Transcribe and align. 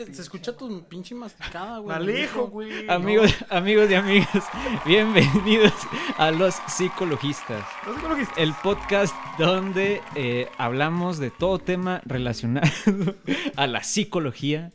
Se 0.00 0.22
escucha 0.22 0.56
tu 0.56 0.82
pinche 0.88 1.14
masticada, 1.14 1.78
güey. 1.78 1.94
Alejo, 1.94 2.46
güey. 2.48 2.88
Amigos, 2.88 3.34
amigos 3.50 3.90
y 3.90 3.94
amigas, 3.94 4.48
bienvenidos 4.86 5.74
a 6.16 6.30
Los 6.30 6.54
Psicologistas, 6.68 7.62
No, 7.86 7.92
no 7.92 7.96
sé 7.96 8.00
cómo 8.02 8.14
lo 8.16 8.26
que- 8.34 8.42
el 8.42 8.54
podcast 8.62 9.14
donde 9.38 10.00
eh, 10.14 10.48
hablamos 10.56 11.18
de 11.18 11.30
todo 11.30 11.58
tema 11.58 12.00
relacionado 12.06 12.66
a 13.56 13.66
la 13.66 13.82
psicología 13.82 14.70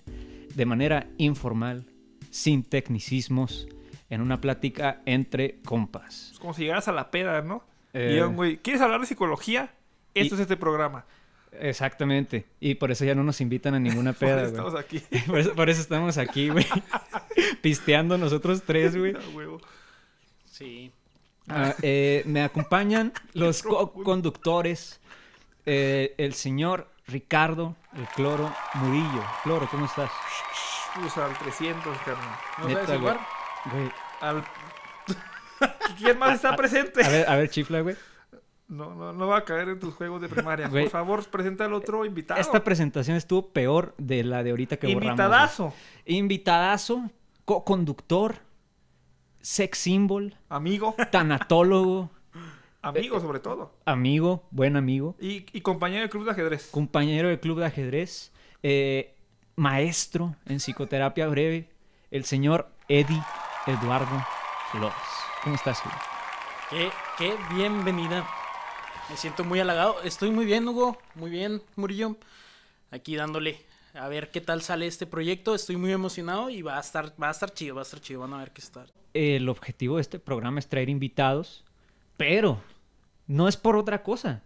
de 0.54 0.66
manera 0.68 1.08
informal, 1.18 1.88
sin 2.30 2.64
tecnicismos, 2.64 3.68
en 4.12 4.22
una 4.22 4.40
plática 4.42 5.02
entre 5.08 5.60
compas. 5.66 6.30
Es 6.34 6.40
como 6.40 6.54
si 6.54 6.62
llegaras 6.62 6.88
a 6.88 6.92
la 6.92 7.10
peda, 7.10 7.42
¿no? 7.42 7.64
Eh. 7.94 8.10
Y 8.12 8.14
digan, 8.14 8.36
güey, 8.36 8.58
¿quieres 8.58 8.80
hablar 8.82 9.00
de 9.02 9.08
psicología? 9.08 9.74
Esto 10.14 10.36
Y- 10.36 10.38
es 10.38 10.42
este 10.42 10.56
programa. 10.56 11.06
Exactamente, 11.60 12.46
y 12.60 12.76
por 12.76 12.92
eso 12.92 13.06
ya 13.06 13.16
no 13.16 13.24
nos 13.24 13.42
invitan 13.42 13.74
a 13.76 13.80
ninguna 13.80 14.14
Por 14.14 14.20
peda, 14.20 14.44
eso 14.44 14.52
güey. 14.52 14.68
estamos 14.68 14.76
aquí. 14.80 15.00
Por 15.28 15.40
eso, 15.40 15.54
por 15.56 15.70
eso 15.70 15.82
estamos 15.82 16.18
aquí, 16.18 16.50
güey. 16.50 16.66
Pisteando 17.62 18.18
nosotros 18.18 18.64
tres, 18.66 18.96
güey. 18.98 19.16
Sí. 20.46 20.92
Ah, 21.48 21.76
eh, 21.82 22.24
me 22.26 22.44
acompañan 22.44 23.14
los 23.34 23.62
co-conductores, 23.62 25.00
eh, 25.66 26.16
el 26.18 26.34
señor 26.34 26.88
Ricardo, 27.08 27.76
el 27.96 28.08
Cloro 28.16 28.52
Murillo. 28.76 29.24
Cloro, 29.44 29.68
¿cómo 29.70 29.86
estás? 29.86 30.10
Pues 31.00 31.16
al 31.18 31.38
300, 31.38 31.98
carnal. 32.00 32.36
¿No 32.60 32.68
Neta, 32.68 32.86
sabes 32.86 33.02
güey. 33.02 33.14
jugar? 33.14 33.28
Güey, 33.72 33.92
Al... 34.22 34.44
¿Quién 35.98 36.18
más 36.20 36.36
está 36.36 36.56
presente? 36.56 37.04
A 37.04 37.10
ver, 37.10 37.30
a 37.30 37.36
ver, 37.36 37.50
chifla, 37.50 37.82
güey. 37.82 37.96
No, 38.68 38.96
no, 38.96 39.14
no 39.14 39.28
va 39.28 39.38
a 39.38 39.46
caer 39.46 39.70
en 39.70 39.80
tus 39.80 39.94
juegos 39.94 40.22
de 40.22 40.28
primaria. 40.28 40.68
Güey. 40.68 40.86
Por 40.86 40.92
favor, 40.92 41.24
presenta 41.30 41.66
al 41.66 41.74
otro 41.74 42.04
invitado. 42.06 42.40
Esta 42.42 42.64
presentación 42.64 43.16
estuvo 43.16 43.50
peor 43.50 43.94
de 44.00 44.24
la 44.24 44.42
de 44.44 44.50
ahorita 44.50 44.78
que 44.78 44.88
borramos. 44.88 45.06
Invitadazo. 45.12 45.64
güey. 45.66 46.18
Invitadazo, 46.18 47.10
co-conductor, 47.46 48.38
sex 49.42 49.78
symbol, 49.78 50.36
Amigo. 50.50 50.96
tanatólogo, 51.12 52.10
Amigo, 52.82 53.20
sobre 53.20 53.40
todo. 53.40 53.72
amigo, 53.86 54.48
buen 54.52 54.76
amigo, 54.78 55.16
Y, 55.20 55.46
y 55.56 55.62
compañero 55.62 56.02
del 56.02 56.10
club 56.10 56.26
de 56.26 56.32
ajedrez. 56.32 56.70
compañero 56.72 57.28
del 57.30 57.40
club 57.40 57.60
de 57.60 57.66
ajedrez, 57.68 58.32
eh, 58.64 59.16
maestro 59.56 60.36
en 60.48 60.58
psicoterapia 60.60 61.28
breve, 61.28 61.70
el 62.10 62.26
señor 62.26 62.70
Eddie 62.88 63.22
Eduardo 63.68 64.26
Flores. 64.72 64.96
¿Cómo 65.44 65.56
estás, 65.56 65.80
güey? 65.84 65.96
Qué, 66.70 66.92
qué 67.20 67.36
bienvenida. 67.56 68.26
Me 69.10 69.18
siento 69.18 69.44
muy 69.44 69.60
halagado. 69.60 70.02
Estoy 70.04 70.32
muy 70.32 70.46
bien, 70.46 70.68
Hugo. 70.68 70.98
Muy 71.14 71.30
bien, 71.30 71.62
Murillo. 71.76 72.18
Aquí 72.92 73.16
dándole 73.16 73.64
a 73.94 74.08
ver 74.08 74.32
qué 74.32 74.42
tal 74.42 74.62
sale 74.62 74.88
este 74.88 75.06
proyecto. 75.06 75.54
Estoy 75.54 75.78
muy 75.78 75.92
emocionado 75.92 76.50
y 76.50 76.62
va 76.62 76.78
a 76.78 76.82
estar, 76.82 77.14
va 77.22 77.28
a 77.28 77.32
estar 77.32 77.54
chido, 77.54 77.76
va 77.76 77.82
a 77.82 77.84
estar 77.84 78.02
chido. 78.02 78.22
Van 78.22 78.34
a 78.34 78.40
ver 78.40 78.52
qué 78.52 78.62
está. 78.62 78.86
El 79.14 79.48
objetivo 79.48 79.98
de 79.98 80.02
este 80.02 80.20
programa 80.20 80.60
es 80.60 80.68
traer 80.68 80.90
invitados, 80.90 81.64
pero 82.18 82.62
no 83.28 83.48
es 83.48 83.58
por 83.58 83.76
otra 83.76 84.02
cosa. 84.02 84.42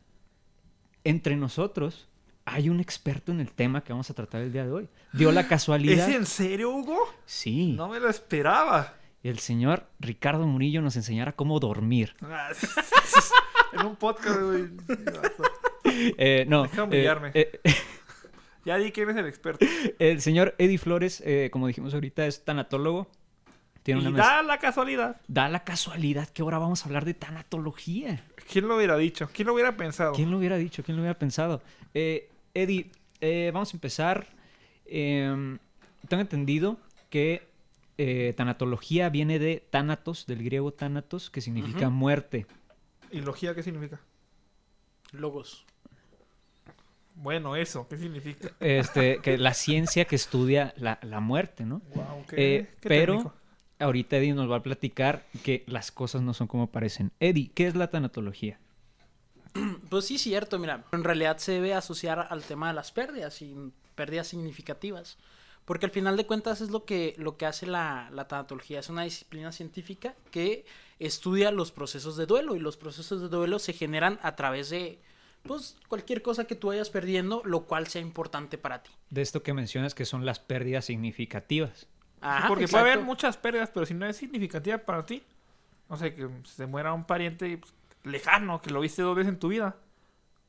Entre 1.04 1.36
nosotros 1.38 2.08
hay 2.44 2.70
un 2.70 2.82
experto 2.82 3.32
en 3.32 3.40
el 3.40 3.54
tema 3.54 3.82
que 3.84 3.94
vamos 3.94 4.10
a 4.10 4.14
tratar 4.14 4.42
el 4.42 4.52
día 4.52 4.66
de 4.66 4.72
hoy. 4.72 4.90
Dio 5.14 5.32
la 5.32 5.48
casualidad. 5.48 6.10
¿Es 6.10 6.16
en 6.16 6.26
serio, 6.26 6.72
Hugo? 6.72 6.98
Sí. 7.26 7.74
No 7.78 7.88
me 7.88 8.00
lo 8.00 8.10
esperaba. 8.10 8.96
El 9.24 9.40
señor 9.40 9.88
Ricardo 10.00 10.46
Murillo 10.46 10.82
nos 10.82 10.96
enseñará 10.96 11.32
cómo 11.32 11.60
dormir. 11.60 12.16
En 13.74 13.86
un 13.86 13.96
podcast, 13.96 14.40
güey. 14.42 14.66
Eh, 16.18 16.46
no. 16.48 16.64
Deja 16.64 16.82
eh, 16.82 16.84
humillarme. 16.84 17.32
eh, 17.34 17.60
Ya 18.66 18.78
di 18.78 18.92
quién 18.92 19.10
es 19.10 19.16
el 19.18 19.26
experto. 19.26 19.66
el 19.98 20.22
señor 20.22 20.54
Eddie 20.58 20.78
Flores, 20.78 21.22
eh, 21.26 21.50
como 21.52 21.68
dijimos 21.68 21.94
ahorita, 21.94 22.26
es 22.28 22.44
tanatólogo. 22.46 23.08
Tiene 23.84 24.02
Y 24.02 24.08
una 24.08 24.18
da 24.18 24.44
la 24.44 24.60
casualidad. 24.60 25.20
da 25.28 25.48
la 25.50 25.64
casualidad 25.64 26.28
que 26.30 26.42
ahora 26.42 26.60
vamos 26.60 26.84
a 26.84 26.86
hablar 26.86 27.06
de 27.06 27.14
tanatología. 27.16 28.24
¿Quién 28.52 28.68
lo 28.68 28.76
hubiera 28.76 28.98
dicho? 28.98 29.30
¿Quién 29.34 29.48
lo 29.48 29.54
hubiera 29.54 29.76
pensado? 29.78 30.14
¿Quién 30.14 30.30
lo 30.30 30.38
hubiera 30.38 30.58
dicho? 30.58 30.84
¿Quién 30.84 30.98
lo 30.98 31.02
hubiera 31.04 31.18
pensado? 31.18 31.62
Eddie, 31.94 32.92
vamos 33.52 33.74
a 33.74 33.78
empezar. 33.78 34.28
Eh, 34.86 35.58
tengo 36.08 36.22
entendido 36.22 36.78
que 37.10 37.48
tanatología 38.36 39.10
viene 39.10 39.40
de 39.40 39.64
tánatos, 39.70 40.28
del 40.28 40.44
griego 40.44 40.72
tánatos, 40.74 41.30
que 41.30 41.42
significa 41.42 41.90
muerte. 41.90 42.46
¿Y 43.12 43.22
logía 43.22 43.56
qué 43.56 43.64
significa? 43.64 44.00
Logos. 45.12 45.66
Bueno, 47.16 47.56
eso, 47.56 47.88
¿qué 47.90 47.98
significa? 47.98 48.52
Este, 48.62 49.20
que 49.22 49.38
la 49.38 49.54
ciencia 49.54 50.06
que 50.06 50.16
estudia 50.16 50.74
la, 50.78 51.00
la 51.02 51.20
muerte, 51.20 51.66
¿no? 51.66 51.82
Wow, 51.94 52.26
qué, 52.28 52.36
Eh, 52.60 52.78
qué 52.80 52.88
pero 52.88 53.14
técnico. 53.14 53.36
ahorita 53.80 54.18
Eddie 54.18 54.34
nos 54.34 54.50
va 54.50 54.58
a 54.58 54.64
platicar 54.64 55.26
que 55.44 55.64
las 55.68 55.92
cosas 55.92 56.22
no 56.22 56.34
son 56.34 56.48
como 56.48 56.72
parecen. 56.72 57.12
Eddie, 57.20 57.52
¿qué 57.54 57.68
es 57.68 57.76
la 57.76 57.90
tanatología? 57.90 58.60
Pues 59.90 60.06
sí, 60.06 60.18
cierto, 60.18 60.60
mira. 60.60 60.86
En 60.92 61.04
realidad 61.04 61.38
se 61.38 61.54
debe 61.54 61.74
asociar 61.74 62.28
al 62.30 62.44
tema 62.44 62.68
de 62.70 62.74
las 62.76 62.92
pérdidas 62.92 63.42
y 63.42 63.56
pérdidas 63.96 64.28
significativas. 64.28 65.18
Porque 65.70 65.86
al 65.86 65.92
final 65.92 66.18
de 66.18 66.26
cuentas 66.26 66.62
es 66.62 66.72
lo 66.72 66.84
que, 66.84 67.14
lo 67.20 67.38
que 67.38 67.46
hace 67.46 67.68
la, 67.68 68.10
la 68.12 68.28
tanatología. 68.28 68.80
Es 68.80 68.90
una 68.90 69.04
disciplina 69.04 69.52
científica 69.52 70.16
que 70.32 70.66
estudia 70.98 71.52
los 71.52 71.72
procesos 71.72 72.18
de 72.18 72.26
duelo. 72.26 72.56
Y 72.56 72.60
los 72.60 72.76
procesos 72.76 73.22
de 73.22 73.28
duelo 73.28 73.60
se 73.60 73.74
generan 73.74 74.18
a 74.24 74.36
través 74.36 74.72
de 74.72 74.98
pues, 75.44 75.78
cualquier 75.88 76.24
cosa 76.24 76.46
que 76.46 76.56
tú 76.56 76.70
vayas 76.70 76.90
perdiendo, 76.90 77.44
lo 77.46 77.66
cual 77.66 77.86
sea 77.86 78.02
importante 78.02 78.58
para 78.58 78.82
ti. 78.82 78.90
De 79.12 79.22
esto 79.22 79.44
que 79.44 79.54
mencionas 79.54 79.94
que 79.94 80.06
son 80.06 80.26
las 80.26 80.40
pérdidas 80.40 80.86
significativas. 80.86 81.86
Ajá, 82.20 82.48
Porque 82.48 82.68
puede 82.68 82.86
haber 82.86 83.02
muchas 83.02 83.38
pérdidas, 83.38 83.70
pero 83.72 83.86
si 83.86 83.94
no 83.94 84.08
es 84.08 84.18
significativa 84.18 84.80
para 84.80 85.06
ti, 85.06 85.22
no 85.88 85.98
sé, 85.98 86.16
que 86.16 86.28
se 86.46 86.66
muera 86.66 86.94
un 86.94 87.04
pariente 87.04 87.60
pues, 87.60 87.76
lejano, 88.06 88.60
que 88.60 88.72
lo 88.72 88.80
viste 88.80 89.04
dos 89.04 89.16
veces 89.16 89.34
en 89.34 89.38
tu 89.38 89.50
vida, 89.50 89.76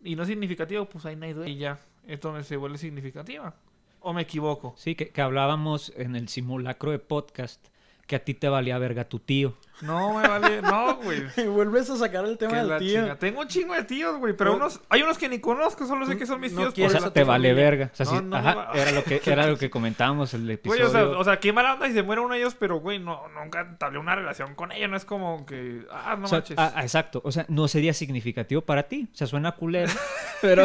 y 0.03 0.17
no 0.17 0.23
es 0.23 0.31
significativo, 0.31 0.89
pues 0.89 1.05
ahí 1.05 1.15
no 1.15 1.27
hay 1.27 1.35
duda. 1.35 1.47
Y 1.47 1.59
ya, 1.59 1.79
es 2.07 2.19
donde 2.23 2.43
se 2.43 2.57
vuelve 2.57 2.79
significativa. 2.79 3.55
¿O 4.01 4.13
me 4.13 4.23
equivoco? 4.23 4.75
Sí, 4.79 4.95
que, 4.95 5.11
que 5.11 5.21
hablábamos 5.23 5.93
en 5.97 6.17
el 6.17 6.29
simulacro 6.29 6.91
de 6.91 6.99
podcast 6.99 7.65
que 8.07 8.17
a 8.17 8.25
ti 8.25 8.35
te 8.35 8.49
valía 8.49 8.77
verga 8.77 9.05
tu 9.09 9.21
tío. 9.21 9.57
No 9.83 10.15
me 10.19 10.27
vale, 10.27 10.61
no, 10.63 10.97
güey. 10.97 11.23
Y 11.37 11.43
vuelves 11.47 11.89
a 11.91 11.97
sacar 11.97 12.25
el 12.25 12.37
tema 12.39 12.55
Que 12.55 12.59
del 12.59 12.69
la 12.69 12.79
tío. 12.79 13.01
chinga. 13.03 13.19
Tengo 13.21 13.41
un 13.43 13.47
chingo 13.47 13.73
de 13.75 13.85
tíos, 13.85 14.19
güey, 14.19 14.37
pero 14.37 14.51
No. 14.51 14.57
unos, 14.57 14.81
hay 14.89 15.03
unos 15.03 15.17
que 15.17 15.29
ni 15.29 15.39
conozco, 15.39 15.87
solo 15.87 16.05
sé 16.07 16.17
que 16.19 16.27
son 16.27 16.41
mis 16.41 16.53
No 16.53 16.73
tíos. 16.73 16.93
O 16.93 16.99
sea, 16.99 17.13
te 17.13 17.23
vale 17.23 17.51
familia. 17.51 17.71
verga. 17.71 17.91
O 17.93 17.97
sea, 17.97 18.07
No, 18.21 18.37
sí, 18.41 18.45
ajá, 18.47 18.55
va- 18.57 18.73
era 18.75 18.91
lo 18.91 19.05
que 19.05 19.23
era 19.25 19.47
lo 19.47 19.57
que 19.59 19.71
comentábamos 19.71 20.35
el 20.35 20.43
Güey, 20.43 20.55
episodio. 20.55 20.87
o 20.87 20.91
sea, 20.91 21.05
o 21.07 21.23
sea, 21.25 21.39
qué 21.39 21.53
mala 21.53 21.75
onda 21.75 21.87
si 21.87 21.93
se 21.93 22.03
muere 22.03 22.21
uno 22.21 22.35
de 22.35 22.41
ellos, 22.41 22.57
pero, 22.59 22.81
güey, 22.81 22.99
no, 22.99 23.29
nunca 23.29 23.61
entablé 23.61 23.99
una 24.01 24.17
relación 24.17 24.57
con 24.57 24.73
ella, 24.73 24.89
no 24.89 24.97
es 24.97 25.05
como 25.05 25.47
que, 25.47 25.87
ah, 25.93 26.17
no 26.19 26.25
O 26.25 26.29
sea, 26.29 26.39
manches. 26.39 26.59
ah, 26.59 26.73
ah, 26.75 26.83
exacto. 26.83 27.21
O 27.25 27.31
sea, 27.31 27.47
no 27.49 27.69
sería 27.69 27.95
significativo 27.95 28.63
para 28.63 28.89
ti. 28.89 29.09
O 29.13 29.17
sea, 29.17 29.29
suena 29.29 29.53
culero. 29.53 29.93
pero 30.43 30.65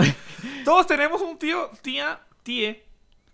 Todos 0.63 0.87
tenemos 0.87 1.21
un 1.21 1.37
tío, 1.37 1.69
tía, 1.83 2.21
tíe, 2.41 2.84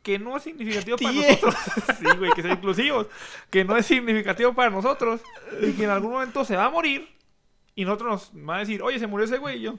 que 0.02 0.18
no 0.20 0.38
es 0.38 0.44
significativo 0.44 0.98
para 0.98 1.14
nosotros. 1.14 1.56
sí, 2.00 2.06
güey, 2.18 2.32
que 2.32 2.42
sean 2.42 2.54
inclusivos. 2.58 3.08
Que 3.50 3.64
no 3.64 3.78
es 3.78 3.86
significativo 3.86 4.54
para 4.54 4.70
nosotros. 4.70 5.22
Y 5.62 5.74
que 5.74 5.84
en 5.84 5.90
algún 5.90 6.12
momento 6.12 6.44
se 6.46 6.56
va 6.56 6.66
a 6.66 6.70
morir. 6.70 7.08
Y 7.76 7.86
nosotros 7.86 8.34
nos 8.34 8.50
va 8.50 8.56
a 8.58 8.60
decir, 8.60 8.82
oye, 8.82 9.00
se 9.00 9.08
murió 9.08 9.26
ese 9.26 9.38
güey. 9.38 9.60
Y 9.60 9.62
yo, 9.62 9.76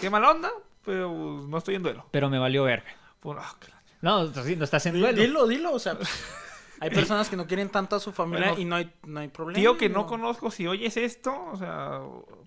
qué 0.00 0.10
mala 0.10 0.30
onda, 0.30 0.50
pero 0.84 1.08
pues, 1.10 1.48
no 1.48 1.58
estoy 1.58 1.74
en 1.76 1.82
duelo. 1.82 2.06
pero 2.10 2.28
me 2.30 2.38
valió 2.38 2.64
verga. 2.64 2.90
Pues, 3.20 3.36
la- 3.36 3.54
No, 4.00 4.24
no 4.24 4.64
estás 4.64 4.86
en 4.86 4.98
duelo. 4.98 5.20
Dilo, 5.20 5.46
dilo, 5.46 5.72
o 5.72 5.78
sea, 5.78 5.94
pues, 5.96 6.08
hay 6.80 6.90
personas 6.90 7.28
que 7.28 7.36
no 7.36 7.46
quieren 7.46 7.68
tanto 7.68 7.96
a 7.96 8.00
su 8.00 8.12
familia 8.12 8.48
Bueno, 8.48 8.62
y 8.62 8.64
no 8.64 8.76
hay, 8.76 8.92
no 9.06 9.20
hay 9.20 9.28
problema. 9.28 9.60
Tío 9.60 9.76
que 9.76 9.88
no 9.88 10.00
¿no? 10.00 10.06
conozco, 10.06 10.50
si 10.50 10.66
oyes 10.66 10.96
esto, 10.96 11.32
o 11.52 11.56
sea, 11.56 12.00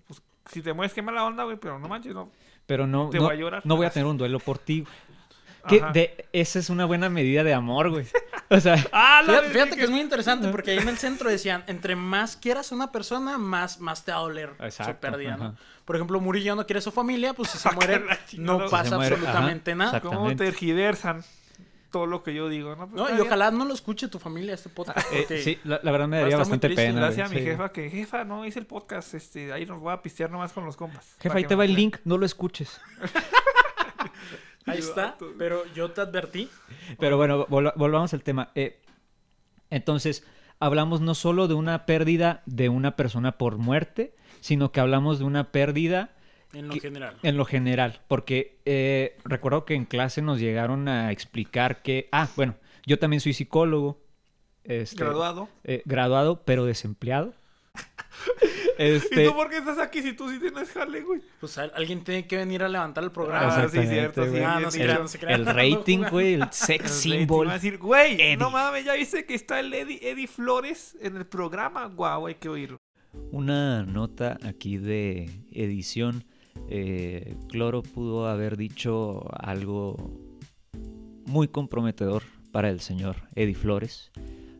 pues 0.06 0.20
si 0.50 0.60
te 0.62 0.72
mueres, 0.72 0.92
qué 0.92 1.00
mala 1.00 1.24
onda, 1.24 1.44
güey, 1.44 1.56
pero 1.56 1.78
no 1.78 1.88
manches, 1.88 2.12
no. 2.12 2.30
Pero 2.66 2.86
no, 2.86 3.10
Te 3.10 3.18
no, 3.18 3.24
voy 3.24 3.34
a 3.34 3.36
llorar. 3.38 3.62
no 3.64 3.76
voy 3.76 3.86
a 3.86 3.90
tener 3.90 4.06
un 4.06 4.16
duelo 4.16 4.38
por 4.40 4.58
ti. 4.58 4.86
Que 5.68 5.80
Ajá. 5.80 5.92
de, 5.92 6.26
esa 6.32 6.58
es 6.58 6.68
una 6.70 6.84
buena 6.84 7.08
medida 7.08 7.42
de 7.44 7.54
amor, 7.54 7.90
güey. 7.90 8.06
O 8.50 8.60
sea, 8.60 8.74
Ah, 8.92 9.22
la 9.26 9.40
Fíjate, 9.42 9.76
que 9.76 9.84
es 9.84 9.90
muy 9.90 10.00
interesante 10.00 10.48
porque 10.48 10.72
ahí 10.72 10.78
en 10.78 10.88
el 10.88 10.98
centro 10.98 11.30
decían, 11.30 11.64
entre 11.66 11.96
más 11.96 12.36
quieras 12.36 12.70
a 12.70 12.74
una 12.74 12.92
persona, 12.92 13.38
más, 13.38 13.80
más 13.80 14.04
te 14.04 14.12
va 14.12 14.18
a 14.18 14.20
doler 14.20 14.50
su 14.70 14.94
pérdida, 14.96 15.36
¿no? 15.36 15.56
Por 15.84 15.96
ejemplo, 15.96 16.18
Murillo 16.20 16.54
no 16.56 16.64
quiere 16.66 16.78
a 16.78 16.82
su 16.82 16.90
familia, 16.92 17.34
pues 17.34 17.50
si 17.50 17.58
se 17.58 17.68
Ah, 17.70 17.72
muere, 17.72 18.02
no 18.38 18.64
Si 18.64 18.70
pasa 18.70 18.96
muere, 18.96 19.14
absolutamente 19.14 19.72
ajá, 19.72 19.78
nada. 19.78 20.00
¿Cómo 20.00 20.34
tergiversan 20.36 21.22
todo 21.90 22.06
lo 22.06 22.22
que 22.24 22.34
yo 22.34 22.48
digo? 22.48 22.74
No, 22.74 22.88
Pues, 22.88 23.10
No, 23.10 23.16
y 23.16 23.20
ojalá 23.20 23.50
no 23.52 23.64
lo 23.64 23.72
escuche 23.72 24.08
tu 24.08 24.18
familia 24.18 24.54
este 24.54 24.68
podcast. 24.68 24.98
eh, 25.12 25.18
porque- 25.28 25.42
sí, 25.42 25.58
la, 25.64 25.78
la 25.82 25.92
verdad 25.92 26.08
me 26.08 26.18
daría 26.20 26.36
bastante 26.36 26.66
triste, 26.68 26.86
pena. 26.86 27.00
Gracias 27.02 27.30
a 27.30 27.32
mi 27.32 27.38
sí. 27.40 27.44
jefa 27.46 27.70
que, 27.72 27.88
jefa, 27.88 28.24
no 28.24 28.44
hice 28.44 28.58
el 28.58 28.66
podcast, 28.66 29.14
este, 29.14 29.52
ahí 29.52 29.64
nos 29.64 29.78
voy 29.80 29.92
a 29.92 30.02
pistear 30.02 30.30
nomás 30.30 30.52
con 30.52 30.64
los 30.64 30.76
compas. 30.76 31.14
Jefa, 31.20 31.36
ahí 31.38 31.44
te 31.44 31.54
va 31.54 31.64
el 31.64 31.74
link, 31.74 31.98
no 32.04 32.18
lo 32.18 32.26
escuches. 32.26 32.80
Ahí 34.66 34.78
está, 34.80 35.16
pero 35.38 35.62
yo 35.74 35.90
te 35.90 36.00
advertí. 36.00 36.48
Pero 36.98 37.16
bueno, 37.16 37.46
vol- 37.48 37.72
volvamos 37.76 38.12
al 38.14 38.22
tema. 38.22 38.50
Eh, 38.54 38.80
entonces, 39.70 40.24
hablamos 40.60 41.00
no 41.00 41.14
solo 41.14 41.48
de 41.48 41.54
una 41.54 41.86
pérdida 41.86 42.42
de 42.46 42.68
una 42.68 42.96
persona 42.96 43.38
por 43.38 43.58
muerte, 43.58 44.14
sino 44.40 44.72
que 44.72 44.80
hablamos 44.80 45.18
de 45.18 45.24
una 45.24 45.50
pérdida 45.52 46.10
En 46.52 46.68
lo 46.68 46.74
Que- 46.74 46.80
general. 46.80 47.16
en 47.22 47.36
lo 47.36 47.44
general. 47.44 48.00
Porque 48.08 48.60
eh, 48.64 49.16
recuerdo 49.24 49.64
que 49.64 49.74
en 49.74 49.84
clase 49.86 50.22
nos 50.22 50.38
llegaron 50.40 50.88
a 50.88 51.10
explicar 51.12 51.82
que. 51.82 52.08
Ah, 52.12 52.28
bueno, 52.36 52.54
Yo 52.86 52.98
también 52.98 53.20
soy 53.20 53.32
psicólogo. 53.32 53.98
Este, 54.64 55.02
Graduado. 55.04 55.48
eh, 55.64 55.82
graduado, 55.84 56.42
pero 56.44 56.64
desempleado. 56.64 57.34
¿Y 58.78 58.82
este, 58.82 59.26
tú 59.26 59.34
por 59.34 59.48
qué 59.50 59.58
estás 59.58 59.78
aquí 59.78 60.02
si 60.02 60.12
tú 60.14 60.28
sí 60.30 60.38
tienes 60.40 60.70
jale, 60.70 61.00
güey? 61.02 61.20
Pues 61.40 61.56
al- 61.58 61.72
alguien 61.74 62.02
tiene 62.04 62.26
que 62.26 62.36
venir 62.36 62.62
a 62.62 62.68
levantar 62.68 63.04
el 63.04 63.12
programa. 63.12 63.54
Ah, 63.54 63.68
sí, 63.68 63.86
cierto, 63.86 64.24
sí. 64.24 64.30
güey. 64.30 64.42
Ah, 64.42 64.60
no 64.60 64.70
se 64.70 64.78
mira, 64.78 64.88
crean, 64.92 65.02
no 65.02 65.08
se 65.08 65.18
crean. 65.18 65.40
el 65.40 65.46
rating, 65.76 66.04
güey, 66.10 66.34
el 66.34 66.48
sex 66.52 66.84
El 66.84 66.90
symbol. 66.90 67.46
va 67.48 67.52
a 67.52 67.54
decir, 67.54 67.78
güey, 67.78 68.14
Eddie. 68.14 68.36
no 68.36 68.50
mames, 68.50 68.84
ya 68.84 68.94
viste 68.94 69.24
que 69.26 69.34
está 69.34 69.60
el 69.60 69.72
Eddie, 69.72 69.98
Eddie 70.02 70.26
Flores 70.26 70.96
en 71.00 71.16
el 71.16 71.26
programa. 71.26 71.86
Guau, 71.86 72.26
hay 72.26 72.34
que 72.36 72.48
oírlo. 72.48 72.78
Una 73.30 73.84
nota 73.84 74.38
aquí 74.44 74.76
de 74.76 75.30
edición. 75.52 76.24
Eh, 76.68 77.36
Cloro 77.48 77.82
pudo 77.82 78.28
haber 78.28 78.56
dicho 78.56 79.24
algo 79.40 79.96
muy 81.26 81.48
comprometedor 81.48 82.22
para 82.52 82.70
el 82.70 82.80
señor 82.80 83.16
Eddie 83.34 83.54
Flores, 83.54 84.10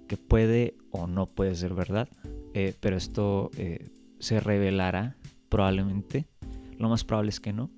que 0.08 0.16
puede 0.16 0.74
o 0.90 1.06
no 1.06 1.26
puede 1.26 1.54
ser 1.54 1.74
verdad, 1.74 2.08
eh, 2.54 2.74
pero 2.80 2.96
esto 2.96 3.50
eh, 3.58 3.88
se 4.18 4.40
revelará 4.40 5.16
probablemente, 5.48 6.24
lo 6.78 6.88
más 6.88 7.04
probable 7.04 7.30
es 7.30 7.40
que 7.40 7.52
no, 7.52 7.70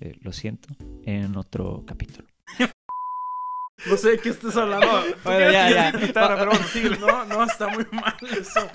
eh, 0.00 0.16
lo 0.20 0.32
siento, 0.32 0.68
en 1.04 1.36
otro 1.36 1.84
capítulo. 1.86 2.26
No 3.86 3.96
sé 3.98 4.12
de 4.12 4.18
qué 4.18 4.30
estás 4.30 4.56
hablando. 4.56 4.86
Bueno, 5.24 5.52
ya, 5.52 5.68
ya. 5.70 5.92
pero 6.12 6.36
bueno, 6.36 6.52
síguele. 6.72 6.96
No, 7.00 7.24
no, 7.26 7.44
está 7.44 7.68
muy 7.68 7.84
mal 7.92 8.14
eso. 8.30 8.66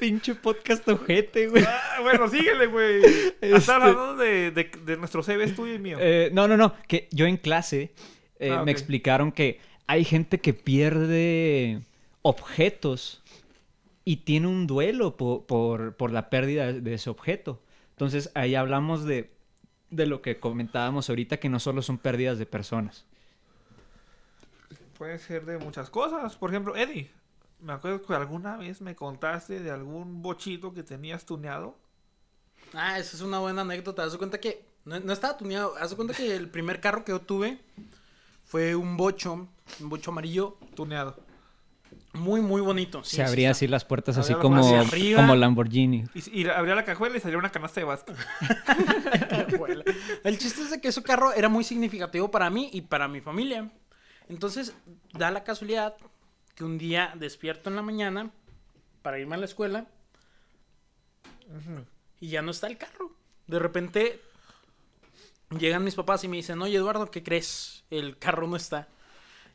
Pinche 0.00 0.34
podcast 0.34 0.88
ojete, 0.88 1.48
güey. 1.48 1.64
Ah, 1.66 1.98
bueno, 2.00 2.28
síguele, 2.28 2.66
güey. 2.66 3.04
Este- 3.04 3.36
Estás 3.48 3.68
hablando 3.68 4.16
de, 4.16 4.50
de, 4.52 4.70
de 4.86 4.96
nuestro 4.96 5.22
CB, 5.22 5.54
tuyo 5.54 5.74
y 5.74 5.78
mío. 5.78 5.98
Eh, 6.00 6.30
no, 6.32 6.48
no, 6.48 6.56
no. 6.56 6.74
Que 6.88 7.08
yo 7.10 7.26
en 7.26 7.36
clase 7.36 7.92
eh, 8.38 8.50
Ah, 8.52 8.64
me 8.64 8.70
explicaron 8.72 9.32
que 9.32 9.60
hay 9.86 10.04
gente 10.04 10.40
que 10.40 10.54
pierde 10.54 11.82
objetos 12.22 13.21
y 14.04 14.18
tiene 14.18 14.48
un 14.48 14.66
duelo 14.66 15.16
po- 15.16 15.46
por, 15.46 15.96
por 15.96 16.10
la 16.12 16.30
pérdida 16.30 16.72
de 16.72 16.94
ese 16.94 17.10
objeto. 17.10 17.62
Entonces 17.90 18.30
ahí 18.34 18.54
hablamos 18.54 19.04
de, 19.04 19.30
de 19.90 20.06
lo 20.06 20.22
que 20.22 20.40
comentábamos 20.40 21.08
ahorita, 21.08 21.38
que 21.38 21.48
no 21.48 21.60
solo 21.60 21.82
son 21.82 21.98
pérdidas 21.98 22.38
de 22.38 22.46
personas. 22.46 23.06
Puede 24.98 25.18
ser 25.18 25.44
de 25.46 25.58
muchas 25.58 25.90
cosas. 25.90 26.36
Por 26.36 26.50
ejemplo, 26.50 26.76
Eddie, 26.76 27.10
me 27.60 27.72
acuerdo 27.72 28.02
que 28.02 28.14
alguna 28.14 28.56
vez 28.56 28.80
me 28.80 28.94
contaste 28.94 29.60
de 29.60 29.70
algún 29.70 30.22
bochito 30.22 30.72
que 30.74 30.82
tenías 30.82 31.24
tuneado. 31.24 31.76
Ah, 32.72 32.98
esa 32.98 33.16
es 33.16 33.22
una 33.22 33.38
buena 33.40 33.62
anécdota. 33.62 34.04
Haz 34.04 34.12
de 34.12 34.18
cuenta 34.18 34.40
que 34.40 34.64
no, 34.84 34.98
no 35.00 35.12
estaba 35.12 35.36
tuneado. 35.36 35.74
Haz 35.76 35.90
de 35.90 35.96
cuenta 35.96 36.14
que 36.14 36.34
el 36.36 36.48
primer 36.48 36.80
carro 36.80 37.04
que 37.04 37.12
yo 37.12 37.20
tuve 37.20 37.58
fue 38.44 38.74
un 38.76 38.96
bocho, 38.96 39.48
un 39.80 39.88
bocho 39.88 40.10
amarillo, 40.10 40.56
Tuneado. 40.74 41.16
Muy, 42.12 42.40
muy 42.40 42.60
bonito. 42.60 43.02
Sí, 43.04 43.10
Se 43.10 43.16
sí 43.16 43.22
abría 43.22 43.50
está. 43.50 43.58
así 43.58 43.68
las 43.68 43.84
puertas 43.84 44.18
así 44.18 44.34
como, 44.34 44.78
arriba. 44.78 45.20
como 45.20 45.34
Lamborghini. 45.34 46.04
Y, 46.14 46.42
y 46.42 46.48
abría 46.48 46.74
la 46.74 46.84
cajuela 46.84 47.16
y 47.16 47.20
salía 47.20 47.38
una 47.38 47.50
canasta 47.50 47.80
de 47.80 47.84
básquet. 47.84 48.16
El 50.24 50.38
chiste 50.38 50.62
es 50.62 50.70
de 50.70 50.80
que 50.80 50.88
ese 50.88 51.02
carro 51.02 51.32
era 51.32 51.48
muy 51.48 51.64
significativo 51.64 52.30
para 52.30 52.50
mí 52.50 52.70
y 52.72 52.82
para 52.82 53.08
mi 53.08 53.20
familia. 53.20 53.70
Entonces, 54.28 54.74
da 55.12 55.30
la 55.30 55.44
casualidad 55.44 55.94
que 56.54 56.64
un 56.64 56.78
día 56.78 57.12
despierto 57.16 57.70
en 57.70 57.76
la 57.76 57.82
mañana 57.82 58.30
para 59.02 59.18
irme 59.18 59.34
a 59.34 59.38
la 59.38 59.46
escuela 59.46 59.86
y 62.20 62.28
ya 62.28 62.42
no 62.42 62.50
está 62.50 62.66
el 62.66 62.78
carro. 62.78 63.12
De 63.46 63.58
repente 63.58 64.20
llegan 65.58 65.84
mis 65.84 65.94
papás 65.94 66.24
y 66.24 66.28
me 66.28 66.36
dicen, 66.36 66.60
oye 66.62 66.76
Eduardo, 66.76 67.10
¿qué 67.10 67.22
crees? 67.22 67.84
El 67.90 68.16
carro 68.18 68.46
no 68.46 68.56
está. 68.56 68.88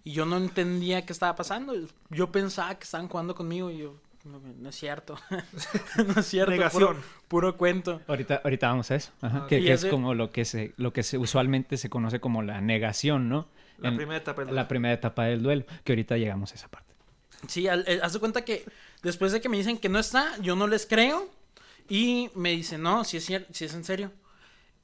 Y 0.08 0.14
yo 0.14 0.26
no 0.26 0.38
entendía 0.38 1.06
qué 1.06 1.12
estaba 1.12 1.36
pasando. 1.36 1.74
Yo 2.10 2.32
pensaba 2.32 2.74
que 2.76 2.86
estaban 2.86 3.10
jugando 3.10 3.36
conmigo 3.36 3.70
y 3.70 3.80
yo, 3.80 3.96
no, 4.24 4.40
no 4.40 4.70
es 4.70 4.76
cierto. 4.78 5.18
no 6.08 6.20
es 6.22 6.26
cierto. 6.26 6.52
Negación. 6.52 6.82
Puro, 6.96 7.00
puro 7.28 7.58
cuento. 7.58 8.00
Ahorita, 8.08 8.40
ahorita 8.42 8.70
vamos 8.70 8.90
a 8.92 8.96
eso. 8.96 9.12
Ajá, 9.22 9.40
Ah, 9.44 9.48
que 9.48 9.74
es 9.74 9.84
como 9.86 10.14
lo 10.14 10.32
que 10.32 10.46
se, 10.46 10.74
lo 10.78 10.94
que 10.94 11.04
se 11.04 11.18
usualmente 11.18 11.76
se 11.76 11.90
conoce 11.90 12.22
como 12.22 12.42
la 12.42 12.62
negación, 12.62 13.28
¿no? 13.28 13.50
La 13.80 13.90
En- 13.90 13.98
primera 13.98 14.18
etapa 14.20 14.46
del 14.46 14.56
la 14.56 14.68
primera 14.70 14.94
etapa 14.94 15.26
del 15.26 15.44
duelo, 15.44 15.66
que 15.84 15.92
ahorita 15.92 16.16
llegamos 16.16 16.54
a 16.54 16.56
esa 16.56 16.70
parte. 16.70 16.94
Sí, 17.48 17.68
al- 17.68 17.84
eh, 17.86 18.00
haz 18.02 18.14
de 18.14 18.20
cuenta 18.20 18.46
que 18.46 18.64
después 19.04 19.34
de 19.34 19.42
que 19.42 19.50
me 19.50 19.58
dicen 19.58 19.78
que 19.78 19.90
no 19.90 20.00
está, 20.00 20.38
yo 20.42 20.56
no 20.56 20.68
les 20.68 20.86
creo. 20.86 21.28
Y 21.90 22.30
me 22.34 22.52
dicen, 22.52 22.82
no, 22.82 23.04
si 23.04 23.18
es, 23.18 23.26
si 23.26 23.66
es 23.66 23.74
en 23.74 23.84
serio. 23.84 24.12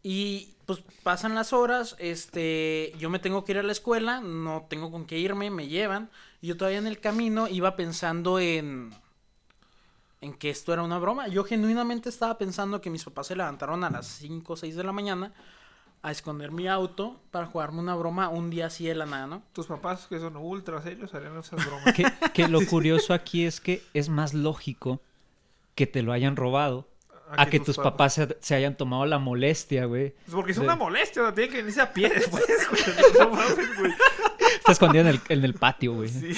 Y 0.04 0.54
pues 0.66 0.84
pasan 1.02 1.34
las 1.34 1.54
horas, 1.54 1.96
este, 1.98 2.94
yo 2.98 3.10
me 3.10 3.20
tengo 3.20 3.44
que 3.44 3.54
ir 3.54 3.58
a 3.58 3.64
la 3.64 3.72
escuela, 3.72 4.20
no 4.22 4.66
tengo 4.70 4.92
con 4.92 5.06
qué 5.06 5.18
irme, 5.18 5.50
me 5.50 5.68
llevan. 5.68 6.10
Y 6.42 6.48
yo 6.48 6.58
todavía 6.58 6.80
en 6.80 6.88
el 6.88 7.00
camino 7.00 7.48
iba 7.48 7.76
pensando 7.78 8.40
en, 8.40 8.94
en 10.22 10.34
que 10.34 10.50
esto 10.50 10.74
era 10.74 10.84
una 10.84 11.00
broma. 11.00 11.28
Yo 11.30 11.46
genuinamente 11.46 12.10
estaba 12.10 12.38
pensando 12.38 12.82
que 12.82 12.90
mis 12.90 13.04
papás 13.04 13.28
se 13.28 13.36
levantaron 13.36 13.84
a 13.84 13.90
las 13.90 14.08
5 14.08 14.54
o 14.54 14.56
6 14.58 14.76
de 14.76 14.84
la 14.84 14.92
mañana 14.92 15.34
a 16.02 16.12
esconder 16.12 16.52
mi 16.52 16.68
auto 16.68 17.22
para 17.32 17.46
jugarme 17.46 17.80
una 17.80 17.96
broma 17.96 18.28
un 18.28 18.50
día 18.50 18.66
así 18.66 18.86
de 18.86 18.96
la 18.96 19.06
nada, 19.06 19.26
¿no? 19.26 19.44
Tus 19.54 19.68
papás, 19.68 20.08
que 20.08 20.20
son 20.20 20.36
ultra 20.36 20.82
serios, 20.82 21.14
harían 21.14 21.38
esas 21.38 21.66
bromas. 21.66 21.94
Que, 21.94 22.06
que 22.34 22.50
lo 22.50 22.60
curioso 22.70 23.14
aquí 23.14 23.46
es 23.46 23.62
que 23.62 23.82
es 23.94 24.10
más 24.10 24.34
lógico 24.34 25.00
que 25.76 25.88
te 25.88 26.04
lo 26.04 26.12
hayan 26.12 26.36
robado 26.36 26.90
a 27.38 27.46
que 27.48 27.60
tus 27.60 27.78
papás 27.78 28.14
se, 28.14 28.38
se 28.42 28.56
hayan 28.56 28.76
tomado 28.76 29.06
la 29.06 29.20
molestia, 29.20 29.86
güey. 29.86 30.12
Pues 30.12 30.34
Porque 30.36 30.52
es 30.52 30.58
de- 30.58 30.64
una 30.64 30.76
molestia, 30.76 31.22
o 31.22 31.26
sea, 31.26 31.34
tienen 31.36 31.52
que 31.52 31.58
venirse 31.58 31.82
a 31.82 31.92
pie 31.94 32.10
después, 32.16 32.44
güey. 32.70 33.94
Está 34.58 34.72
escondido 34.72 35.02
en 35.02 35.08
el, 35.08 35.22
en 35.30 35.44
el 35.44 35.54
patio, 35.56 35.94
güey. 35.94 36.10
Sí. 36.10 36.34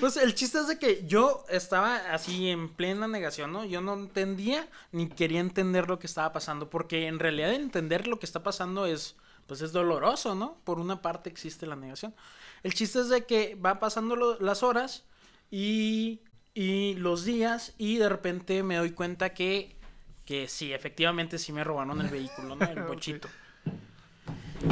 Pues 0.00 0.16
el 0.16 0.34
chiste 0.34 0.58
es 0.58 0.68
de 0.68 0.78
que 0.78 1.04
yo 1.06 1.44
estaba 1.50 1.96
así 2.12 2.48
en 2.48 2.68
plena 2.70 3.06
negación, 3.06 3.52
¿no? 3.52 3.64
Yo 3.66 3.80
no 3.82 3.94
entendía 3.94 4.66
ni 4.92 5.08
quería 5.08 5.40
entender 5.40 5.88
lo 5.88 5.98
que 5.98 6.06
estaba 6.06 6.32
pasando, 6.32 6.70
porque 6.70 7.06
en 7.06 7.18
realidad 7.18 7.52
entender 7.52 8.06
lo 8.06 8.18
que 8.18 8.24
está 8.26 8.42
pasando 8.42 8.86
es, 8.86 9.16
pues 9.46 9.60
es 9.60 9.72
doloroso, 9.72 10.34
¿no? 10.34 10.56
Por 10.64 10.78
una 10.80 11.02
parte 11.02 11.28
existe 11.28 11.66
la 11.66 11.76
negación. 11.76 12.14
El 12.62 12.72
chiste 12.72 13.00
es 13.00 13.08
de 13.10 13.26
que 13.26 13.56
va 13.56 13.78
pasando 13.78 14.16
lo- 14.16 14.38
las 14.40 14.62
horas 14.62 15.04
y, 15.50 16.20
y 16.54 16.94
los 16.94 17.24
días 17.24 17.74
y 17.78 17.96
de 17.98 18.08
repente 18.08 18.62
me 18.62 18.76
doy 18.76 18.90
cuenta 18.90 19.34
que, 19.34 19.76
que 20.24 20.48
sí, 20.48 20.72
efectivamente 20.72 21.38
sí 21.38 21.52
me 21.52 21.64
robaron 21.64 22.00
el 22.00 22.08
vehículo, 22.08 22.56
¿no? 22.56 22.64
El 22.70 22.82
bochito. 22.84 23.28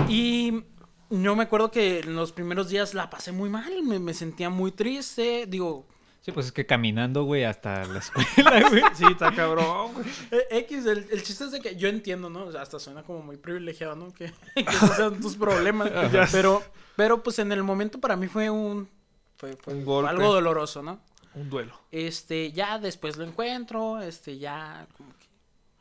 Y 0.08 0.64
yo 1.10 1.36
me 1.36 1.44
acuerdo 1.44 1.70
que 1.70 2.00
en 2.00 2.14
los 2.14 2.32
primeros 2.32 2.68
días 2.68 2.94
la 2.94 3.08
pasé 3.10 3.32
muy 3.32 3.48
mal, 3.48 3.82
me, 3.82 3.98
me 3.98 4.12
sentía 4.14 4.50
muy 4.50 4.72
triste, 4.72 5.46
digo, 5.46 5.86
Sí, 6.20 6.32
pues 6.32 6.46
es 6.46 6.52
que 6.52 6.66
caminando, 6.66 7.22
güey, 7.22 7.44
hasta 7.44 7.84
la 7.86 7.98
escuela, 8.00 8.68
güey. 8.68 8.82
Sí, 8.94 9.04
está 9.10 9.32
cabrón, 9.34 9.94
güey. 9.94 10.06
eh, 10.32 10.46
X, 10.58 10.84
el, 10.84 11.06
el 11.10 11.22
chiste 11.22 11.44
es 11.44 11.52
de 11.52 11.60
que 11.60 11.76
yo 11.76 11.88
entiendo, 11.88 12.28
¿no? 12.28 12.44
O 12.44 12.52
sea, 12.52 12.60
hasta 12.60 12.78
suena 12.78 13.02
como 13.02 13.20
muy 13.22 13.38
privilegiado, 13.38 13.96
¿no? 13.96 14.12
Que, 14.12 14.32
que 14.54 14.60
esos 14.62 14.96
sean 14.96 15.20
tus 15.22 15.36
problemas. 15.36 15.90
pero, 16.30 16.62
pero 16.96 17.22
pues 17.22 17.38
en 17.38 17.50
el 17.52 17.62
momento 17.62 17.98
para 17.98 18.14
mí 18.16 18.26
fue 18.26 18.50
un, 18.50 18.88
fue, 19.36 19.56
fue 19.56 19.72
Un 19.72 19.84
golpe. 19.86 20.10
algo 20.10 20.34
doloroso, 20.34 20.82
¿no? 20.82 21.00
Un 21.38 21.48
duelo. 21.50 21.72
Este, 21.92 22.52
ya 22.52 22.78
después 22.78 23.16
lo 23.16 23.24
encuentro, 23.24 24.00
este, 24.00 24.38
ya 24.38 24.86
como 24.96 25.10
que 25.10 25.26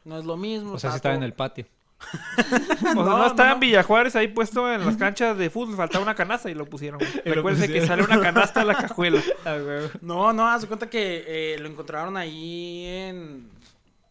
no 0.06 0.18
es 0.20 0.26
lo 0.26 0.38
mismo. 0.38 0.74
O 0.74 0.80
sea, 0.80 0.92
sí 0.92 0.98
estaba 0.98 1.16
en 1.16 1.24
el 1.24 1.34
patio. 1.34 1.66
O 2.38 2.44
sea, 2.80 2.94
No, 2.94 3.26
estaba 3.26 3.50
no. 3.50 3.54
en 3.56 3.60
Villajuárez 3.60 4.16
ahí 4.16 4.28
puesto 4.28 4.72
en 4.72 4.86
las 4.86 4.98
canchas 4.98 5.36
de 5.38 5.50
fútbol, 5.50 5.76
faltaba 5.76 6.04
una 6.04 6.14
canasta 6.14 6.50
y 6.50 6.54
lo 6.54 6.66
pusieron. 6.66 7.00
güey. 7.00 7.12
Y 7.26 7.30
lo 7.30 7.36
Recuerde 7.36 7.68
que 7.68 7.86
sale 7.88 8.04
una 8.04 8.20
canasta 8.22 8.60
de 8.60 8.66
la 8.68 8.76
cajuela. 8.76 9.22
No, 10.02 10.32
no, 10.34 10.48
haz 10.48 10.62
de 10.62 10.68
cuenta 10.68 10.90
que 10.90 11.24
eh, 11.28 11.58
lo 11.60 11.68
encontraron 11.68 12.16
ahí 12.18 12.86
en, 12.86 13.50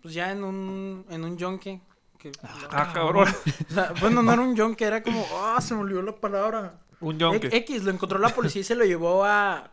pues 0.02 0.14
ya 0.14 0.32
en 0.32 0.42
un, 0.42 1.06
en 1.10 1.22
un 1.24 1.36
yonque. 1.38 1.80
que- 2.18 2.32
Ah, 2.70 2.90
cabrón. 2.92 3.28
O 3.70 3.72
sea, 3.74 3.92
bueno, 4.00 4.20
no 4.22 4.32
era 4.32 4.42
un 4.42 4.56
yonque, 4.56 4.84
era 4.84 5.02
como, 5.02 5.24
ah, 5.34 5.60
se 5.60 5.74
me 5.74 5.80
olvidó 5.82 6.02
la 6.02 6.16
palabra. 6.16 6.80
Un 7.00 7.14
E- 7.14 7.18
yonque 7.18 7.48
X, 7.58 7.84
lo 7.84 7.92
encontró 7.92 8.18
la 8.18 8.30
policía 8.30 8.62
y 8.62 8.64
se 8.64 8.74
lo 8.74 8.84
llevó 8.84 9.24
a... 9.24 9.70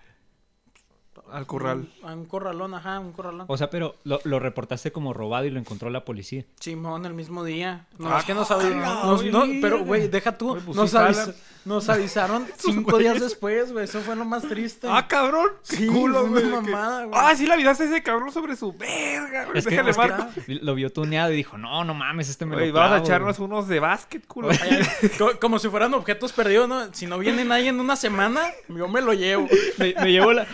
al 1.33 1.45
corral. 1.47 1.87
A 2.03 2.13
un 2.13 2.25
corralón, 2.25 2.73
ajá, 2.73 2.99
un 2.99 3.11
corralón. 3.11 3.45
O 3.49 3.57
sea, 3.57 3.69
pero 3.69 3.95
lo, 4.03 4.19
lo 4.23 4.39
reportaste 4.39 4.91
como 4.91 5.13
robado 5.13 5.45
y 5.45 5.49
lo 5.49 5.59
encontró 5.59 5.89
la 5.89 6.05
policía. 6.05 6.45
Simón, 6.59 7.05
el 7.05 7.13
mismo 7.13 7.43
día. 7.43 7.87
No, 7.97 8.09
Ah, 8.13 8.19
es 8.19 8.25
que 8.25 8.33
nos 8.33 8.49
avisaron. 8.51 8.81
la 8.81 9.31
no, 9.31 9.45
pero, 9.61 9.83
güey, 9.83 10.07
deja 10.07 10.37
tú. 10.37 10.57
Pues 10.65 10.75
nos, 10.77 10.91
sí 10.91 10.97
avis- 10.97 11.15
jalan. 11.15 11.35
nos 11.65 11.89
avisaron 11.89 12.45
cinco 12.57 12.97
días 12.97 13.19
después, 13.19 13.71
güey. 13.71 13.85
Eso 13.85 13.99
fue 14.01 14.15
lo 14.15 14.25
más 14.25 14.43
triste. 14.43 14.87
Ah, 14.89 15.07
cabrón. 15.07 15.49
Sí, 15.63 15.87
culo, 15.87 16.27
güey. 16.27 16.45
mamada, 16.45 17.05
güey. 17.05 17.19
Ah, 17.19 17.35
sí 17.35 17.45
le 17.47 17.53
avisaste 17.53 17.83
a 17.83 17.87
ese 17.87 18.03
cabrón 18.03 18.31
sobre 18.31 18.55
su 18.55 18.71
verga, 18.73 19.45
güey. 19.45 19.57
Es 19.57 19.63
que, 19.65 19.71
Déjale 19.71 19.91
es 19.91 19.97
que 19.97 20.07
marco. 20.07 20.27
lo 20.47 20.75
vio 20.75 20.91
tuneado 20.91 21.31
y 21.31 21.35
dijo, 21.35 21.57
no, 21.57 21.83
no 21.83 21.93
mames, 21.93 22.29
este 22.29 22.45
me 22.45 22.55
Güey, 22.55 22.67
lo 22.67 22.73
vamos 22.75 22.87
a 22.87 22.89
clavo, 22.95 23.05
echarnos 23.05 23.37
güey". 23.39 23.49
unos 23.49 23.67
de 23.67 23.79
básquet, 23.79 24.27
culo. 24.27 24.49
Como 25.41 25.59
si 25.59 25.69
fueran 25.69 25.93
objetos 25.93 26.31
perdidos, 26.33 26.67
¿no? 26.69 26.93
Si 26.93 27.05
no 27.07 27.17
viene 27.17 27.43
nadie 27.45 27.69
en 27.69 27.79
una 27.79 27.95
semana, 27.95 28.41
yo 28.67 28.87
me 28.87 29.01
lo 29.01 29.13
llevo. 29.13 29.47
Me, 29.77 29.93
me 30.01 30.11
llevo 30.11 30.33
la... 30.33 30.45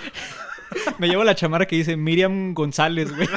Me 0.97 1.07
llevo 1.07 1.23
la 1.23 1.35
chamarra 1.35 1.65
que 1.65 1.75
dice 1.75 1.95
Miriam 1.97 2.53
González, 2.53 3.15
güey. 3.15 3.27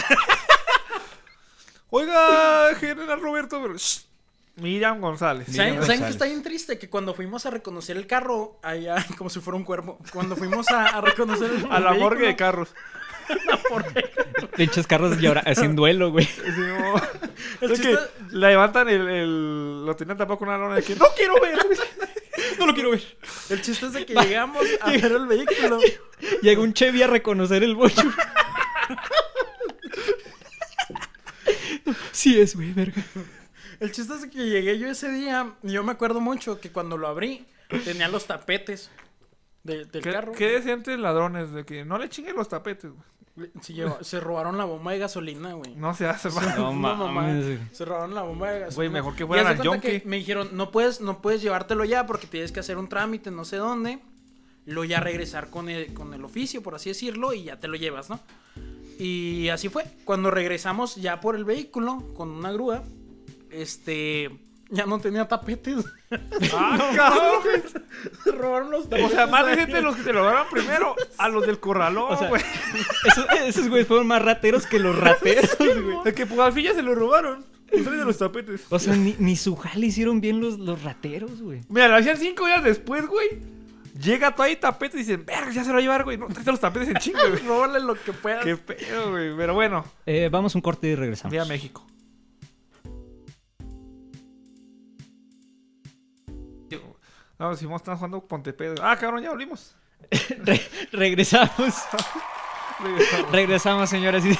Oiga, 1.90 2.74
general 2.80 3.20
Roberto, 3.20 3.60
pero... 3.62 3.74
shh, 3.76 4.00
Miriam 4.56 5.00
González. 5.00 5.46
¿Saben, 5.48 5.72
Miriam 5.72 5.86
¿saben 5.86 6.02
que 6.04 6.10
está 6.10 6.24
bien 6.26 6.42
triste? 6.42 6.78
Que 6.78 6.88
cuando 6.90 7.14
fuimos 7.14 7.44
a 7.46 7.50
reconocer 7.50 7.96
el 7.96 8.06
carro, 8.06 8.58
allá, 8.62 8.96
como 9.18 9.30
si 9.30 9.40
fuera 9.40 9.56
un 9.56 9.64
cuervo, 9.64 9.98
cuando 10.12 10.36
fuimos 10.36 10.68
a, 10.70 10.86
a 10.86 11.00
reconocer 11.00 11.50
el, 11.50 11.66
A 11.70 11.80
la 11.80 11.92
morgue 11.94 12.26
de 12.26 12.36
carros. 12.36 12.74
Pinches 14.56 14.86
carros 14.86 15.16
llora, 15.18 15.42
sin 15.54 15.76
duelo, 15.76 16.10
güey. 16.10 16.24
Sí, 16.26 16.40
El 17.60 17.72
es 17.72 17.80
que 17.80 17.88
chiste- 17.94 18.10
la 18.30 18.48
levantan 18.48 18.88
el, 18.88 19.08
el- 19.08 19.86
Lo 19.86 19.94
tenían 19.96 20.18
tapado 20.18 20.38
con 20.38 20.48
una 20.48 20.58
lona 20.58 20.74
de 20.76 20.82
que 20.82 20.96
no 20.96 21.06
quiero 21.16 21.34
ver. 21.40 21.58
No 22.58 22.66
lo 22.66 22.74
quiero 22.74 22.90
ver. 22.90 23.02
El 23.50 23.60
chiste 23.62 23.86
es 23.86 23.92
de 23.92 24.06
que 24.06 24.14
llegamos 24.14 24.64
a 24.80 24.90
ver 24.90 25.04
el 25.12 25.26
vehículo. 25.26 25.78
Llega 26.42 26.60
un 26.62 26.72
Chevy 26.72 27.02
a 27.02 27.06
reconocer 27.08 27.62
el 27.62 27.74
bollo. 27.74 27.94
Sí 32.12 32.40
es, 32.40 32.54
güey, 32.54 32.72
verga. 32.72 33.02
El 33.80 33.90
chiste 33.92 34.14
es 34.14 34.22
de 34.22 34.30
que 34.30 34.46
llegué 34.46 34.78
yo 34.78 34.88
ese 34.88 35.10
día 35.10 35.54
y 35.62 35.72
yo 35.72 35.82
me 35.82 35.92
acuerdo 35.92 36.20
mucho 36.20 36.60
que 36.60 36.70
cuando 36.70 36.96
lo 36.96 37.08
abrí 37.08 37.44
tenía 37.84 38.08
los 38.08 38.26
tapetes 38.26 38.90
de- 39.64 39.84
del 39.86 40.02
¿Qué, 40.02 40.12
carro. 40.12 40.32
qué 40.32 40.48
decían 40.50 40.82
los 40.86 40.98
ladrones? 41.00 41.50
De 41.52 41.64
que 41.64 41.84
no 41.84 41.98
le 41.98 42.08
chinguen 42.08 42.36
los 42.36 42.48
tapetes, 42.48 42.90
güey. 42.92 43.02
Se, 43.62 43.72
lleva- 43.72 44.04
se 44.04 44.20
robaron 44.20 44.58
la 44.58 44.64
bomba 44.66 44.92
de 44.92 44.98
gasolina, 44.98 45.54
güey. 45.54 45.74
No 45.74 45.94
se 45.94 46.06
hace, 46.06 46.28
va. 46.36 46.54
No 46.54 46.72
mames. 46.72 47.58
Se 47.72 47.84
robaron 47.84 48.14
la 48.14 48.22
bomba 48.22 48.50
de 48.50 48.60
gasolina. 48.60 48.74
Güey, 48.76 48.88
mejor 48.90 49.16
que 49.16 49.26
fueran 49.26 49.46
al 49.46 49.80
que. 49.80 50.02
Me 50.04 50.16
dijeron, 50.16 50.50
no 50.52 50.70
puedes, 50.70 51.00
no 51.00 51.22
puedes 51.22 51.40
llevártelo 51.40 51.84
ya 51.84 52.06
porque 52.06 52.26
tienes 52.26 52.52
que 52.52 52.60
hacer 52.60 52.76
un 52.76 52.88
trámite 52.88 53.30
no 53.30 53.44
sé 53.44 53.56
dónde. 53.56 54.00
Luego 54.66 54.84
ya 54.84 55.00
regresar 55.00 55.50
con 55.50 55.68
el, 55.68 55.92
con 55.92 56.14
el 56.14 56.24
oficio, 56.24 56.62
por 56.62 56.74
así 56.74 56.90
decirlo, 56.90 57.32
y 57.32 57.44
ya 57.44 57.58
te 57.58 57.66
lo 57.68 57.76
llevas, 57.76 58.10
¿no? 58.10 58.20
Y 58.98 59.48
así 59.48 59.68
fue. 59.68 59.84
Cuando 60.04 60.30
regresamos 60.30 60.94
ya 60.96 61.20
por 61.20 61.34
el 61.34 61.44
vehículo 61.44 62.12
con 62.14 62.30
una 62.30 62.52
grúa, 62.52 62.84
este... 63.50 64.30
Ya 64.74 64.86
no 64.86 64.98
tenía 64.98 65.28
tapetes. 65.28 65.84
¡Ah, 66.54 66.90
cabrón! 66.96 67.62
Se 68.24 68.30
robaron 68.32 68.70
los 68.70 68.86
O 68.86 68.88
tapetes. 68.88 69.10
sea, 69.12 69.26
más 69.26 69.44
ahí. 69.44 69.56
decente 69.56 69.82
los 69.82 69.94
que 69.96 70.02
te 70.02 70.12
lo 70.14 70.20
agarran 70.20 70.46
primero 70.50 70.96
a 71.18 71.28
los 71.28 71.46
del 71.46 71.60
corralón, 71.60 72.12
O 72.14 72.16
sea, 72.18 72.28
güey. 72.28 72.42
Esos, 73.06 73.26
esos 73.46 73.68
güeyes 73.68 73.86
fueron 73.86 74.06
más 74.06 74.22
rateros 74.22 74.66
que 74.66 74.78
los 74.78 74.98
rateros, 75.00 75.56
güey. 75.58 75.98
De 76.04 76.14
que 76.14 76.24
pues 76.26 76.40
al 76.40 76.52
fin 76.54 76.64
ya 76.64 76.74
se 76.74 76.82
lo 76.82 76.94
robaron. 76.94 77.44
Traen 77.70 77.98
de 77.98 78.04
los 78.04 78.18
tapetes. 78.18 78.64
O 78.70 78.78
sea, 78.78 78.94
ni, 78.96 79.14
ni 79.18 79.36
su 79.36 79.56
jale 79.56 79.86
hicieron 79.86 80.20
bien 80.20 80.40
los, 80.40 80.58
los 80.58 80.82
rateros, 80.82 81.40
güey. 81.42 81.60
Mira, 81.68 81.88
lo 81.88 81.96
hacían 81.96 82.16
cinco 82.16 82.46
días 82.46 82.62
después, 82.64 83.06
güey. 83.06 83.28
Llega 84.00 84.30
todo 84.34 84.44
ahí 84.44 84.56
tapete 84.56 84.96
y 84.96 85.00
dicen, 85.00 85.24
verga, 85.26 85.50
ya 85.52 85.62
se 85.64 85.68
lo 85.68 85.74
va 85.74 85.78
a 85.80 85.82
llevar, 85.82 86.04
güey. 86.04 86.16
No, 86.16 86.26
tráete 86.28 86.50
los 86.50 86.60
tapetes 86.60 86.88
en 86.88 86.94
chingo, 86.96 87.18
güey. 87.28 87.42
Róbale 87.46 87.80
lo 87.80 87.94
que 87.94 88.12
puedas. 88.14 88.42
Qué 88.44 88.56
pedo, 88.56 89.10
güey. 89.10 89.36
Pero 89.36 89.52
bueno, 89.54 89.84
Eh, 90.06 90.30
vamos 90.32 90.54
un 90.54 90.62
corte 90.62 90.88
y 90.88 90.94
regresamos. 90.94 91.30
ve 91.32 91.40
a 91.40 91.44
México. 91.44 91.86
No, 97.42 97.56
si 97.56 97.66
están 97.66 97.96
jugando 97.96 98.20
Ponte 98.24 98.52
Pedro. 98.52 98.84
Ah, 98.84 98.96
cabrón, 98.96 99.20
ya 99.20 99.30
volvimos. 99.30 99.74
Re- 100.44 100.60
regresamos. 100.92 101.74
regresamos, 103.32 103.90
señoras 103.90 104.24
y... 104.24 104.38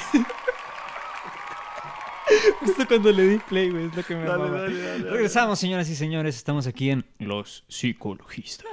Justo 2.61 2.87
cuando 2.87 3.11
le 3.11 3.27
di 3.27 3.39
play, 3.39 3.71
güey, 3.71 3.87
es 3.87 3.97
lo 3.97 4.05
que 4.05 4.15
me 4.15 4.23
Dale, 4.25 4.45
dale, 4.49 4.59
dale, 4.61 4.83
dale. 4.99 5.11
Regresamos, 5.11 5.59
señoras 5.59 5.89
y 5.91 5.97
señores. 5.97 6.37
Estamos 6.37 6.69
aquí 6.69 6.91
en 6.91 7.05
Los 7.19 7.65
Psicologistas. 7.69 8.67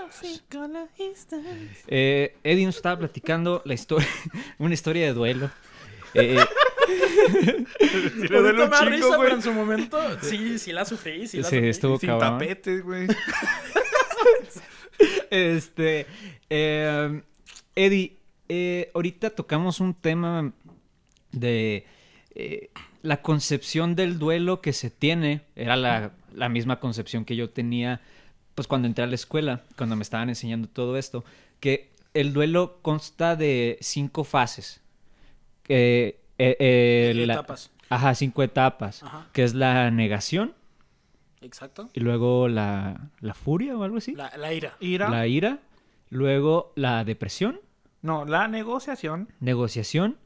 Eh, 1.88 2.36
Eddie 2.44 2.66
nos 2.68 2.76
estaba 2.76 3.00
platicando 3.00 3.64
la 3.66 3.74
historia, 3.74 4.08
una 4.60 4.76
historia 4.76 5.08
de 5.08 5.14
duelo. 5.14 5.50
Eh, 6.14 6.38
Si 8.20 8.28
le 8.28 8.42
duele 8.42 8.64
un 8.64 8.72
risa, 8.92 9.08
güey. 9.08 9.20
pero 9.22 9.36
en 9.36 9.42
su 9.42 9.54
momento 9.54 10.00
sí, 10.22 10.60
sí 10.60 10.72
la 10.72 10.86
sufrí, 10.86 11.28
sí 11.28 11.38
la 11.38 11.44
Sí, 11.50 11.56
sufrí. 11.56 11.70
estuvo 11.70 11.98
Sin 12.00 12.10
cabrón. 12.10 12.38
tapetes, 12.40 12.84
güey. 12.84 13.08
Este, 15.30 16.06
eh, 16.50 17.22
Eddie, 17.76 18.18
eh, 18.48 18.92
ahorita 18.94 19.30
tocamos 19.32 19.80
un 19.80 19.94
tema 19.94 20.52
de 21.32 21.86
eh, 22.36 22.70
la 23.04 23.22
concepción 23.22 23.96
del 23.96 24.20
duelo 24.20 24.62
que 24.62 24.74
se 24.74 24.90
tiene. 24.90 25.42
Era 25.56 25.76
la, 25.76 26.12
la 26.34 26.50
misma 26.50 26.80
concepción 26.80 27.26
que 27.26 27.36
yo 27.36 27.50
tenía, 27.50 28.02
pues 28.56 28.68
cuando 28.68 28.88
entré 28.88 29.04
a 29.04 29.08
la 29.08 29.16
escuela, 29.16 29.64
cuando 29.78 29.96
me 29.96 30.04
estaban 30.04 30.30
enseñando 30.30 30.68
todo 30.68 30.98
esto, 30.98 31.24
que 31.60 31.90
el 32.14 32.34
duelo 32.34 32.80
consta 32.82 33.36
de 33.36 33.78
cinco 33.82 34.24
fases. 34.24 34.82
Eh, 35.68 36.20
eh, 36.38 37.14
la- 37.28 37.34
Etapas. 37.34 37.72
Ajá, 37.90 38.14
cinco 38.16 38.44
etapas. 38.44 39.04
Ajá. 39.04 39.28
Que 39.34 39.44
es 39.44 39.54
la 39.54 39.90
negación 39.92 40.54
Exacto. 41.42 41.90
y 41.94 42.00
luego 42.00 42.48
la, 42.48 43.10
la 43.22 43.34
furia 43.34 43.78
o 43.78 43.84
algo 43.84 43.98
así. 43.98 44.14
La, 44.16 44.36
la 44.38 44.54
ira. 44.54 44.74
Ira. 44.80 45.10
La 45.10 45.28
ira, 45.28 45.60
luego 46.10 46.74
la 46.76 47.04
depresión, 47.04 47.60
No, 48.02 48.26
la 48.26 48.48
negociación. 48.48 49.30
negociación, 49.40 50.18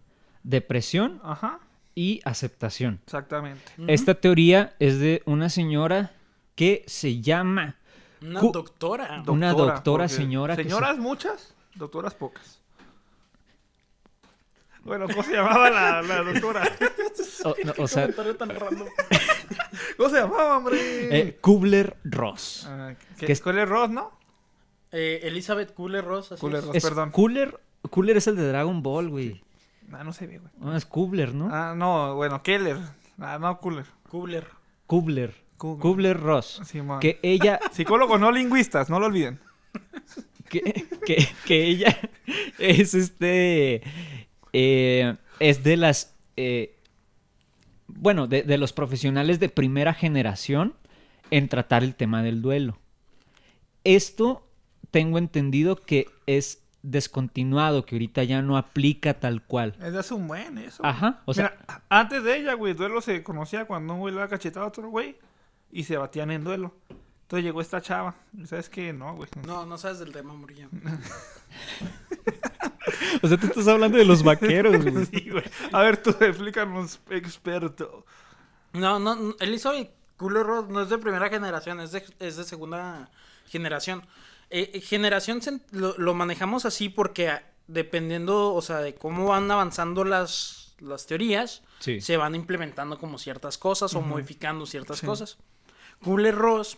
depresión 0.43 1.19
Ajá, 1.23 1.59
y 1.95 2.21
aceptación. 2.25 2.99
exactamente. 3.05 3.71
Esta 3.87 4.15
teoría 4.15 4.75
es 4.79 4.99
de 4.99 5.21
una 5.25 5.49
señora 5.49 6.11
que 6.55 6.83
se 6.87 7.21
llama 7.21 7.75
Una 8.21 8.39
doctora. 8.41 9.23
Una 9.27 9.53
doctora 9.53 10.07
señora 10.07 10.55
que 10.55 10.63
Señoras 10.63 10.97
muchas, 10.97 11.53
doctoras 11.75 12.13
pocas. 12.15 12.59
Bueno, 14.83 15.07
¿cómo 15.07 15.23
se 15.23 15.33
llamaba 15.33 15.69
la, 15.69 16.01
la 16.01 16.21
doctora? 16.33 16.63
o, 17.45 17.55
no, 17.65 17.73
o 17.77 17.87
sea, 17.87 18.03
Comentario 18.03 18.35
tan 18.35 18.49
random. 18.49 18.87
¿Cómo 19.97 20.09
se 20.09 20.15
llamaba, 20.17 20.57
hombre? 20.57 20.77
eh, 21.19 21.37
Kubler-Ross. 21.41 22.67
Ah, 22.69 22.93
¿qué- 23.17 23.25
que 23.27 23.31
es- 23.31 23.41
¿Cuál 23.41 23.59
es 23.59 23.69
Ross, 23.69 23.89
no? 23.89 24.11
Eh, 24.91 25.21
Elizabeth 25.23 25.73
Cooler 25.73 26.03
Ross. 26.03 26.31
así 26.33 26.41
Cooler 26.41 26.59
es. 26.59 26.65
Ross. 26.65 26.75
Es 26.75 26.83
perdón. 26.83 27.11
Cooler, 27.11 27.59
Cooler 27.89 28.17
es 28.17 28.27
el 28.27 28.35
de 28.35 28.47
Dragon 28.47 28.83
Ball, 28.83 29.09
güey. 29.09 29.41
Ah, 29.91 30.03
no 30.03 30.11
se 30.13 30.27
ve, 30.27 30.39
güey. 30.39 30.51
No, 30.59 30.75
es 30.75 30.85
Kubler, 30.85 31.33
¿no? 31.33 31.49
Ah, 31.51 31.73
no, 31.75 32.15
bueno, 32.15 32.41
Keller. 32.43 32.77
Ah, 33.19 33.37
no, 33.39 33.59
Cooler. 33.59 33.85
Cooler. 34.09 34.47
Kubler. 34.87 35.33
Kubler. 35.57 35.81
Kubler-Ross. 35.81 36.61
Sí, 36.65 36.81
man. 36.81 36.99
Que 36.99 37.19
ella, 37.23 37.59
Psicólogos 37.71 38.19
no 38.19 38.31
lingüistas, 38.31 38.89
no 38.89 38.99
lo 38.99 39.05
olviden. 39.07 39.39
que, 40.49 40.85
que, 41.05 41.27
que 41.45 41.63
ella 41.63 41.97
es 42.59 42.93
este 42.93 43.81
eh, 44.53 45.15
es 45.39 45.63
de 45.63 45.77
las 45.77 46.15
eh, 46.37 46.77
bueno 47.87 48.27
de, 48.27 48.43
de 48.43 48.57
los 48.57 48.73
profesionales 48.73 49.39
de 49.39 49.49
primera 49.49 49.93
generación 49.93 50.73
en 51.31 51.49
tratar 51.49 51.83
el 51.83 51.95
tema 51.95 52.23
del 52.23 52.41
duelo 52.41 52.77
esto 53.83 54.47
tengo 54.91 55.17
entendido 55.17 55.75
que 55.75 56.05
es 56.27 56.59
descontinuado 56.83 57.85
que 57.85 57.95
ahorita 57.95 58.23
ya 58.23 58.41
no 58.41 58.57
aplica 58.57 59.13
tal 59.19 59.41
cual 59.43 59.75
Es 59.81 59.93
de 59.93 59.99
hace 59.99 60.13
un 60.13 60.27
buen 60.27 60.57
eso. 60.57 60.85
ajá 60.85 61.21
o 61.25 61.33
sea 61.33 61.55
Mira, 61.61 61.83
antes 61.89 62.23
de 62.23 62.37
ella, 62.37 62.53
güey, 62.55 62.73
duelo 62.73 63.01
se 63.01 63.23
conocía 63.23 63.65
cuando 63.65 63.93
un 63.93 63.99
güey 64.01 64.13
le 64.13 64.21
había 64.21 64.29
cachetado 64.29 64.65
a 64.65 64.69
otro 64.69 64.89
güey 64.89 65.17
y 65.71 65.85
se 65.85 65.97
batían 65.97 66.29
en 66.31 66.43
duelo. 66.43 66.75
Entonces 67.23 67.45
llegó 67.45 67.61
esta 67.61 67.81
chava. 67.81 68.15
Sabes 68.45 68.69
que 68.69 68.93
no, 68.93 69.15
güey. 69.15 69.29
No, 69.47 69.65
no 69.65 69.77
sabes 69.79 69.97
del 69.99 70.11
tema, 70.11 70.33
Murillo. 70.35 70.67
o 73.21 73.27
sea 73.27 73.37
tú 73.37 73.47
estás 73.47 73.67
hablando 73.67 73.97
de 73.97 74.05
los 74.05 74.23
vaqueros 74.23 74.83
güey. 74.83 75.05
Sí, 75.05 75.29
güey. 75.29 75.43
A 75.71 75.81
ver, 75.81 75.97
tú 75.97 76.11
explícanos, 76.19 76.99
experto. 77.09 78.05
No, 78.73 78.99
no, 78.99 79.15
no, 79.15 79.35
Elizabeth 79.39 79.91
Cooler 80.17 80.43
Ross 80.45 80.69
no 80.69 80.81
es 80.81 80.89
de 80.89 80.97
primera 80.97 81.29
generación, 81.29 81.79
es 81.79 81.91
de, 81.91 82.03
es 82.19 82.37
de 82.37 82.43
segunda 82.43 83.09
generación. 83.47 84.05
Eh, 84.49 84.71
eh, 84.73 84.81
generación 84.81 85.41
lo, 85.71 85.95
lo 85.97 86.13
manejamos 86.13 86.65
así 86.65 86.89
porque 86.89 87.29
ah, 87.29 87.43
dependiendo, 87.67 88.53
o 88.53 88.61
sea, 88.61 88.77
de 88.79 88.93
cómo 88.95 89.27
van 89.27 89.49
avanzando 89.49 90.03
las, 90.03 90.75
las 90.79 91.05
teorías, 91.07 91.61
Sí. 91.79 91.99
se 91.99 92.15
van 92.15 92.33
implementando 92.33 92.97
como 92.97 93.17
ciertas 93.17 93.57
cosas 93.57 93.93
o 93.95 94.01
modificando 94.01 94.65
ciertas 94.65 94.99
Sí. 94.99 95.05
cosas. 95.05 95.37
Cooler 96.01 96.33
Ross 96.35 96.77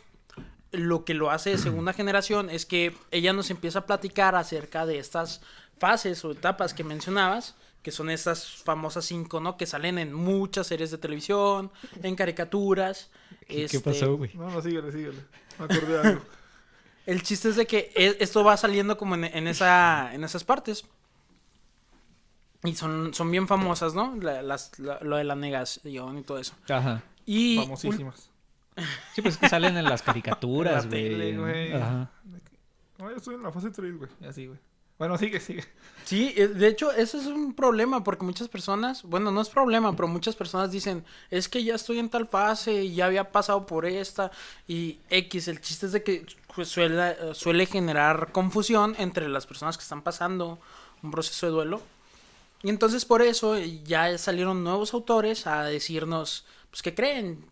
lo 0.72 1.05
que 1.05 1.13
lo 1.13 1.29
hace 1.31 1.51
de 1.51 1.57
segunda 1.60 1.93
generación 1.93 2.50
es 2.50 2.65
que 2.65 2.95
ella 3.12 3.31
nos 3.31 3.50
empieza 3.51 3.79
a 3.79 3.86
platicar 3.86 4.36
acerca 4.36 4.86
de 4.86 4.98
estas 5.00 5.41
fases 5.77 6.24
o 6.25 6.32
etapas 6.32 6.74
que 6.74 6.84
mencionabas, 6.84 7.55
que 7.84 7.91
son 7.91 8.10
estas 8.10 8.63
famosas 8.63 9.05
cinco, 9.05 9.39
¿no? 9.39 9.58
Que 9.58 9.65
salen 9.65 9.98
en 10.00 10.13
muchas 10.13 10.67
series 10.67 10.91
de 10.91 10.98
televisión, 10.98 11.72
en 12.01 12.15
caricaturas. 12.15 13.12
¿Qué, 13.48 13.65
este, 13.65 13.77
qué 13.77 13.84
pasó 13.84 14.15
güey 14.17 14.32
No, 14.34 14.50
no, 14.50 14.62
síguele, 14.62 14.91
síguele. 14.91 15.20
Me 15.60 15.65
acordé 15.65 15.88
de 15.88 16.00
algo. 16.08 16.22
El 17.05 17.22
chiste 17.22 17.50
es 17.50 17.55
de 17.55 17.67
que 17.67 17.91
e- 17.96 18.17
esto 18.20 18.44
va 18.44 18.58
saliendo 18.58 18.98
como 18.98 19.13
en, 19.13 19.25
en 19.25 19.48
esa, 19.48 20.12
en 20.15 20.24
esas 20.24 20.44
partes. 20.44 20.86
Y 22.63 22.74
son, 22.75 23.13
son 23.13 23.29
bien 23.29 23.48
famosas, 23.48 23.94
¿no? 23.94 24.15
La- 24.20 24.41
las- 24.41 24.79
la- 24.79 25.00
lo 25.01 25.17
de 25.17 25.24
la 25.24 25.36
negación 25.36 26.17
y 26.17 26.24
todo 26.24 26.39
eso. 26.39 26.55
ajá 26.67 27.03
Y 27.27 27.58
Famosísimas. 27.58 28.32
sí 29.13 29.22
pues 29.22 29.36
es 29.36 29.39
que 29.39 29.48
salen 29.50 29.77
en 29.77 29.86
las 29.86 30.01
caricaturas 30.01 30.86
En 30.86 30.89
la 30.89 30.96
tele, 30.98 31.38
güey 31.38 31.74
ajá 31.74 32.10
No, 32.98 33.12
yo 33.12 33.17
estoy 33.17 33.36
en 33.36 33.44
la 33.44 33.51
fase 33.51 33.70
3, 33.70 33.96
güey. 33.98 34.10
Así, 34.27 34.48
güey. 34.48 34.60
Bueno, 34.98 35.18
sigue, 35.18 35.40
sigue. 35.40 35.64
Sí, 36.06 36.34
eh, 36.38 36.48
de 36.48 36.68
hecho, 36.68 36.92
eso 36.92 37.18
es 37.18 37.25
un 37.25 37.54
problema 37.54 38.04
porque 38.04 38.24
muchas 38.24 38.48
personas, 38.48 39.04
bueno, 39.04 39.32
no 39.32 39.42
es 39.42 39.50
problema, 39.50 39.96
pero 39.96 40.08
muchas 40.08 40.36
personas 40.36 40.72
dicen, 40.72 41.04
es 41.32 41.50
que 41.50 41.64
ya 41.64 41.75
estoy 41.75 42.00
en 42.00 42.10
tal 42.10 42.28
fase 42.28 42.84
y 42.84 42.96
ya 42.96 43.08
había 43.08 43.32
pasado 43.32 43.66
por 43.66 43.86
esta 43.86 44.32
y 44.68 45.00
X. 45.10 45.48
El 45.48 45.62
chiste 45.62 45.88
es 45.88 45.92
de 45.92 46.04
que 46.04 46.25
suele, 46.64 47.34
suele 47.34 47.66
generar 47.66 48.32
confusión 48.32 48.96
entre 49.00 49.28
las 49.28 49.46
personas 49.46 49.78
que 49.78 49.84
están 49.84 50.02
pasando 50.02 50.60
un 51.02 51.12
proceso 51.12 51.48
de 51.48 51.52
duelo. 51.52 51.82
Y 52.64 52.70
entonces 52.70 53.04
por 53.06 53.22
eso 53.22 53.58
ya 53.60 54.18
salieron 54.18 54.64
nuevos 54.64 54.94
autores 54.94 55.46
a 55.48 55.64
decirnos, 55.64 56.46
pues, 56.70 56.82
¿qué 56.82 56.96
creen? 56.96 57.46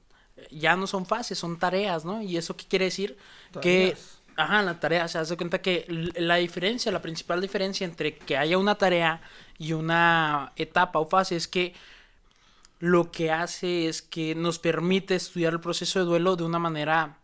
Ya 0.52 0.76
no 0.76 0.88
son 0.88 1.06
fases, 1.06 1.38
son 1.38 1.60
tareas, 1.60 2.06
¿no? 2.06 2.22
Y 2.22 2.38
eso 2.38 2.56
qué 2.56 2.66
quiere 2.66 2.86
decir 2.86 3.18
que 3.62 3.96
Ajá, 4.36 4.62
la 4.64 4.80
tarea, 4.80 5.08
se 5.08 5.20
hace 5.20 5.38
cuenta 5.38 5.62
que 5.62 5.86
la 6.16 6.36
diferencia, 6.36 6.92
la 6.92 7.02
principal 7.02 7.40
diferencia 7.40 7.86
entre 7.86 8.18
que 8.18 8.36
haya 8.38 8.58
una 8.58 8.76
tarea 8.76 9.22
y 9.60 9.74
una 9.74 10.54
etapa 10.56 11.00
o 11.00 11.06
fase 11.06 11.36
es 11.36 11.48
que 11.48 11.74
lo 12.80 13.12
que 13.12 13.32
hace 13.32 13.88
es 13.88 14.02
que 14.02 14.36
nos 14.36 14.60
permite 14.60 15.16
estudiar 15.16 15.54
el 15.54 15.60
proceso 15.60 16.00
de 16.00 16.06
duelo 16.06 16.36
de 16.36 16.44
una 16.44 16.60
manera 16.60 17.18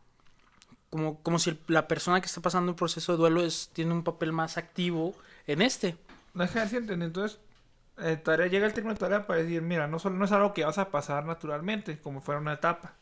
como, 0.89 1.21
como 1.21 1.39
si 1.39 1.59
la 1.67 1.87
persona 1.87 2.21
que 2.21 2.27
está 2.27 2.41
pasando 2.41 2.71
un 2.71 2.75
proceso 2.75 3.11
de 3.11 3.17
duelo 3.17 3.43
es, 3.43 3.69
tiene 3.73 3.93
un 3.93 4.03
papel 4.03 4.31
más 4.31 4.57
activo 4.57 5.15
en 5.47 5.61
este. 5.61 5.97
Que 6.35 6.59
así 6.59 6.77
entiende. 6.77 7.05
Entonces, 7.05 7.39
eh, 7.97 8.17
tarea, 8.17 8.47
llega 8.47 8.65
el 8.65 8.73
término 8.73 8.93
de 8.93 8.99
tarea 8.99 9.27
para 9.27 9.41
decir, 9.41 9.61
mira, 9.61 9.87
no, 9.87 9.99
solo, 9.99 10.15
no 10.15 10.25
es 10.25 10.31
algo 10.31 10.53
que 10.53 10.63
vas 10.63 10.77
a 10.77 10.89
pasar 10.89 11.25
naturalmente, 11.25 11.99
como 11.99 12.21
fuera 12.21 12.39
una 12.39 12.53
etapa, 12.53 12.93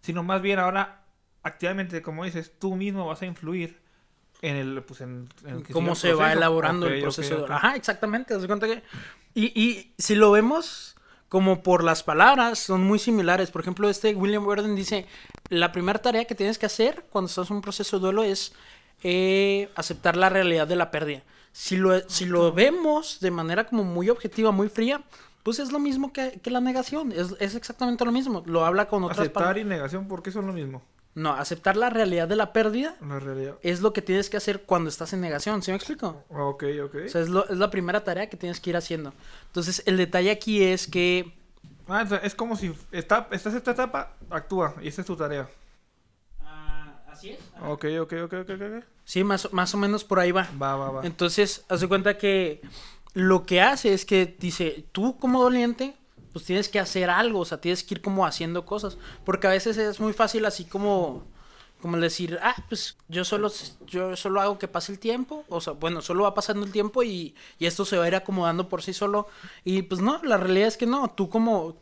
sino 0.00 0.22
más 0.22 0.40
bien 0.40 0.58
ahora, 0.58 1.02
activamente, 1.46 2.02
como 2.02 2.24
dices, 2.24 2.52
tú 2.58 2.76
mismo 2.76 3.06
vas 3.06 3.22
a 3.22 3.26
influir 3.26 3.78
en 4.42 4.56
el, 4.56 4.82
pues, 4.82 5.00
en, 5.00 5.28
en 5.44 5.62
cómo 5.62 5.94
se 5.94 6.10
el 6.10 6.20
va 6.20 6.32
elaborando 6.32 6.86
Ok, 6.86 6.92
el 6.92 7.00
proceso 7.02 7.28
de 7.28 7.34
ok. 7.34 7.40
duelo. 7.40 7.54
Ajá, 7.54 7.76
exactamente. 7.76 8.34
cuenta 8.46 8.66
que... 8.66 8.82
Y, 9.34 9.44
y 9.60 9.94
si 9.98 10.14
lo 10.14 10.30
vemos 10.30 10.96
como 11.28 11.62
por 11.62 11.82
las 11.82 12.02
palabras, 12.02 12.58
son 12.58 12.82
muy 12.82 12.98
similares. 12.98 13.50
Por 13.50 13.60
ejemplo, 13.60 13.88
este 13.88 14.14
William 14.14 14.44
Worden 14.44 14.74
dice, 14.76 15.06
la 15.48 15.72
primera 15.72 16.00
tarea 16.00 16.24
que 16.24 16.34
tienes 16.34 16.58
que 16.58 16.66
hacer 16.66 17.04
cuando 17.10 17.28
estás 17.28 17.50
en 17.50 17.56
un 17.56 17.62
proceso 17.62 17.98
de 17.98 18.02
duelo 18.02 18.22
es 18.22 18.52
eh, 19.02 19.68
aceptar 19.74 20.16
la 20.16 20.28
realidad 20.28 20.66
de 20.66 20.76
la 20.76 20.90
pérdida. 20.90 21.22
Si 21.52 21.76
lo, 21.76 21.98
si 22.08 22.26
lo 22.26 22.52
vemos 22.52 23.18
de 23.20 23.30
manera 23.30 23.64
como 23.66 23.82
muy 23.84 24.10
objetiva, 24.10 24.50
muy 24.52 24.68
fría, 24.68 25.02
pues 25.42 25.58
es 25.58 25.72
lo 25.72 25.78
mismo 25.78 26.12
que, 26.12 26.40
que 26.42 26.50
la 26.50 26.60
negación. 26.60 27.12
Es, 27.12 27.34
es 27.40 27.54
exactamente 27.54 28.04
lo 28.04 28.12
mismo. 28.12 28.42
Lo 28.46 28.64
habla 28.64 28.88
con 28.88 29.04
otras 29.04 29.20
Aceptar 29.20 29.58
y 29.58 29.64
negación, 29.64 30.06
¿por 30.06 30.22
qué 30.22 30.30
son 30.30 30.46
lo 30.46 30.52
mismo? 30.52 30.82
No, 31.16 31.32
aceptar 31.32 31.76
la 31.78 31.88
realidad 31.90 32.28
de 32.28 32.36
la 32.36 32.52
pérdida 32.52 32.94
En 33.00 33.08
la 33.08 33.18
realidad. 33.18 33.54
es 33.62 33.80
lo 33.80 33.92
que 33.94 34.02
tienes 34.02 34.28
que 34.30 34.36
hacer 34.36 34.62
cuando 34.64 34.88
estás 34.90 35.12
en 35.14 35.20
negación. 35.22 35.62
¿Sí 35.62 35.70
me 35.70 35.76
explico? 35.78 36.22
Ok, 36.28 36.64
ok. 36.84 36.94
O 37.06 37.08
sea, 37.08 37.22
es, 37.22 37.28
lo- 37.30 37.48
es 37.48 37.56
la 37.56 37.70
primera 37.70 38.04
tarea 38.04 38.28
que 38.28 38.36
tienes 38.36 38.60
que 38.60 38.68
ir 38.70 38.76
haciendo. 38.76 39.14
Entonces, 39.46 39.82
el 39.86 39.96
detalle 39.96 40.30
aquí 40.30 40.62
es 40.62 40.86
que... 40.86 41.32
Ah, 41.88 42.02
entonces, 42.02 42.26
es 42.26 42.34
como 42.34 42.54
si 42.54 42.72
está, 42.92 43.28
estás 43.30 43.54
en 43.54 43.58
esta 43.58 43.70
etapa, 43.70 44.12
actúa, 44.28 44.74
y 44.82 44.88
esa 44.88 45.00
es 45.00 45.06
tu 45.06 45.16
tarea. 45.16 45.48
así 47.08 47.30
es. 47.30 47.38
Ok, 47.62 47.84
ok, 48.00 48.12
ok, 48.24 48.32
ok, 48.42 48.50
ok. 48.50 48.84
Sí, 49.04 49.24
más, 49.24 49.50
más 49.52 49.72
o 49.74 49.78
menos 49.78 50.04
por 50.04 50.18
ahí 50.20 50.32
va. 50.32 50.48
Va, 50.60 50.76
va, 50.76 50.90
va. 50.90 51.06
Entonces, 51.06 51.64
haz 51.68 51.80
de 51.80 51.88
cuenta 51.88 52.18
que 52.18 52.60
lo 53.14 53.46
que 53.46 53.62
hace 53.62 53.94
es 53.94 54.04
que 54.04 54.36
dice, 54.38 54.84
tú 54.92 55.16
como 55.18 55.42
doliente, 55.42 55.96
pues 56.36 56.44
tienes 56.44 56.68
que 56.68 56.78
hacer 56.78 57.08
algo, 57.08 57.40
o 57.40 57.44
sea, 57.46 57.58
tienes 57.62 57.82
que 57.82 57.94
ir 57.94 58.02
como 58.02 58.26
haciendo 58.26 58.66
cosas. 58.66 58.98
Porque 59.24 59.46
a 59.46 59.50
veces 59.50 59.78
es 59.78 60.00
muy 60.00 60.12
fácil 60.12 60.44
así 60.44 60.64
como... 60.66 61.24
Como 61.80 61.98
decir, 61.98 62.38
ah, 62.42 62.54
pues 62.68 62.96
yo 63.08 63.24
solo, 63.24 63.50
yo 63.86 64.16
solo 64.16 64.40
hago 64.40 64.58
que 64.58 64.66
pase 64.66 64.92
el 64.92 64.98
tiempo, 64.98 65.44
o 65.48 65.60
sea, 65.60 65.74
bueno, 65.74 66.00
solo 66.00 66.24
va 66.24 66.34
pasando 66.34 66.64
el 66.64 66.72
tiempo 66.72 67.02
y, 67.02 67.34
y 67.58 67.66
esto 67.66 67.84
se 67.84 67.98
va 67.98 68.04
a 68.04 68.08
ir 68.08 68.14
acomodando 68.16 68.68
por 68.68 68.82
sí 68.82 68.92
solo. 68.94 69.28
Y 69.62 69.82
pues 69.82 70.00
no, 70.00 70.20
la 70.24 70.38
realidad 70.38 70.68
es 70.68 70.76
que 70.78 70.86
no, 70.86 71.10
tú 71.10 71.28
como, 71.28 71.76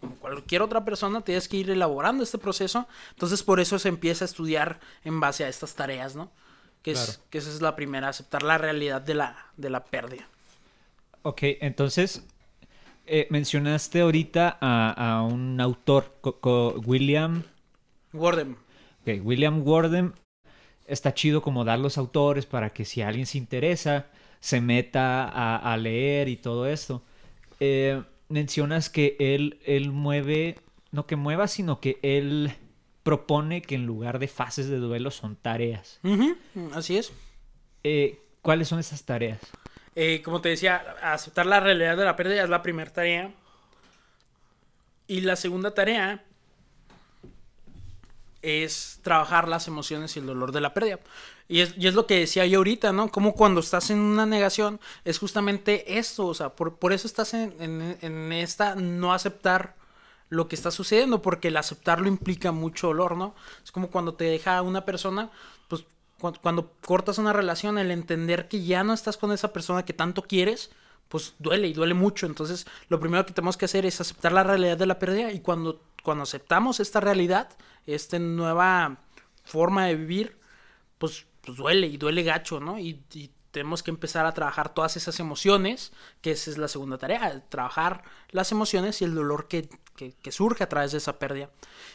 como 0.00 0.16
cualquier 0.16 0.60
otra 0.62 0.84
persona 0.84 1.20
tienes 1.22 1.48
que 1.48 1.56
ir 1.56 1.70
elaborando 1.70 2.24
este 2.24 2.36
proceso. 2.38 2.88
Entonces 3.10 3.42
por 3.44 3.60
eso 3.60 3.78
se 3.78 3.88
empieza 3.88 4.24
a 4.24 4.26
estudiar 4.26 4.80
en 5.04 5.20
base 5.20 5.44
a 5.44 5.48
estas 5.48 5.74
tareas, 5.76 6.16
¿no? 6.16 6.30
Que, 6.82 6.92
Claro. 6.92 7.12
es, 7.12 7.20
que 7.30 7.38
esa 7.38 7.50
es 7.50 7.62
la 7.62 7.76
primera, 7.76 8.08
aceptar 8.08 8.42
la 8.42 8.58
realidad 8.58 9.00
de 9.00 9.14
la, 9.14 9.36
de 9.56 9.70
la 9.70 9.84
pérdida. 9.84 10.28
Ok, 11.22 11.40
entonces 11.60 12.22
eh, 13.12 13.26
mencionaste 13.30 14.00
ahorita 14.00 14.58
a, 14.60 14.90
a 15.18 15.22
un 15.22 15.60
autor, 15.60 16.16
co- 16.20 16.40
co- 16.40 16.80
William, 16.86 17.42
ok, 19.02 19.24
William 19.24 19.62
Gordon. 19.62 20.14
Está 20.86 21.14
chido 21.14 21.42
como 21.42 21.64
dar 21.64 21.78
los 21.78 21.96
autores 21.98 22.44
para 22.46 22.70
que 22.70 22.84
si 22.84 23.02
alguien 23.02 23.26
se 23.26 23.38
interesa, 23.38 24.06
se 24.40 24.60
meta 24.60 25.24
a, 25.28 25.56
a 25.72 25.76
leer 25.76 26.28
y 26.28 26.36
todo 26.36 26.66
esto. 26.66 27.02
Eh, 27.60 28.02
mencionas 28.28 28.90
que 28.90 29.16
él, 29.20 29.60
él 29.64 29.92
mueve, 29.92 30.56
no 30.90 31.06
que 31.06 31.16
mueva, 31.16 31.46
sino 31.48 31.80
que 31.80 31.98
él 32.02 32.52
propone 33.04 33.62
que 33.62 33.74
en 33.76 33.86
lugar 33.86 34.18
de 34.18 34.28
fases 34.28 34.68
de 34.68 34.78
duelo 34.78 35.10
son 35.10 35.36
tareas. 35.36 36.00
Así 36.72 36.96
es. 36.96 37.12
Eh, 37.84 38.18
¿Cuáles 38.42 38.68
son 38.68 38.78
esas 38.80 39.04
tareas? 39.04 39.38
Eh, 39.94 40.22
como 40.24 40.40
te 40.40 40.48
decía, 40.50 40.76
aceptar 41.02 41.46
la 41.46 41.60
realidad 41.60 41.96
de 41.96 42.04
la 42.04 42.16
pérdida 42.16 42.42
es 42.44 42.50
la 42.50 42.62
primera 42.62 42.92
tarea. 42.92 43.32
Y 45.06 45.20
la 45.20 45.36
segunda 45.36 45.72
tarea 45.74 46.24
es 48.42 48.98
trabajar 49.02 49.46
las 49.48 49.68
emociones 49.68 50.16
y 50.16 50.20
el 50.20 50.26
dolor 50.26 50.50
de 50.52 50.60
la 50.60 50.74
pérdida. 50.74 50.98
Y 51.48 51.60
es, 51.60 51.74
y 51.76 51.86
es 51.86 51.94
lo 51.94 52.06
que 52.06 52.18
decía 52.18 52.44
yo 52.46 52.58
ahorita, 52.58 52.92
¿no? 52.92 53.08
Como 53.10 53.34
cuando 53.34 53.60
estás 53.60 53.90
en 53.90 53.98
una 53.98 54.26
negación 54.26 54.80
es 55.04 55.18
justamente 55.18 55.98
esto, 55.98 56.26
o 56.26 56.34
sea, 56.34 56.50
por, 56.50 56.76
por 56.76 56.92
eso 56.92 57.06
estás 57.06 57.34
en, 57.34 57.54
en- 57.60 57.98
en 58.00 58.32
esta 58.32 58.74
no 58.74 59.12
aceptar 59.12 59.76
lo 60.28 60.48
que 60.48 60.56
está 60.56 60.70
sucediendo, 60.70 61.20
porque 61.22 61.48
el 61.48 61.56
aceptarlo 61.58 62.08
implica 62.08 62.52
mucho 62.52 62.88
dolor, 62.88 63.16
¿no? 63.16 63.34
Es 63.62 63.70
como 63.70 63.90
cuando 63.90 64.14
te 64.14 64.24
deja 64.24 64.62
una 64.62 64.84
persona, 64.86 65.30
cu- 66.22 66.32
cuando 66.40 66.72
cortas 66.86 67.18
una 67.18 67.34
relación, 67.34 67.76
el 67.76 67.90
entender 67.90 68.48
que 68.48 68.64
ya 68.64 68.82
no 68.84 68.94
estás 68.94 69.18
con 69.18 69.30
esa 69.32 69.52
persona 69.52 69.84
que 69.84 69.92
tanto 69.92 70.22
quieres, 70.22 70.70
pues 71.10 71.34
duele 71.38 71.68
y 71.68 71.74
duele 71.74 71.92
mucho. 71.92 72.24
Entonces, 72.24 72.66
lo 72.88 72.98
primero 72.98 73.26
que 73.26 73.34
tenemos 73.34 73.58
que 73.58 73.66
hacer 73.66 73.84
es 73.84 74.00
aceptar 74.00 74.32
la 74.32 74.44
realidad 74.44 74.78
de 74.78 74.86
la 74.86 74.98
pérdida 74.98 75.30
y 75.32 75.40
cuando, 75.40 75.82
cuando 76.02 76.22
aceptamos 76.22 76.80
esta 76.80 77.00
realidad, 77.00 77.50
esta 77.86 78.18
nueva 78.18 78.96
forma 79.44 79.84
de 79.86 79.96
vivir, 79.96 80.38
pues, 80.98 81.26
pues 81.42 81.58
duele 81.58 81.88
y 81.88 81.98
duele 81.98 82.22
gacho, 82.22 82.60
¿no? 82.60 82.78
Y, 82.78 83.02
tenemos 83.52 83.82
que 83.82 83.90
empezar 83.90 84.24
a 84.24 84.32
trabajar 84.32 84.72
todas 84.72 84.96
esas 84.96 85.20
emociones, 85.20 85.92
que 86.22 86.30
esa 86.30 86.50
es 86.50 86.56
la 86.56 86.68
segunda 86.68 86.96
tarea, 86.96 87.44
trabajar 87.50 88.02
las 88.30 88.50
emociones 88.50 89.02
y 89.02 89.04
el 89.04 89.14
dolor 89.14 89.46
que- 89.46 89.68
que 89.94 90.32
surge 90.32 90.64
a 90.64 90.70
través 90.70 90.92
de 90.92 90.96
esa 90.96 91.18
pérdida. 91.18 91.50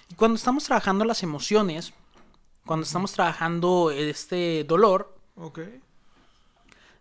Y 0.07 0.13
cuando 0.13 0.35
estamos 0.35 0.65
trabajando 0.65 1.03
las 1.03 1.23
emociones, 1.23 1.93
cuando 2.67 2.83
estamos 2.85 3.11
trabajando 3.13 3.89
este 3.91 4.63
dolor, 4.65 5.15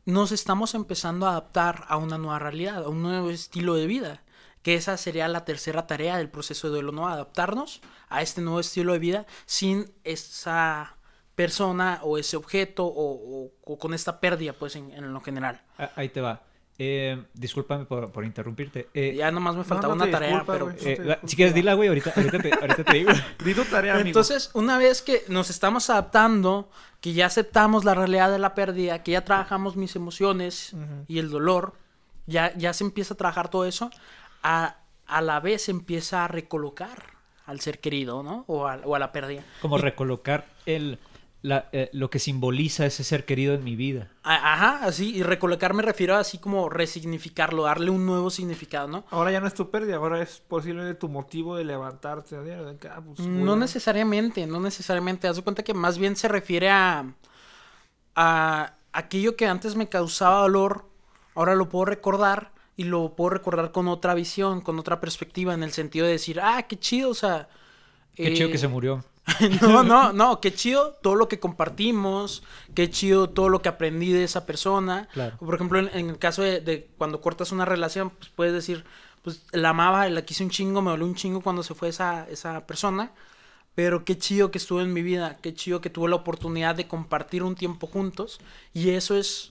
nos 0.04 0.32
estamos 0.32 0.74
empezando 0.74 1.26
a 1.26 1.30
adaptar 1.30 1.84
a 1.88 1.96
una 1.96 2.16
nueva 2.18 2.38
realidad, 2.38 2.84
a 2.84 2.88
un 2.88 3.02
nuevo 3.02 3.30
estilo 3.30 3.74
de 3.74 3.86
vida. 3.86 4.22
Que 4.62 4.74
esa 4.74 4.96
sería 4.96 5.28
la 5.28 5.44
tercera 5.44 5.86
tarea 5.86 6.16
del 6.16 6.28
proceso 6.28 6.66
de 6.68 6.74
duelo, 6.74 6.90
¿no? 6.92 7.06
Adaptarnos 7.08 7.80
a 8.08 8.22
este 8.22 8.40
nuevo 8.40 8.58
estilo 8.58 8.92
de 8.94 8.98
vida 8.98 9.26
sin 9.44 9.92
esa 10.02 10.96
persona 11.36 12.00
o 12.02 12.18
ese 12.18 12.36
objeto 12.36 12.84
o, 12.84 13.44
o- 13.44 13.52
o 13.64 13.78
con 13.78 13.94
esta 13.94 14.18
pérdida, 14.20 14.54
pues, 14.54 14.74
en, 14.74 14.90
en 14.92 15.12
lo 15.12 15.20
general. 15.20 15.62
Ah, 15.78 15.90
ahí 15.94 16.08
te 16.08 16.20
va. 16.20 16.42
Eh, 16.78 17.22
discúlpame 17.32 17.86
por, 17.86 18.12
por 18.12 18.24
interrumpirte. 18.24 18.88
Eh, 18.92 19.14
Ya 19.16 19.30
nomás 19.30 19.56
me 19.56 19.64
faltaba 19.64 19.94
no 19.94 20.02
una 20.04 20.12
tarea, 20.12 20.28
disculpa, 20.28 20.52
pero... 20.52 20.70
eh, 20.78 20.96
no 20.98 21.04
la- 21.04 21.18
si 21.24 21.34
quieres, 21.36 21.54
dila, 21.54 21.72
güey, 21.74 21.88
ahorita, 21.88 22.12
ahorita, 22.14 22.38
te, 22.38 22.52
ahorita 22.52 22.84
te 22.84 22.92
digo. 22.94 23.10
Di 23.44 23.54
tu 23.54 23.64
tarea, 23.64 23.94
amigo. 23.94 24.08
Entonces, 24.08 24.50
una 24.52 24.76
vez 24.76 25.00
que 25.00 25.24
nos 25.28 25.48
estamos 25.48 25.88
adaptando, 25.88 26.68
que 27.00 27.14
ya 27.14 27.26
aceptamos 27.26 27.84
la 27.86 27.94
realidad 27.94 28.30
de 28.30 28.38
la 28.38 28.54
pérdida, 28.54 29.02
que 29.02 29.12
ya 29.12 29.24
trabajamos 29.24 29.76
mis 29.76 29.96
emociones 29.96 30.74
y 31.08 31.18
el 31.18 31.30
dolor, 31.30 31.72
ya, 32.26 32.52
ya 32.56 32.72
se 32.74 32.84
empieza 32.84 33.14
a 33.14 33.16
trabajar 33.16 33.48
todo 33.48 33.64
eso, 33.64 33.90
a, 34.42 34.76
a 35.06 35.20
la 35.22 35.40
vez 35.40 35.62
se 35.62 35.70
empieza 35.70 36.24
a 36.24 36.28
recolocar 36.28 37.14
al 37.46 37.60
ser 37.60 37.78
querido, 37.80 38.22
¿no? 38.22 38.44
O 38.48 38.66
a, 38.66 38.80
o 38.84 38.94
a 38.94 38.98
la 38.98 39.12
pérdida. 39.12 39.44
Como 39.62 39.78
Y- 39.78 39.80
recolocar 39.82 40.44
el, 40.66 40.98
la- 41.42 41.68
eh, 41.72 41.90
lo 41.92 42.10
que 42.10 42.18
simboliza 42.18 42.86
ese 42.86 43.04
ser 43.04 43.24
querido 43.24 43.54
en 43.54 43.62
mi 43.62 43.76
vida. 43.76 44.10
Ajá, 44.22 44.80
así, 44.84 45.14
y 45.16 45.22
recolocar 45.22 45.74
me 45.74 45.82
refiero 45.82 46.16
a 46.16 46.20
así 46.20 46.38
como 46.38 46.68
resignificarlo, 46.68 47.64
darle 47.64 47.90
un 47.90 48.04
nuevo 48.06 48.30
significado, 48.30 48.88
¿no? 48.88 49.04
Ahora 49.10 49.30
ya 49.30 49.40
no 49.40 49.46
es 49.46 49.54
tu 49.54 49.70
pérdida, 49.70 49.96
ahora 49.96 50.20
es 50.20 50.42
posiblemente 50.48 50.94
tu 50.98 51.08
motivo 51.08 51.56
de 51.56 51.64
levantarte 51.64 52.36
que, 52.80 52.88
ah, 52.88 53.00
pues, 53.04 53.20
No 53.20 53.54
necesariamente, 53.56 54.46
no 54.46 54.60
necesariamente. 54.60 55.28
Haz 55.28 55.36
de 55.36 55.42
cuenta 55.42 55.62
que 55.62 55.74
más 55.74 55.98
bien 55.98 56.16
se 56.16 56.28
refiere 56.28 56.70
a, 56.70 57.14
a 58.14 58.74
aquello 58.92 59.36
que 59.36 59.46
antes 59.46 59.76
me 59.76 59.88
causaba 59.88 60.40
dolor, 60.40 60.86
ahora 61.34 61.54
lo 61.54 61.68
puedo 61.68 61.84
recordar 61.84 62.52
y 62.76 62.84
lo 62.84 63.14
puedo 63.14 63.30
recordar 63.30 63.72
con 63.72 63.88
otra 63.88 64.14
visión, 64.14 64.60
con 64.60 64.78
otra 64.78 65.00
perspectiva, 65.00 65.54
en 65.54 65.62
el 65.62 65.72
sentido 65.72 66.06
de 66.06 66.12
decir, 66.12 66.40
ah, 66.40 66.62
qué 66.68 66.78
chido, 66.78 67.10
o 67.10 67.14
sea... 67.14 67.48
Qué 68.14 68.32
chido 68.34 68.48
eh, 68.48 68.52
que 68.52 68.58
se 68.58 68.68
murió. 68.68 69.04
no, 69.62 69.82
no, 69.82 70.12
no, 70.12 70.40
qué 70.40 70.54
chido 70.54 70.92
todo 71.02 71.16
lo 71.16 71.28
que 71.28 71.40
compartimos, 71.40 72.42
qué 72.74 72.90
chido 72.90 73.28
todo 73.28 73.48
lo 73.48 73.60
que 73.62 73.68
aprendí 73.68 74.12
de 74.12 74.24
esa 74.24 74.46
persona. 74.46 75.08
Claro. 75.12 75.36
Por 75.38 75.54
ejemplo, 75.54 75.78
en, 75.78 75.90
en 75.92 76.10
el 76.10 76.18
caso 76.18 76.42
de, 76.42 76.60
de 76.60 76.88
cuando 76.96 77.20
cortas 77.20 77.52
una 77.52 77.64
relación, 77.64 78.10
pues 78.10 78.30
puedes 78.30 78.52
decir, 78.52 78.84
pues 79.22 79.42
la 79.50 79.70
amaba, 79.70 80.08
la 80.08 80.24
quise 80.24 80.44
un 80.44 80.50
chingo, 80.50 80.82
me 80.82 80.92
dolió 80.92 81.04
un 81.04 81.16
chingo 81.16 81.40
cuando 81.40 81.64
se 81.64 81.74
fue 81.74 81.88
esa, 81.88 82.28
esa 82.30 82.66
persona. 82.66 83.10
Pero 83.74 84.04
qué 84.04 84.16
chido 84.16 84.50
que 84.50 84.58
estuvo 84.58 84.80
en 84.80 84.92
mi 84.92 85.02
vida, 85.02 85.38
qué 85.42 85.52
chido 85.52 85.80
que 85.80 85.90
tuve 85.90 86.08
la 86.08 86.16
oportunidad 86.16 86.76
de 86.76 86.88
compartir 86.88 87.42
un 87.42 87.56
tiempo 87.56 87.88
juntos. 87.88 88.38
Y 88.72 88.90
eso 88.90 89.16
es 89.16 89.50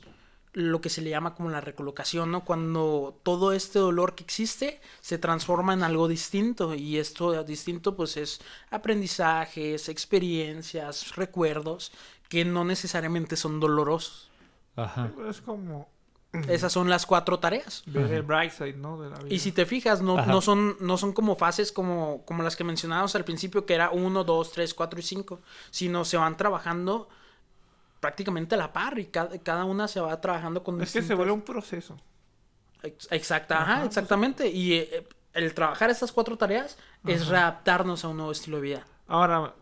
lo 0.55 0.79
que 0.79 0.89
se 0.89 1.01
le 1.01 1.09
llama 1.09 1.35
como 1.35 1.49
la 1.49 1.59
recolocación, 1.59 2.31
¿no? 2.31 2.45
Cuando 2.45 3.19
todo 3.23 3.51
este 3.51 3.77
dolor 3.77 4.15
que 4.15 4.23
existe 4.23 4.79
se 5.01 5.17
transforma 5.17 5.73
en 5.73 5.83
algo 5.83 6.07
distinto. 6.07 6.73
Y 6.73 6.97
esto 6.97 7.43
distinto 7.43 7.97
pues 7.97 8.15
es 8.15 8.39
aprendizajes, 8.71 9.89
experiencias, 9.89 11.13
recuerdos, 11.17 11.91
que 12.29 12.45
no 12.45 12.63
necesariamente 12.63 13.35
son 13.35 13.59
dolorosos. 13.59 14.29
Ajá. 14.77 15.11
Es 15.29 15.41
como 15.41 15.89
Esas 16.47 16.71
son 16.71 16.89
las 16.89 17.05
cuatro 17.05 17.37
tareas. 17.39 17.83
ver 17.85 18.13
el 18.13 18.23
bright 18.23 18.51
side, 18.51 18.73
¿no? 18.77 19.01
De 19.01 19.09
la 19.09 19.17
vida. 19.17 19.33
Y 19.35 19.39
si 19.39 19.51
te 19.51 19.65
fijas, 19.65 20.01
no, 20.01 20.17
Ajá. 20.17 20.31
no, 20.31 20.39
son, 20.39 20.77
no 20.79 20.97
son 20.97 21.11
como 21.11 21.35
fases 21.35 21.73
como, 21.73 22.23
como 22.25 22.43
las 22.43 22.55
que 22.55 22.63
mencionábamos 22.63 23.13
al 23.15 23.25
principio, 23.25 23.65
que 23.65 23.73
era 23.73 23.89
1, 23.89 24.23
2, 24.23 24.51
3, 24.53 24.73
4 24.73 24.99
y 24.99 25.03
5, 25.03 25.41
sino 25.69 26.05
se 26.05 26.15
van 26.15 26.37
trabajando 26.37 27.09
prácticamente 27.99 28.55
a 28.55 28.57
la 28.57 28.71
par 28.73 28.97
y 28.99 29.05
cada, 29.05 29.37
cada 29.39 29.65
una 29.65 29.87
se 29.87 29.99
va 29.99 30.19
trabajando 30.21 30.63
con 30.63 30.81
Es 30.81 30.91
que 30.93 31.01
se 31.01 31.13
vuelve 31.13 31.31
un 31.33 31.41
proceso. 31.41 31.97
Ex- 32.83 33.07
Exacta, 33.11 33.61
ajá, 33.61 33.73
Ajá, 33.77 33.85
exactamente. 33.85 34.47
Y 34.47 34.73
eh, 34.73 35.07
el 35.33 35.53
trabajar 35.53 35.89
estas 35.89 36.11
cuatro 36.11 36.37
tareas 36.37 36.77
es 37.05 37.27
readaptarnos 37.27 38.03
a 38.05 38.09
un 38.09 38.17
nuevo 38.17 38.31
estilo 38.31 38.57
de 38.57 38.63
vida. 38.63 38.87
Ahora, 39.07 39.53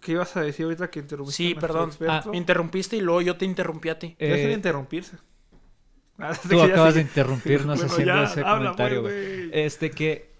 ¿qué 0.00 0.12
ibas 0.12 0.36
a 0.36 0.42
decir 0.42 0.64
ahorita 0.64 0.88
que 0.90 1.00
interrumpiste? 1.00 1.42
Sí, 1.42 1.54
a 1.56 1.60
perdón. 1.60 1.90
Me 2.30 2.36
interrumpiste 2.36 2.96
y 2.96 3.00
luego 3.00 3.22
yo 3.22 3.36
te 3.36 3.44
interrumpí 3.44 3.88
a 3.88 3.98
ti. 3.98 4.16
Dejen 4.18 4.36
de 4.46 4.50
Eh, 4.52 4.54
interrumpirse. 4.54 5.16
Ah, 6.22 6.34
Tú 6.50 6.60
acabas 6.60 6.94
de 6.96 7.00
interrumpirnos 7.00 7.78
Bueno, 7.78 7.92
haciendo 7.94 8.14
ya, 8.14 8.24
ese 8.24 8.40
habla, 8.40 8.52
comentario, 8.72 9.00
güey. 9.00 9.46
güey. 9.48 9.50
Este 9.64 9.90
que 9.90 10.30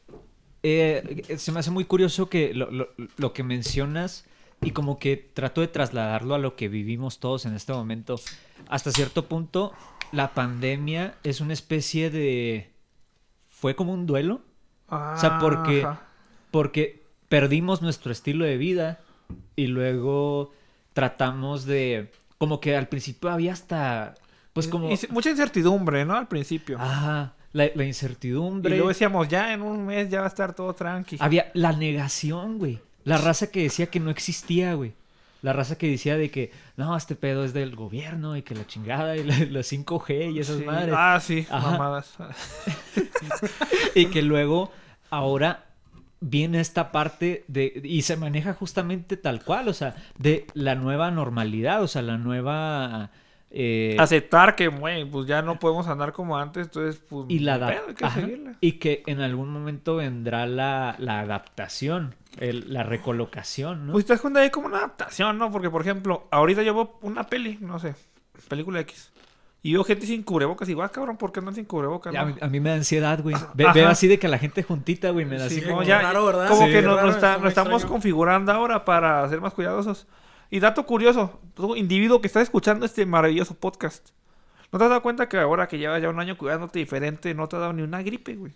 eh, 0.63 1.23
se 1.39 1.53
me 1.53 1.61
hace 1.61 1.71
muy 1.71 1.87
curioso 1.87 2.29
que 2.29 2.53
lo, 2.53 2.71
lo- 2.71 2.91
lo 3.17 3.33
que 3.33 3.43
mencionas 3.43 4.27
y 4.63 4.73
como 4.73 4.99
que 4.99 5.17
trato 5.17 5.61
de 5.61 5.69
trasladarlo 5.69 6.35
a 6.35 6.39
lo 6.39 6.57
que 6.57 6.69
vivimos 6.69 7.19
todos 7.19 7.47
en 7.47 7.55
este 7.55 7.73
momento. 7.73 8.21
Hasta 8.69 8.93
cierto 8.93 9.27
punto, 9.27 9.73
la 10.13 10.35
pandemia 10.35 11.15
es 11.23 11.41
una 11.41 11.53
especie 11.53 12.11
de... 12.11 12.71
Fue 13.49 13.75
como 13.75 13.93
un 13.93 14.07
duelo. 14.07 14.43
O 14.89 15.17
sea, 15.17 15.39
porque, 15.39 15.83
Ajá. 15.85 16.03
porque 16.51 17.05
perdimos 17.29 17.81
nuestro 17.81 18.13
estilo 18.13 18.45
de 18.45 18.57
vida 18.57 19.01
y 19.57 19.67
luego 19.69 20.53
tratamos 20.93 21.65
de... 21.65 22.11
Como 22.39 22.61
que 22.61 22.77
al 22.77 22.89
principio 22.89 23.31
había 23.31 23.53
hasta... 23.53 24.15
Pues 24.53 24.67
como... 24.67 24.91
Mucha 25.11 25.31
incertidumbre, 25.31 26.05
¿no? 26.05 26.17
Al 26.17 26.29
principio. 26.29 26.79
Ajá, 26.79 27.35
la, 27.53 27.71
la 27.75 27.85
y 27.85 27.89
incertidumbre. 27.89 28.71
luego 28.71 28.89
decíamos, 28.89 29.29
ya 29.29 29.55
en 29.55 29.63
un 29.63 29.87
mes 29.87 30.11
ya 30.11 30.21
va 30.21 30.27
a 30.27 30.29
estar 30.29 30.55
todo 30.55 30.75
tranqui. 30.75 31.17
Había 31.21 31.51
la 31.55 31.73
negación, 31.73 32.59
güey. 32.59 32.81
La 33.05 33.19
raza 33.19 33.51
que 33.51 33.63
decía 33.63 33.87
que 33.87 34.01
no 34.01 34.11
existía, 34.11 34.75
güey. 34.75 34.93
La 35.43 35.55
raza 35.55 35.79
que 35.79 35.89
decía 35.91 36.19
de 36.19 36.31
que, 36.31 36.53
no, 36.77 36.95
este 36.97 37.15
pedo 37.15 37.45
es 37.45 37.55
del 37.55 37.75
gobierno 37.75 38.37
y 38.37 38.43
que 38.43 38.55
la 38.55 38.67
chingada 38.67 39.17
y 39.17 39.25
la, 39.25 39.39
la 39.39 39.63
5G 39.63 40.35
y 40.35 40.39
esas 40.41 40.59
Sí. 40.59 40.65
madres. 40.65 40.95
Ah, 40.97 41.19
sí, 41.21 41.47
Ajá. 41.51 41.71
mamadas. 41.71 42.13
Y 43.95 44.07
que 44.07 44.23
luego, 44.23 44.71
ahora 45.11 45.65
viene 46.21 46.61
esta 46.61 46.93
parte 46.93 47.45
de, 47.49 47.81
y 47.85 48.03
se 48.03 48.17
maneja 48.17 48.53
justamente 48.55 49.17
tal 49.17 49.43
cual, 49.43 49.69
o 49.69 49.73
sea, 49.73 49.95
de 50.19 50.47
la 50.55 50.75
nueva 50.75 51.11
normalidad, 51.11 51.83
o 51.83 51.89
sea, 51.89 52.03
la 52.03 52.19
nueva... 52.19 53.11
eh, 53.51 53.97
Aceptar 53.99 54.55
que, 54.57 54.69
güey, 54.69 55.05
pues 55.07 55.27
ya 55.27 55.41
no 55.43 55.59
podemos 55.59 55.89
andar 55.89 56.13
como 56.13 56.37
antes, 56.37 56.67
entonces, 56.67 57.01
pues. 57.09 57.25
y 57.29 57.39
la 57.39 57.59
pedo, 57.67 57.83
hay 57.89 57.95
que 57.95 58.05
ajá, 58.05 58.21
seguirle. 58.21 58.53
y 58.61 58.73
que 58.73 59.03
en 59.07 59.21
algún 59.21 59.51
momento 59.51 59.97
vendrá 59.97 60.47
la, 60.47 60.95
la 60.99 61.21
adaptación, 61.21 62.15
el- 62.39 62.73
la 62.73 62.83
recolocación, 62.83 63.87
¿no? 63.87 63.93
Pues 63.93 64.07
te 64.07 64.13
das 64.13 64.21
cuenta 64.21 64.41
ahí 64.41 64.51
como 64.51 64.67
una 64.67 64.79
adaptación, 64.79 65.39
¿no? 65.39 65.51
Porque, 65.51 65.71
por 65.71 65.83
ejemplo, 65.83 66.27
ahorita 66.31 66.63
yo 66.63 66.75
veo 66.75 66.99
una 67.03 67.27
peli, 67.27 67.59
no 67.61 67.79
sé, 67.79 67.95
película 68.49 68.81
X. 68.81 69.13
Y 69.63 69.75
veo 69.75 69.85
gente 69.85 70.07
sin 70.07 70.23
cubrebocas. 70.23 70.67
Y, 70.71 70.73
guau, 70.73 70.91
cabrón, 70.91 71.19
¿por 71.19 71.33
qué 71.33 71.41
andan 71.41 71.55
sin 71.55 71.67
cubrebocas? 71.67 72.15
Ya, 72.15 72.23
no? 72.25 72.29
mí, 72.29 72.35
a 72.41 72.47
mí 72.49 72.61
me 72.61 72.71
da 72.71 72.77
ansiedad, 72.77 73.21
güey. 73.23 73.37
Ve- 73.55 73.67
veo 73.75 73.89
así 73.89 74.09
de 74.09 74.19
que 74.19 74.27
la 74.27 74.39
gente 74.39 74.63
juntita, 74.63 75.11
güey, 75.11 75.27
me 75.27 75.37
da 75.37 75.51
Sí, 75.51 75.59
así 75.59 75.69
como 75.69 75.83
ya- 75.83 76.01
Raro, 76.01 76.25
¿verdad? 76.25 76.49
Como 76.49 76.67
Sí. 76.67 76.73
que 76.73 76.81
nos, 76.81 76.97
Raro, 76.97 77.07
nos 77.09 77.17
está- 77.17 77.31
está 77.33 77.41
nos 77.43 77.49
estamos 77.51 77.85
configurando 77.85 78.51
ahora 78.53 78.87
para 78.87 79.29
ser 79.29 79.43
más 79.43 79.53
cuidadosos. 79.53 80.07
Y 80.49 80.61
dato 80.61 80.87
curioso, 80.87 81.41
tú, 81.55 81.77
individuo 81.77 82.23
que 82.23 82.27
estás 82.29 82.45
escuchando 82.45 82.87
este 82.87 83.05
maravilloso 83.05 83.55
podcast, 83.55 84.09
¿no 84.73 84.79
te 84.79 84.85
has 84.87 84.89
dado 84.91 85.03
cuenta 85.03 85.29
que 85.29 85.37
ahora 85.37 85.69
que 85.69 85.77
llevas 85.79 86.01
ya 86.01 86.09
un 86.09 86.19
año 86.21 86.39
cuidándote 86.39 86.79
diferente, 86.79 87.35
no 87.35 87.47
te 87.47 87.57
ha 87.57 87.59
dado 87.59 87.75
ni 87.75 87.83
una 87.83 88.03
gripe, 88.03 88.37
güey? 88.37 88.55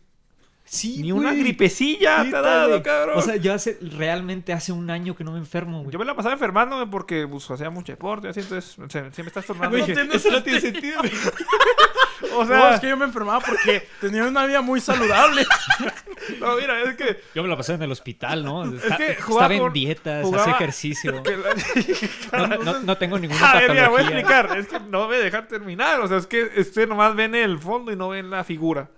Sí, 0.66 1.03
Ni 1.03 1.12
una 1.12 1.33
gripecilla 1.35 2.18
te 2.18 2.24
Neta, 2.24 2.38
ha 2.38 2.42
dado, 2.42 2.68
güey. 2.70 2.83
cabrón. 2.83 3.18
O 3.18 3.22
sea, 3.22 3.37
yo 3.37 3.53
hace, 3.53 3.79
realmente 3.83 4.53
hace 4.55 4.72
un 4.72 4.90
año 4.90 5.14
que 5.14 5.22
no 5.22 5.33
me 5.33 5.38
enfermo, 5.38 5.81
güey. 5.83 5.92
yo 5.92 5.98
me 5.98 6.05
la 6.07 6.14
pasaba 6.16 6.33
enfermándome 6.33 6.87
porque 6.90 7.29
pues, 7.29 7.48
hacía 7.50 7.68
mucho 7.68 7.92
deporte, 7.92 8.29
así, 8.29 8.40
entonces 8.40 8.74
se, 8.88 9.12
se 9.12 9.22
me 9.22 9.29
está 9.29 9.42
tornando. 9.42 9.77
Güey, 9.77 9.85
tiene 9.94 10.14
Eso 10.14 10.31
no 10.31 10.42
tiene 10.42 10.61
sentido, 10.61 11.00
güey. 11.00 11.12
o 12.35 12.44
No, 12.44 12.46
sea, 12.46 12.74
es 12.74 12.81
que 12.81 12.88
yo 12.88 12.96
me 12.96 13.05
enfermaba 13.05 13.40
porque 13.40 13.87
tenía 14.00 14.24
una 14.24 14.46
vida 14.46 14.62
muy 14.62 14.81
saludable. 14.81 15.44
no, 16.40 16.57
mira, 16.57 16.81
es 16.83 16.96
que 16.96 17.20
Yo 17.35 17.42
me 17.42 17.48
la 17.50 17.57
pasé 17.59 17.74
en 17.74 17.83
el 17.83 17.92
hospital, 17.92 18.42
¿no? 18.44 18.64
Está- 18.64 18.96
que 18.96 19.11
estaba 19.12 19.27
jugaba 19.27 19.55
en 19.55 19.72
dietas, 19.72 20.24
jugaba- 20.24 20.44
hacía 20.44 20.55
ejercicio. 20.57 21.22
que 21.22 21.37
la- 21.37 22.46
No, 22.48 22.57
no- 22.64 22.81
no 22.81 22.96
tengo 22.96 23.18
ninguna 23.18 23.50
A 23.50 23.59
ver, 23.61 23.70
mira, 23.70 23.88
voy 23.90 24.00
a 24.00 24.05
explicar. 24.05 24.57
Es 24.57 24.66
que 24.66 24.81
no 24.81 25.09
me 25.09 25.16
dejan 25.18 25.46
terminar. 25.46 26.00
O 26.00 26.09
sea, 26.09 26.16
es 26.16 26.27
que 26.27 26.50
usted 26.57 26.88
nomás 26.88 27.14
ven 27.14 27.35
el 27.35 27.59
fondo 27.59 27.92
y 27.92 27.96
no 27.96 28.09
ven 28.09 28.31
la 28.31 28.44
figura. 28.44 28.88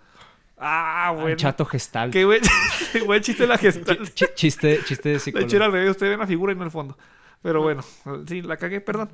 Ah, 0.58 1.10
Un 1.14 1.22
bueno. 1.22 1.36
chato 1.36 1.64
gestal. 1.66 2.10
Qué 2.10 2.24
buen 2.24 2.40
chiste 3.22 3.46
la 3.46 3.58
gestal. 3.58 3.98
Ch- 4.00 4.34
chiste, 4.34 4.80
chiste 4.84 5.08
de 5.10 5.14
De 5.16 5.20
psicólogo. 5.20 5.46
hecho, 5.46 5.56
era 5.56 5.66
al 5.66 5.72
revés. 5.72 5.90
Usted 5.90 6.08
ve 6.08 6.16
la 6.16 6.26
figura 6.26 6.52
y 6.52 6.56
no 6.56 6.64
el 6.64 6.70
fondo. 6.70 6.96
Pero 7.42 7.62
bueno, 7.62 7.84
sí, 8.26 8.40
la 8.42 8.56
cagué, 8.56 8.80
perdón. 8.80 9.10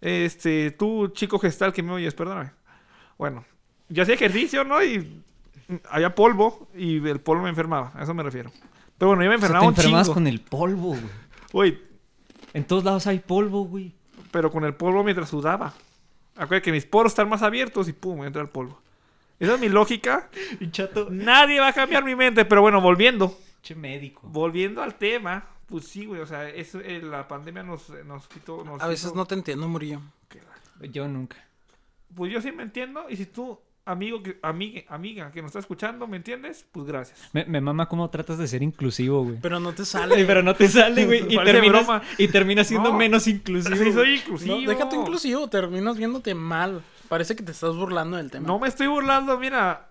Este, 0.00 0.70
tú, 0.72 1.08
chico 1.08 1.38
gestal 1.38 1.72
que 1.72 1.82
me 1.82 1.92
oyes, 1.92 2.14
perdóname. 2.14 2.50
Bueno, 3.18 3.44
yo 3.88 4.02
hacía 4.02 4.14
ejercicio, 4.14 4.64
¿no? 4.64 4.82
Y 4.82 5.22
había 5.90 6.14
polvo 6.14 6.68
y 6.74 7.06
el 7.06 7.20
polvo 7.20 7.42
me 7.44 7.50
enfermaba. 7.50 7.92
A 7.94 8.02
eso 8.02 8.14
me 8.14 8.22
refiero. 8.22 8.50
Pero 8.98 9.08
bueno, 9.10 9.22
yo 9.22 9.28
me 9.30 9.36
O 9.36 9.38
sea, 9.38 9.46
enfermaba 9.48 9.72
te 9.74 9.86
un 9.86 9.86
chingo. 10.02 10.14
con 10.14 10.26
el 10.26 10.40
polvo, 10.40 10.88
güey. 10.88 11.02
Güey, 11.52 11.78
En 12.54 12.64
todos 12.64 12.84
lados 12.84 13.06
hay 13.06 13.18
polvo, 13.18 13.64
güey. 13.66 13.94
pero 14.30 14.50
con 14.50 14.64
el 14.64 14.74
polvo 14.74 15.04
mientras 15.04 15.28
sudaba. 15.28 15.74
Acuérdate 16.34 16.62
que 16.62 16.72
mis 16.72 16.86
poros 16.86 17.12
están 17.12 17.28
más 17.28 17.42
abiertos 17.42 17.88
y 17.88 17.92
pum, 17.92 18.24
entra 18.24 18.42
el 18.42 18.48
polvo. 18.48 18.80
Esa 19.38 19.54
es 19.54 19.60
mi 19.60 19.68
lógica. 19.68 20.28
Chato. 20.70 21.08
Nadie 21.10 21.60
va 21.60 21.68
a 21.68 21.72
cambiar 21.72 22.04
mi 22.04 22.14
mente, 22.14 22.44
pero 22.44 22.62
bueno, 22.62 22.80
volviendo. 22.80 23.38
Che 23.62 23.74
médico. 23.74 24.22
Volviendo 24.24 24.82
al 24.82 24.94
tema, 24.94 25.44
pues 25.66 25.86
sí, 25.86 26.06
güey, 26.06 26.20
o 26.20 26.26
sea, 26.26 26.48
eso, 26.48 26.80
eh, 26.80 27.00
la 27.02 27.26
pandemia 27.28 27.62
nos, 27.62 27.88
nos 28.06 28.28
quitó... 28.28 28.64
Nos 28.64 28.80
A 28.80 28.86
veces 28.86 29.06
hizo- 29.06 29.14
no 29.16 29.26
te 29.26 29.34
entiendo, 29.34 29.68
Murillo. 29.68 30.00
Yo 30.92 31.08
nunca. 31.08 31.36
Pues 32.14 32.32
yo 32.32 32.40
sí 32.40 32.52
me 32.52 32.62
entiendo, 32.62 33.06
y 33.08 33.16
si 33.16 33.26
tú, 33.26 33.58
amigo, 33.84 34.22
que, 34.22 34.38
amiga, 34.42 34.82
amiga 34.88 35.32
que 35.32 35.42
nos 35.42 35.48
está 35.50 35.58
escuchando, 35.58 36.06
¿me 36.06 36.18
entiendes? 36.18 36.64
Pues 36.70 36.86
gracias. 36.86 37.28
Me, 37.32 37.44
me 37.46 37.60
mama 37.60 37.88
cómo 37.88 38.08
tratas 38.10 38.38
de 38.38 38.46
ser 38.46 38.62
inclusivo, 38.62 39.24
güey. 39.24 39.38
Pero 39.42 39.58
no 39.58 39.72
te 39.74 39.84
sale. 39.86 40.24
pero 40.24 40.42
no 40.42 40.54
te 40.54 40.68
sale, 40.68 41.04
güey. 41.06 41.24
Y 41.34 41.36
terminas, 41.44 41.84
broma. 41.86 42.02
y 42.18 42.28
terminas 42.28 42.66
siendo 42.68 42.90
No. 42.92 42.96
menos 42.98 43.26
inclusivo. 43.26 43.76
Sí, 43.76 43.92
soy 43.92 44.14
inclusivo. 44.16 44.60
No, 44.60 44.68
déjate 44.68 44.96
inclusivo, 44.96 45.48
terminas 45.48 45.96
viéndote 45.96 46.34
mal. 46.34 46.82
Parece 47.08 47.36
que 47.36 47.42
te 47.42 47.52
estás 47.52 47.74
burlando 47.76 48.16
del 48.16 48.30
tema. 48.30 48.46
No 48.46 48.58
me 48.58 48.68
estoy 48.68 48.86
burlando, 48.86 49.38
mira. 49.38 49.88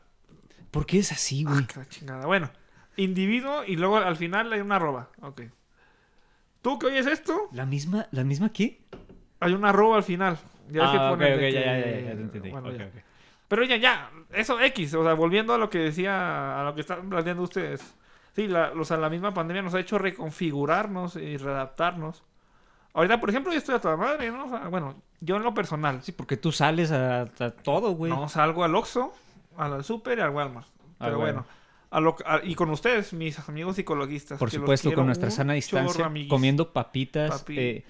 ¿Por 0.71 0.85
qué 0.85 0.99
es 0.99 1.11
así, 1.11 1.43
güey? 1.43 1.65
Ah, 1.77 1.85
chingada. 1.87 2.25
Bueno, 2.25 2.49
individuo 2.97 3.63
y 3.65 3.75
luego 3.77 3.97
al 3.97 4.17
final 4.17 4.51
hay 4.51 4.59
una 4.61 4.75
arroba. 4.75 5.09
Ok. 5.21 5.43
¿Tú 6.61 6.79
que 6.79 6.87
oyes 6.87 7.05
esto? 7.05 7.49
¿La 7.51 7.65
misma, 7.65 8.07
¿La 8.11 8.23
misma 8.23 8.49
qué? 8.49 8.81
Hay 9.39 9.53
una 9.53 9.69
arroba 9.69 9.97
al 9.97 10.03
final. 10.03 10.37
Ya 10.69 10.91
que 10.91 10.97
ah, 10.97 11.15
ya, 11.19 11.27
ya, 11.29 11.37
que- 11.37 11.51
ya, 11.51 11.61
ya, 11.61 11.99
ya 12.01 12.15
te 12.15 12.21
entendí. 12.21 12.49
Bueno, 12.49 12.69
Ok, 12.69 12.77
ya. 12.77 12.89
Pero 13.47 13.63
ya, 13.63 13.77
ya, 13.77 14.09
eso 14.33 14.59
X, 14.59 14.95
o 14.95 15.03
sea, 15.03 15.13
volviendo 15.13 15.53
a 15.53 15.59
lo 15.59 15.69
que 15.69 15.77
decía, 15.77 16.59
a 16.59 16.63
lo 16.63 16.73
que 16.73 16.81
están 16.81 17.07
planteando 17.09 17.43
ustedes. 17.43 17.95
Sí, 18.35 18.47
la, 18.47 18.71
o 18.71 18.83
sea, 18.83 18.97
la 18.97 19.09
misma 19.09 19.33
pandemia 19.35 19.61
nos 19.61 19.75
ha 19.75 19.79
hecho 19.79 19.99
reconfigurarnos 19.99 21.15
y 21.15 21.37
readaptarnos. 21.37 22.23
Ahorita, 22.93 23.19
por 23.19 23.29
ejemplo, 23.29 23.51
yo 23.51 23.59
estoy 23.59 23.75
a 23.75 23.79
toda 23.79 23.95
madre, 23.97 24.31
¿no? 24.31 24.45
O 24.45 24.49
sea, 24.49 24.67
bueno, 24.69 24.95
yo 25.21 25.37
en 25.37 25.43
lo 25.43 25.53
personal, 25.53 26.01
Sí, 26.03 26.11
porque 26.11 26.37
tú 26.37 26.51
sales 26.51 26.91
a, 26.91 27.21
a 27.21 27.51
todo, 27.51 27.91
güey. 27.91 28.11
no 28.11 28.27
salgo 28.29 28.63
al 28.63 28.75
Oxxo, 28.75 29.13
al 29.57 29.83
super 29.83 30.17
y 30.17 30.21
al 30.21 30.29
Walmart. 30.31 30.67
Ah, 30.99 31.05
Pero 31.05 31.17
bueno. 31.19 31.33
bueno, 31.43 31.45
a 31.91 31.99
lo- 31.99 32.17
a- 32.25 32.41
y 32.43 32.55
con 32.55 32.69
ustedes, 32.69 33.13
mis 33.13 33.37
amigos 33.47 33.75
psicologistas. 33.77 34.37
Por 34.39 34.49
que 34.49 34.57
supuesto, 34.57 34.93
con 34.93 35.05
nuestra 35.05 35.31
sana 35.31 35.53
distancia, 35.53 36.05
amiguis. 36.05 36.29
comiendo 36.29 36.71
papitas. 36.73 37.39
Papi. 37.41 37.59
eh, 37.59 37.85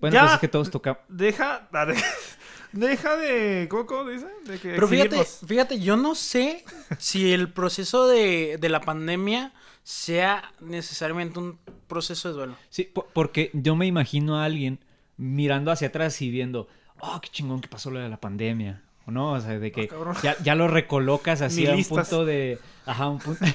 bueno, 0.00 0.14
Ya. 0.14 0.20
pues 0.22 0.32
es 0.34 0.38
que 0.40 0.48
todos 0.48 0.70
tocamos. 0.70 1.02
Deja, 1.08 1.68
Deja 2.72 3.16
de. 3.16 3.66
¿Cómo, 3.68 3.84
cómo 3.86 4.08
dice? 4.08 4.26
De 4.44 4.58
que 4.58 4.70
Pero 4.74 4.86
fíjate, 4.86 5.24
fíjate, 5.24 5.80
yo 5.80 5.96
no 5.96 6.14
sé 6.14 6.64
si 6.98 7.32
el 7.32 7.52
proceso 7.52 8.06
de, 8.06 8.58
de 8.60 8.68
la 8.68 8.80
pandemia 8.80 9.52
sea 9.82 10.52
necesariamente 10.60 11.38
un 11.40 11.58
proceso 11.88 12.28
de 12.28 12.34
duelo. 12.34 12.54
Sí, 12.68 12.84
po- 12.84 13.08
porque 13.12 13.50
yo 13.54 13.74
me 13.74 13.86
imagino 13.86 14.38
a 14.38 14.44
alguien 14.44 14.78
mirando 15.20 15.70
hacia 15.70 15.88
atrás 15.88 16.20
y 16.22 16.30
viendo, 16.30 16.66
oh, 16.98 17.20
qué 17.20 17.28
chingón 17.28 17.60
que 17.60 17.68
pasó 17.68 17.90
lo 17.90 18.00
de 18.00 18.08
la 18.08 18.18
pandemia. 18.18 18.82
¿O 19.06 19.10
no? 19.10 19.32
O 19.32 19.40
sea, 19.40 19.58
de 19.58 19.70
que 19.70 19.88
Ah, 19.92 20.14
ya, 20.22 20.36
ya 20.42 20.54
lo 20.54 20.66
recolocas 20.66 21.42
así 21.42 21.66
a 21.66 21.74
un 21.74 21.84
punto 21.84 22.24
de. 22.24 22.58
Ajá, 22.86 23.08
un 23.08 23.18
punto. 23.18 23.44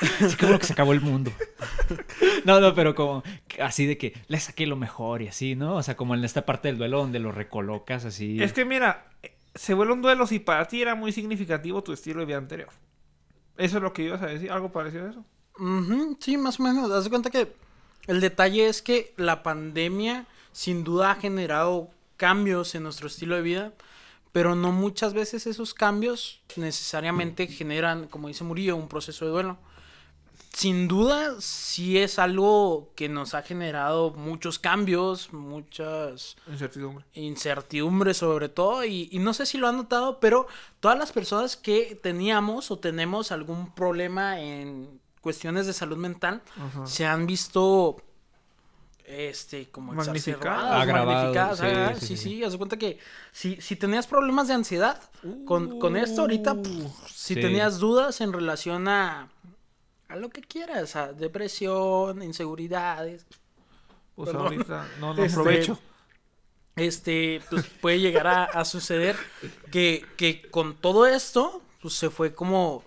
Sí, 0.00 0.34
como 0.38 0.58
que 0.58 0.64
se 0.64 0.72
acabó 0.72 0.94
el 0.94 1.02
mundo. 1.02 1.30
No, 2.46 2.58
no, 2.58 2.74
pero 2.74 2.94
como 2.94 3.22
así 3.60 3.84
de 3.84 3.98
que 3.98 4.14
le 4.28 4.40
saqué 4.40 4.66
lo 4.66 4.76
mejor 4.76 5.20
y 5.20 5.28
así, 5.28 5.56
¿no? 5.56 5.74
O 5.76 5.82
sea, 5.82 5.96
como 5.96 6.14
en 6.14 6.24
esta 6.24 6.46
parte 6.46 6.68
del 6.68 6.78
duelo 6.78 6.98
donde 6.98 7.18
lo 7.18 7.32
recolocas 7.32 8.06
así. 8.06 8.42
Es 8.42 8.54
que 8.54 8.64
mira, 8.64 9.10
se 9.54 9.74
vuelve 9.74 9.92
un 9.92 10.00
duelo 10.00 10.26
si 10.26 10.38
para 10.38 10.64
ti 10.66 10.80
era 10.80 10.94
muy 10.94 11.12
significativo 11.12 11.82
tu 11.82 11.92
estilo 11.92 12.20
de 12.20 12.26
vida 12.26 12.38
anterior. 12.38 12.70
Eso 13.58 13.76
es 13.76 13.82
lo 13.82 13.92
que 13.92 14.04
ibas 14.04 14.22
a 14.22 14.26
decir, 14.26 14.50
algo 14.50 14.72
parecido 14.72 15.06
a 15.06 15.10
eso. 15.10 15.24
Sí, 16.20 16.38
más 16.38 16.58
o 16.58 16.62
menos. 16.62 16.90
Haz 16.90 17.04
de 17.04 17.10
cuenta 17.10 17.28
que 17.28 17.52
el 18.06 18.22
detalle 18.22 18.68
es 18.68 18.80
que 18.80 19.12
la 19.18 19.42
pandemia 19.42 20.26
sin 20.52 20.84
duda 20.84 21.12
ha 21.12 21.14
generado 21.16 21.90
cambios 22.16 22.74
en 22.74 22.82
nuestro 22.82 23.06
estilo 23.06 23.36
de 23.36 23.42
vida, 23.42 23.72
pero 24.32 24.54
no 24.54 24.72
muchas 24.72 25.14
veces 25.14 25.46
esos 25.46 25.74
cambios 25.74 26.40
necesariamente 26.56 27.46
generan, 27.46 28.06
como 28.06 28.28
dice 28.28 28.44
Murillo, 28.44 28.76
un 28.76 28.88
proceso 28.88 29.24
de 29.24 29.30
duelo. 29.32 29.58
Sin 30.52 30.88
duda, 30.88 31.40
sí 31.40 31.96
es 31.98 32.18
algo 32.18 32.90
que 32.96 33.08
nos 33.08 33.34
ha 33.34 33.42
generado 33.42 34.10
muchos 34.10 34.58
cambios, 34.58 35.32
muchas 35.32 36.36
Incertidumbre. 36.48 37.04
incertidumbre 37.14 38.14
sobre 38.14 38.48
todo 38.48 38.84
y, 38.84 39.08
y 39.12 39.20
no 39.20 39.32
sé 39.32 39.46
si 39.46 39.58
lo 39.58 39.68
han 39.68 39.76
notado, 39.76 40.18
pero 40.18 40.48
todas 40.80 40.98
las 40.98 41.12
personas 41.12 41.56
que 41.56 41.98
teníamos 42.02 42.70
o 42.72 42.78
tenemos 42.78 43.30
algún 43.30 43.72
problema 43.74 44.40
en 44.40 45.00
cuestiones 45.20 45.66
de 45.66 45.72
salud 45.72 45.96
mental 45.96 46.42
se 46.84 47.06
han 47.06 47.26
visto 47.26 48.02
este 49.10 49.70
como 49.70 49.92
Magnificadas. 49.92 50.12
exacerbadas, 50.16 50.88
Agravadas, 50.88 51.58
magnificadas, 51.58 51.60
sí, 51.60 51.94
sí, 51.94 52.16
sí, 52.16 52.16
sí. 52.16 52.16
sí, 52.16 52.44
haz 52.44 52.52
de 52.52 52.58
cuenta 52.58 52.76
que 52.78 52.98
si, 53.32 53.60
si 53.60 53.76
tenías 53.76 54.06
problemas 54.06 54.48
de 54.48 54.54
ansiedad 54.54 55.00
con, 55.44 55.70
con 55.78 55.96
esto 55.96 56.22
ahorita, 56.22 56.62
pff, 56.62 56.86
si 57.14 57.34
sí. 57.34 57.40
tenías 57.40 57.78
dudas 57.78 58.20
en 58.20 58.32
relación 58.32 58.88
a 58.88 59.30
a 60.08 60.16
lo 60.16 60.30
que 60.30 60.42
quieras, 60.42 60.96
a 60.96 61.12
depresión, 61.12 62.22
inseguridades, 62.22 63.26
Pues 64.14 64.32
Perdón. 64.32 64.46
ahorita 64.46 64.92
no, 64.96 65.14
no 65.14 65.24
Este, 65.24 65.26
aprovecho. 65.26 65.78
este, 66.76 67.46
pues 67.50 67.66
puede 67.80 68.00
llegar 68.00 68.26
a, 68.26 68.44
a 68.44 68.64
suceder 68.64 69.16
que, 69.70 70.14
que 70.16 70.42
con 70.50 70.76
todo 70.80 71.06
esto, 71.06 71.62
pues 71.80 71.94
se 71.94 72.10
fue 72.10 72.34
como 72.34 72.84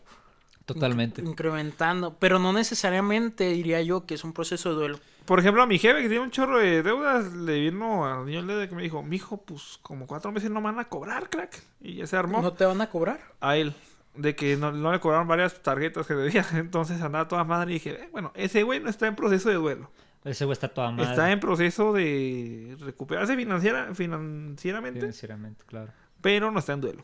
Totalmente. 0.66 1.22
incrementando, 1.24 2.18
pero 2.20 2.40
no 2.40 2.54
necesariamente 2.54 3.50
diría 3.50 3.82
yo 3.82 4.06
que 4.06 4.16
es 4.16 4.24
un 4.24 4.34
proceso 4.34 4.70
de 4.70 4.76
duelo. 4.76 5.00
Por 5.26 5.40
ejemplo, 5.40 5.64
a 5.64 5.66
mi 5.66 5.80
jefe 5.80 6.02
que 6.02 6.10
tiene 6.10 6.24
un 6.24 6.32
chorro 6.32 6.60
de 6.60 6.84
deudas, 6.84 7.34
le 7.34 7.60
vino 7.60 8.06
a 8.06 8.24
niño 8.26 8.46
de 8.46 8.68
que 8.68 8.76
me 8.76 8.84
dijo, 8.84 9.02
mijo, 9.04 9.38
pues 9.38 9.80
como 9.82 10.06
cuatro 10.06 10.32
meses 10.32 10.52
no 10.52 10.60
me 10.60 10.66
van 10.66 10.80
a 10.80 10.86
cobrar, 10.90 11.30
crack. 11.30 11.64
Y 11.82 11.96
ya 11.96 12.08
se 12.08 12.18
armó. 12.18 12.42
¿No 12.42 12.54
te 12.54 12.66
van 12.66 12.82
a 12.82 12.90
cobrar? 12.90 13.20
a 13.40 13.56
él 13.58 13.74
de 14.16 14.36
que 14.36 14.58
no, 14.58 14.72
no 14.72 14.92
le 14.92 15.00
cobraron 15.00 15.28
varias 15.28 15.64
tarjetas 15.64 16.06
que 16.06 16.14
debía. 16.14 16.46
Entonces 16.54 17.02
andaba 17.02 17.28
toda 17.28 17.44
madre 17.44 17.72
y 17.72 17.74
dije, 17.76 17.92
"Eh, 18.04 18.10
bueno, 18.12 18.32
ese 18.36 18.64
güey 18.64 18.80
no 18.80 18.90
está 18.90 19.08
en 19.08 19.16
proceso 19.16 19.50
de 19.50 19.56
duelo. 19.56 19.90
Ese 20.24 20.46
güey 20.46 20.54
está 20.54 20.68
toda 20.70 20.92
madre. 20.92 21.10
Está 21.10 21.32
en 21.32 21.40
proceso 21.40 21.94
de 21.94 22.78
recuperarse 22.80 23.36
financiera, 23.36 23.94
financieramente, 23.94 25.00
Financieramente, 25.00 25.66
claro. 25.66 25.92
pero 26.22 26.52
no 26.52 26.60
está 26.60 26.74
en 26.74 26.82
duelo. 26.82 27.04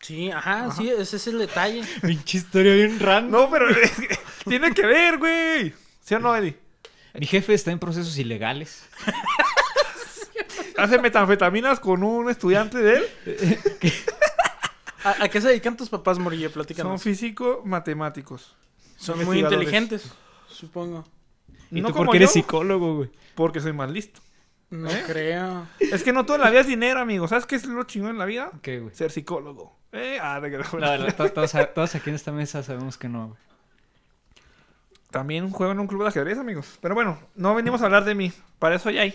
Sí, 0.00 0.30
ajá, 0.32 0.70
sí, 0.72 0.88
ese 0.90 1.16
es 1.16 1.26
el 1.28 1.38
detalle. 1.38 1.82
Pinche 2.02 2.38
historia 2.38 2.74
bien 2.74 2.98
random. 2.98 3.30
No, 3.42 3.50
pero 3.50 3.68
es 3.70 3.92
que 3.92 4.18
tiene 4.44 4.72
que 4.72 4.84
ver, 4.84 5.16
güey. 5.18 5.72
¿Sí 6.00 6.14
o 6.14 6.18
no, 6.18 6.34
Eddie? 6.34 6.58
Mi 7.14 7.26
jefe 7.26 7.54
está 7.54 7.70
en 7.70 7.78
procesos 7.78 8.16
ilegales. 8.18 8.84
Hace 10.78 10.98
metanfetaminas 10.98 11.78
con 11.80 12.02
un 12.02 12.30
estudiante 12.30 12.78
de 12.78 12.96
él. 12.96 13.58
¿A, 15.04 15.24
a 15.24 15.28
qué 15.28 15.40
se 15.40 15.48
dedican 15.48 15.76
tus 15.76 15.88
papás, 15.88 16.18
Morillo? 16.18 16.48
Son 16.48 16.54
Platícanos. 16.54 17.02
físico-matemáticos. 17.02 18.54
Son, 18.96 19.22
muy 19.24 19.40
inteligentes, 19.40 20.10
supongo. 20.48 21.04
¿Y 21.70 21.80
No 21.80 21.88
tú 21.88 21.94
como 21.94 22.04
por 22.06 22.12
qué 22.12 22.18
eres 22.18 22.32
psicólogo, 22.32 22.96
güey? 22.96 23.10
Porque 23.34 23.60
soy 23.60 23.72
más 23.72 23.90
listo. 23.90 24.20
No 24.70 24.88
¿Eh? 24.90 25.02
creo. 25.06 25.66
Es 25.80 26.02
que 26.02 26.12
no 26.12 26.24
toda 26.24 26.38
la 26.38 26.50
vida 26.50 26.60
es 26.60 26.66
dinero, 26.66 27.00
amigo. 27.00 27.26
¿Sabes 27.28 27.44
qué 27.46 27.56
es 27.56 27.66
lo 27.66 27.82
chingón 27.84 28.10
en 28.10 28.18
la 28.18 28.24
vida? 28.24 28.50
¿Qué, 28.62 28.78
güey? 28.80 28.94
Ser 28.94 29.10
psicólogo. 29.10 29.76
Eh, 29.92 30.18
ah, 30.22 30.40
de 30.40 30.50
que- 30.50 30.58
No, 30.78 30.96
no, 30.98 31.06
to- 31.14 31.30
todos, 31.32 31.52
todos 31.74 31.94
aquí 31.94 32.08
en 32.10 32.16
esta 32.16 32.32
mesa 32.32 32.62
sabemos 32.62 32.96
que 32.96 33.08
no, 33.08 33.28
güey. 33.28 33.38
También 35.12 35.50
juego 35.50 35.70
en 35.72 35.78
un 35.78 35.86
club 35.86 36.02
de 36.02 36.08
ajedrez, 36.08 36.38
amigos. 36.38 36.78
Pero 36.80 36.94
bueno, 36.96 37.18
no 37.36 37.54
venimos 37.54 37.80
a 37.82 37.84
hablar 37.84 38.04
de 38.04 38.14
mí. 38.16 38.32
Para 38.58 38.74
eso 38.74 38.90
ya 38.90 39.02
hay 39.02 39.14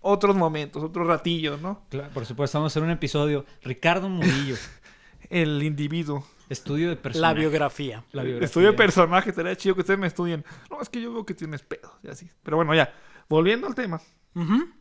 otros 0.00 0.36
momentos, 0.36 0.84
otros 0.84 1.06
ratillos, 1.06 1.60
¿no? 1.60 1.82
Claro, 1.88 2.10
por 2.14 2.24
supuesto, 2.26 2.58
vamos 2.58 2.70
a 2.70 2.72
hacer 2.72 2.82
un 2.84 2.90
episodio. 2.90 3.44
Ricardo 3.62 4.08
Murillo, 4.08 4.54
El 5.30 5.60
individuo. 5.64 6.24
estudio 6.48 6.90
de 6.90 6.94
La 6.96 7.02
personaje. 7.02 7.40
biografía. 7.40 8.04
La 8.12 8.22
biografía. 8.22 8.44
Estudio 8.46 8.68
de 8.70 8.74
personaje, 8.76 9.30
estaría 9.30 9.56
chido 9.56 9.74
que 9.74 9.80
ustedes 9.80 9.98
me 9.98 10.06
estudien. 10.06 10.44
No, 10.70 10.80
es 10.80 10.88
que 10.88 11.00
yo 11.00 11.12
veo 11.12 11.26
que 11.26 11.34
tienes 11.34 11.62
pedos 11.62 11.90
y 12.04 12.08
así. 12.08 12.30
Pero 12.44 12.56
bueno, 12.58 12.72
ya. 12.74 12.94
Volviendo 13.28 13.66
al 13.66 13.74
tema. 13.74 14.00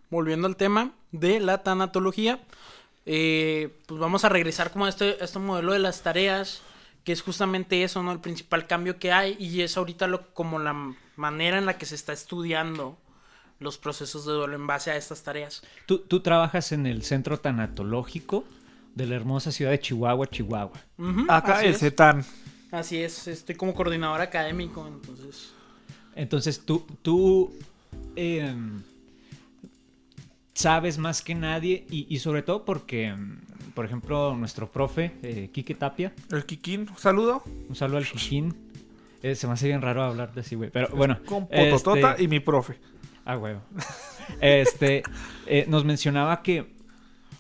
Volviendo 0.09 0.45
al 0.47 0.57
tema 0.57 0.91
de 1.11 1.39
la 1.39 1.63
tanatología, 1.63 2.39
eh, 3.05 3.73
pues 3.87 3.99
vamos 3.99 4.25
a 4.25 4.29
regresar 4.29 4.69
como 4.71 4.85
a 4.85 4.89
este, 4.89 5.17
a 5.21 5.23
este 5.23 5.39
modelo 5.39 5.71
de 5.73 5.79
las 5.79 6.03
tareas, 6.03 6.61
que 7.05 7.13
es 7.13 7.21
justamente 7.21 7.83
eso, 7.83 8.03
¿no? 8.03 8.11
El 8.11 8.19
principal 8.19 8.67
cambio 8.67 8.97
que 8.99 9.13
hay 9.13 9.37
y 9.39 9.61
es 9.61 9.77
ahorita 9.77 10.07
lo, 10.07 10.33
como 10.33 10.59
la 10.59 10.93
manera 11.15 11.57
en 11.57 11.67
la 11.67 11.77
que 11.77 11.85
se 11.85 11.95
está 11.95 12.11
estudiando 12.11 12.97
los 13.59 13.77
procesos 13.77 14.25
de 14.25 14.33
duelo 14.33 14.55
en 14.55 14.67
base 14.67 14.91
a 14.91 14.97
estas 14.97 15.23
tareas. 15.23 15.61
Tú, 15.85 15.99
tú 15.99 16.19
trabajas 16.19 16.71
en 16.71 16.87
el 16.87 17.03
centro 17.03 17.39
tanatológico 17.39 18.43
de 18.95 19.05
la 19.05 19.15
hermosa 19.15 19.51
ciudad 19.51 19.71
de 19.71 19.79
Chihuahua, 19.79 20.27
Chihuahua. 20.27 20.81
Acá 21.29 21.57
así 21.57 21.67
el 21.67 21.73
es. 21.73 21.79
CETAN. 21.79 22.25
Así 22.71 22.97
es, 22.97 23.27
estoy 23.27 23.55
como 23.55 23.73
coordinador 23.73 24.19
académico, 24.21 24.85
entonces... 24.87 25.53
Entonces 26.15 26.61
tú, 26.65 26.85
tú 27.01 27.53
em, 28.15 28.81
sabes 30.53 30.97
más 30.97 31.21
que 31.21 31.35
nadie 31.35 31.85
y, 31.89 32.07
y 32.09 32.19
sobre 32.19 32.41
todo 32.41 32.65
porque, 32.65 33.07
em, 33.07 33.41
por 33.75 33.85
ejemplo, 33.85 34.33
nuestro 34.35 34.71
profe, 34.71 35.11
eh, 35.21 35.49
Quique 35.53 35.75
Tapia, 35.75 36.13
El 36.31 36.45
Kikín. 36.45 36.87
Saludo. 36.97 37.43
un 37.69 37.75
saludo 37.75 37.97
al 37.97 38.05
Quijín. 38.07 38.55
Eh, 39.21 39.35
se 39.35 39.45
me 39.47 39.53
hace 39.53 39.67
bien 39.67 39.81
raro 39.81 40.03
hablar 40.03 40.33
de 40.33 40.41
así, 40.41 40.55
güey. 40.55 40.69
Pero 40.71 40.87
bueno. 40.95 41.19
Con 41.25 41.47
Pototota 41.47 42.11
este- 42.11 42.23
y 42.23 42.27
mi 42.27 42.39
profe. 42.39 42.79
Ah, 43.25 43.37
huevo. 43.37 43.61
Este, 44.39 45.03
eh, 45.45 45.65
nos 45.67 45.83
mencionaba 45.85 46.41
que 46.41 46.73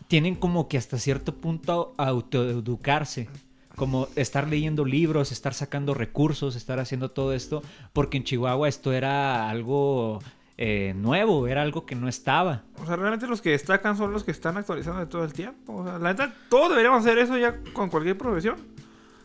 tienen 0.07 0.35
como 0.35 0.67
que 0.67 0.77
hasta 0.77 0.97
cierto 0.99 1.35
punto 1.35 1.93
autoeducarse. 1.97 3.29
Como 3.75 4.07
estar 4.15 4.47
leyendo 4.47 4.85
libros, 4.85 5.31
estar 5.31 5.53
sacando 5.53 5.93
recursos, 5.93 6.55
estar 6.55 6.79
haciendo 6.79 7.11
todo 7.11 7.33
esto. 7.33 7.61
Porque 7.93 8.17
en 8.17 8.23
Chihuahua 8.23 8.69
esto 8.69 8.93
era 8.93 9.49
algo 9.49 10.19
eh, 10.57 10.93
nuevo, 10.95 11.47
era 11.47 11.61
algo 11.61 11.85
que 11.85 11.95
no 11.95 12.07
estaba. 12.07 12.63
O 12.81 12.85
sea, 12.85 12.95
realmente 12.95 13.27
los 13.27 13.41
que 13.41 13.51
destacan 13.51 13.97
son 13.97 14.11
los 14.13 14.23
que 14.23 14.31
están 14.31 14.57
actualizando 14.57 14.99
de 15.01 15.07
todo 15.07 15.23
el 15.23 15.33
tiempo. 15.33 15.75
O 15.75 15.83
sea, 15.85 15.99
la 15.99 16.09
neta, 16.13 16.33
todos 16.49 16.69
deberíamos 16.69 17.01
hacer 17.05 17.17
eso 17.17 17.37
ya 17.37 17.59
con 17.73 17.89
cualquier 17.89 18.17
profesión. 18.17 18.55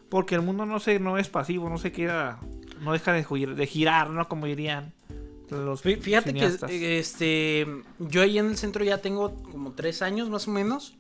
Porque 0.09 0.35
el 0.35 0.43
mundo 0.43 0.67
no 0.67 0.81
se, 0.81 0.99
no 0.99 1.19
es 1.19 1.29
pasivo, 1.29 1.69
no 1.71 1.79
se 1.79 1.93
queda, 1.93 2.41
no 2.81 2.93
deja 2.93 3.13
de, 3.13 3.25
gi- 3.25 3.55
de 3.55 3.67
girar, 3.67 4.11
¿no? 4.11 4.29
Como 4.29 4.47
dirían 4.47 4.93
los 5.51 5.85
Fí- 5.85 6.01
Fíjate 6.01 6.31
cineastas. 6.33 6.69
que 6.71 6.97
eh, 6.97 6.99
este 6.99 7.67
yo 8.01 8.23
ahí 8.23 8.39
en 8.39 8.47
el 8.47 8.57
centro 8.57 8.85
ya 8.85 8.99
tengo 8.99 9.35
como 9.53 9.73
tres 9.73 10.03
años 10.03 10.29
más 10.29 10.49
o 10.49 10.51
menos. 10.51 10.97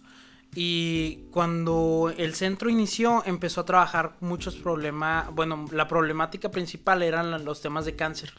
Y 0.54 1.24
cuando 1.30 2.12
el 2.16 2.34
centro 2.34 2.70
inició, 2.70 3.22
empezó 3.26 3.60
a 3.60 3.64
trabajar 3.64 4.16
muchos 4.20 4.56
problemas. 4.56 5.32
Bueno, 5.34 5.66
la 5.72 5.86
problemática 5.88 6.50
principal 6.50 7.02
eran 7.02 7.44
los 7.44 7.62
temas 7.62 7.84
de 7.84 7.94
cáncer. 7.96 8.32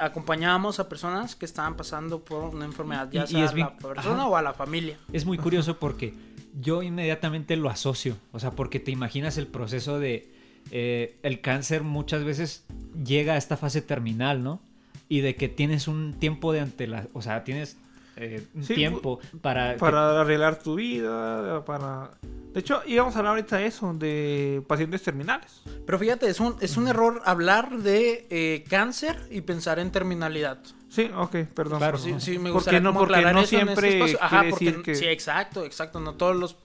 Acompañábamos 0.00 0.80
a 0.80 0.88
personas 0.88 1.36
que 1.36 1.44
estaban 1.44 1.76
pasando 1.76 2.24
por 2.24 2.54
una 2.54 2.64
enfermedad, 2.64 3.08
ya 3.10 3.24
Y- 3.28 3.36
a 3.42 3.52
la 3.52 3.76
persona 3.76 4.14
ajá. 4.22 4.26
o 4.28 4.36
a 4.36 4.42
la 4.42 4.54
familia. 4.54 4.98
Es 5.12 5.24
muy 5.24 5.38
curioso 5.38 5.78
porque 5.78 6.14
yo 6.60 6.82
inmediatamente 6.82 7.56
lo 7.56 7.68
asocio. 7.70 8.16
O 8.32 8.38
sea, 8.38 8.50
porque 8.52 8.80
te 8.80 8.90
imaginas 8.90 9.38
el 9.38 9.46
proceso 9.46 9.98
de... 9.98 10.30
eh, 10.70 11.18
el 11.22 11.40
cáncer 11.40 11.82
muchas 11.82 12.24
veces 12.24 12.64
llega 13.04 13.34
a 13.34 13.36
esta 13.36 13.56
fase 13.56 13.82
terminal, 13.82 14.42
¿no? 14.42 14.60
Y 15.08 15.20
de 15.20 15.34
que 15.34 15.48
tienes 15.48 15.88
un 15.88 16.14
tiempo 16.14 16.52
de 16.52 16.60
ante 16.60 16.86
la... 16.86 17.06
O 17.12 17.20
sea, 17.22 17.44
tienes 17.44 17.76
eh, 18.16 18.46
Sí, 18.62 18.74
tiempo 18.74 19.20
para... 19.40 19.74
que- 19.74 19.78
Para 19.80 20.20
arreglar 20.20 20.58
tu 20.58 20.74
vida, 20.76 21.64
para 21.64 22.10
De 22.52 22.60
hecho, 22.60 22.82
íbamos 22.86 23.14
a 23.16 23.18
hablar 23.20 23.30
ahorita 23.36 23.56
de 23.56 23.66
eso, 23.66 23.92
de 23.94 24.62
pacientes 24.66 25.02
terminales. 25.02 25.62
Pero 25.86 25.98
fíjate, 25.98 26.28
es 26.28 26.38
un, 26.40 26.56
es 26.60 26.76
un 26.76 26.86
error 26.88 27.22
hablar 27.24 27.78
de 27.78 28.26
eh, 28.30 28.64
cáncer 28.68 29.18
y 29.30 29.40
pensar 29.40 29.78
en 29.78 29.90
terminalidad. 29.90 30.58
Sí, 30.90 31.10
ok, 31.16 31.36
perdón. 31.54 31.78
Claro. 31.78 31.96
Sí, 31.96 32.14
sí, 32.18 32.38
me 32.38 32.50
gustaría 32.50 32.80
no- 32.80 32.90
como 32.90 33.00
porque 33.00 33.14
aclarar 33.14 33.34
no 33.34 33.40
eso 33.40 33.56
en 33.58 33.68
este 33.70 33.80
siempre 33.80 33.96
espacio. 33.96 34.18
Ajá, 34.22 34.44
porque 34.50 34.64
decir 34.66 34.82
que- 34.82 34.94
sí, 34.94 35.06
exacto, 35.06 35.64
exacto, 35.64 36.00
no 36.00 36.14
todos 36.16 36.36
los 36.36 36.56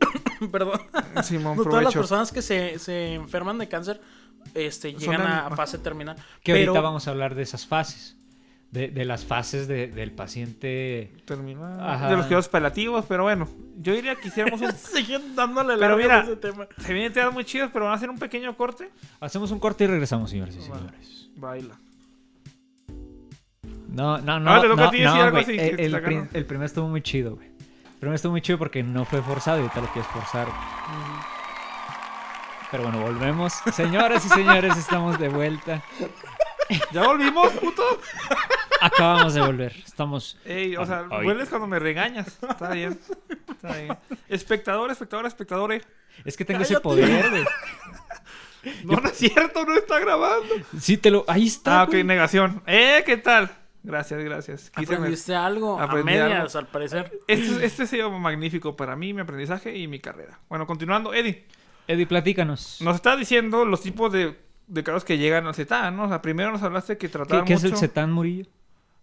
perdón, 0.52 0.80
Simón, 1.22 1.56
no 1.56 1.62
todas 1.64 1.84
las 1.84 1.94
personas 1.94 2.32
que 2.32 2.42
se, 2.42 2.78
se 2.80 3.14
enferman 3.14 3.58
de 3.58 3.68
cáncer 3.68 4.00
este 4.54 4.92
llegan 4.94 5.22
a, 5.22 5.50
fase 5.50 5.78
terminal. 5.78 6.16
Que 6.42 6.52
Pero 6.52 6.72
ahorita 6.72 6.80
vamos 6.82 7.06
a 7.06 7.10
hablar 7.12 7.34
de 7.36 7.42
esas 7.42 7.66
fases. 7.66 8.15
De, 8.70 8.88
de 8.88 9.04
las 9.04 9.24
fases 9.24 9.68
de- 9.68 9.86
del 9.86 10.10
paciente. 10.12 11.12
Terminal. 11.24 11.80
Ajá. 11.80 12.10
De 12.10 12.16
los 12.16 12.26
cuidados 12.26 12.48
paliativos, 12.48 13.04
pero 13.08 13.22
bueno. 13.22 13.48
Yo 13.80 13.94
diría 13.94 14.16
que 14.16 14.28
hiciéramos 14.28 14.60
un... 14.60 14.72
siguen 14.94 15.34
dándole 15.36 15.76
Pero 15.78 15.96
la 15.96 16.02
mira, 16.02 16.20
ese 16.22 16.36
tema. 16.36 16.66
Se 16.78 16.92
vienen 16.92 17.12
temas 17.12 17.32
muy 17.32 17.44
chidos, 17.44 17.70
pero 17.72 17.84
van 17.86 17.94
a 17.94 17.96
hacer 17.96 18.10
un 18.10 18.18
pequeño 18.18 18.54
corte. 18.56 18.90
Hacemos 19.20 19.50
un 19.52 19.60
corte 19.60 19.84
y 19.84 19.86
regresamos, 19.86 20.28
señores 20.30 20.56
y 20.56 20.62
señores. 20.62 21.28
Baila. 21.36 21.74
No, 23.88 24.18
no, 24.18 24.40
no. 24.40 24.50
Ah, 24.52 24.60
te 24.60 24.68
toca 24.68 24.82
no, 24.82 24.88
a 24.88 24.90
ti 24.90 24.98
decir 24.98 25.16
no, 25.32 25.38
así, 25.38 25.56
que 25.56 25.68
El, 25.68 25.94
el 25.94 26.02
prim- 26.02 26.26
primero 26.28 26.64
estuvo 26.66 26.88
muy 26.88 27.00
chido, 27.02 27.36
güey. 27.36 27.46
El 27.48 28.00
primero 28.00 28.16
estuvo 28.16 28.32
muy 28.32 28.42
chido 28.42 28.58
porque 28.58 28.82
no 28.82 29.04
fue 29.06 29.22
forzado 29.22 29.58
y 29.58 29.62
ahorita 29.62 29.80
lo 29.80 29.86
quieres 29.92 30.10
forzar. 30.10 30.48
Pero 32.70 32.82
bueno, 32.82 33.00
volvemos. 33.00 33.54
Señoras 33.72 34.26
y 34.26 34.28
señores, 34.28 34.76
estamos 34.76 35.18
de 35.18 35.28
vuelta. 35.28 35.82
¿Ya 36.92 37.04
volvimos, 37.06 37.52
puto? 37.54 37.82
Acabamos 38.80 39.34
de 39.34 39.40
volver. 39.40 39.72
Estamos. 39.84 40.38
Ey, 40.44 40.76
o 40.76 40.84
sea, 40.86 41.06
Ay. 41.10 41.24
vuelves 41.24 41.48
cuando 41.48 41.66
me 41.66 41.78
regañas. 41.78 42.38
Está 42.48 42.70
bien. 42.70 42.98
Está 43.48 43.76
bien. 43.76 43.96
Espectador, 44.28 44.90
espectador, 44.90 45.26
espectadores. 45.26 45.82
Es 46.24 46.36
que 46.36 46.44
tengo 46.44 46.62
ese 46.62 46.74
Cállate. 46.74 46.82
poder. 46.82 47.46
No, 48.82 48.96
no 48.96 49.08
es 49.08 49.16
cierto, 49.16 49.64
no 49.64 49.74
está 49.76 50.00
grabando. 50.00 50.52
Sí, 50.80 50.96
te 50.96 51.12
lo. 51.12 51.24
Ahí 51.28 51.46
está. 51.46 51.80
Ah, 51.80 51.84
ok, 51.84 51.90
güey. 51.90 52.02
negación. 52.02 52.62
Eh, 52.66 53.04
¿qué 53.06 53.16
tal? 53.16 53.48
Gracias, 53.84 54.18
gracias. 54.24 54.70
Quise 54.70 54.90
me- 54.90 54.96
Aprendiste 54.96 55.36
algo 55.36 55.80
Aprendí 55.80 56.14
a 56.16 56.24
algo. 56.24 56.34
medias, 56.34 56.56
al 56.56 56.66
parecer. 56.66 57.16
Este, 57.28 57.64
este 57.64 57.84
ha 57.84 57.86
sido 57.86 58.10
magnífico 58.10 58.74
para 58.74 58.96
mí, 58.96 59.12
mi 59.14 59.20
aprendizaje 59.20 59.76
y 59.76 59.86
mi 59.86 60.00
carrera. 60.00 60.40
Bueno, 60.48 60.66
continuando, 60.66 61.14
Eddie. 61.14 61.46
Eddie, 61.86 62.06
platícanos. 62.08 62.78
Nos 62.80 62.96
está 62.96 63.14
diciendo 63.14 63.64
los 63.64 63.82
tipos 63.82 64.12
de, 64.12 64.36
de 64.66 64.82
casos 64.82 65.04
que 65.04 65.18
llegan 65.18 65.46
al 65.46 65.54
CETAN, 65.54 65.96
¿no? 65.96 66.04
O 66.04 66.08
sea, 66.08 66.22
primero 66.22 66.52
nos 66.52 66.62
hablaste 66.62 66.94
que 66.98 67.06
¿Qué, 67.06 67.12
trataban 67.12 67.44
qué 67.44 67.54
es 67.54 67.64
el 67.64 67.70
mucho 67.70 67.80
CETAN 67.80 68.12
Murillo? 68.12 68.46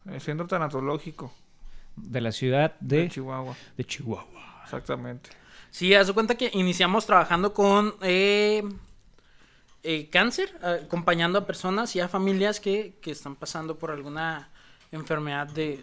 el 0.06 0.20
Centro 0.20 0.46
Tanatológico 0.48 1.34
De 1.96 2.20
la 2.20 2.32
ciudad 2.34 2.76
de, 2.82 3.04
de, 3.04 3.10
Chihuahua. 3.10 3.56
de 3.78 3.86
Chihuahua. 3.86 4.62
Exactamente. 4.64 5.30
Sí, 5.72 5.94
haz 5.94 6.08
de 6.08 6.14
cuenta 6.14 6.36
que 6.36 6.52
iniciamos 6.54 7.06
trabajando 7.06 7.54
con 7.54 7.96
eh, 8.02 8.64
eh, 9.84 10.10
cáncer, 10.10 10.54
eh, 10.64 10.82
acompañando 10.86 11.40
a 11.40 11.46
personas 11.46 11.96
y 11.96 12.00
a 12.00 12.08
familias 12.08 12.60
que, 12.60 12.96
que 13.02 13.12
están 13.12 13.36
pasando 13.36 13.78
por 13.78 13.92
alguna 13.92 14.50
enfermedad 14.92 15.48
de 15.48 15.80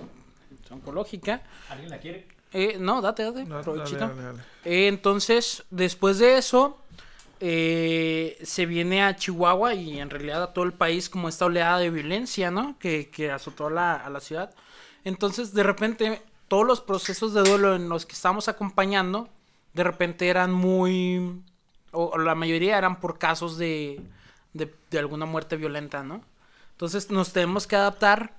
oncológica. 0.70 1.42
¿Alguien 1.68 1.90
la 1.90 1.98
quiere? 1.98 2.26
Eh, 2.52 2.78
no, 2.80 3.00
date, 3.00 3.22
date, 3.24 3.44
No, 3.44 3.62
dale, 3.62 3.96
dale, 3.96 4.22
dale. 4.22 4.38
Eh, 4.64 4.88
entonces, 4.88 5.64
después 5.70 6.18
de 6.18 6.38
eso, 6.38 6.78
eh, 7.40 8.38
se 8.42 8.66
viene 8.66 9.02
a 9.02 9.16
Chihuahua 9.16 9.74
y 9.74 9.98
en 9.98 10.10
realidad 10.10 10.42
a 10.42 10.52
todo 10.52 10.64
el 10.64 10.72
país 10.72 11.08
como 11.10 11.28
esta 11.28 11.46
oleada 11.46 11.78
de 11.78 11.90
violencia, 11.90 12.50
¿no? 12.50 12.78
Que, 12.78 13.10
que 13.10 13.30
azotó 13.30 13.70
la, 13.70 13.96
a 13.96 14.10
la 14.10 14.20
ciudad. 14.20 14.54
Entonces, 15.04 15.54
de 15.54 15.62
repente, 15.62 16.22
todos 16.48 16.66
los 16.66 16.80
procesos 16.80 17.32
de 17.34 17.40
duelo 17.42 17.74
en 17.74 17.88
los 17.88 18.06
que 18.06 18.12
estamos 18.12 18.48
acompañando, 18.48 19.28
de 19.72 19.84
repente 19.84 20.28
eran 20.28 20.52
muy... 20.52 21.42
O, 21.92 22.18
la 22.18 22.34
mayoría 22.34 22.78
eran 22.78 23.00
por 23.00 23.18
casos 23.18 23.58
de, 23.58 24.00
de, 24.52 24.72
de 24.90 24.98
alguna 24.98 25.26
muerte 25.26 25.56
violenta, 25.56 26.02
¿no? 26.04 26.22
Entonces, 26.72 27.10
nos 27.10 27.32
tenemos 27.32 27.66
que 27.66 27.76
adaptar 27.76 28.34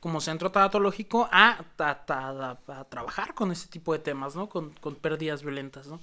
como 0.00 0.20
centro 0.20 0.50
tanatológico 0.50 1.28
a, 1.32 1.64
a- 1.78 2.56
a- 2.68 2.84
trabajar 2.90 3.34
con 3.34 3.52
ese 3.52 3.68
tipo 3.68 3.92
de 3.92 4.00
temas, 4.00 4.36
¿no? 4.36 4.48
Con, 4.48 4.70
con 4.80 4.94
pérdidas 4.96 5.42
violentas, 5.42 5.86
¿no? 5.86 6.00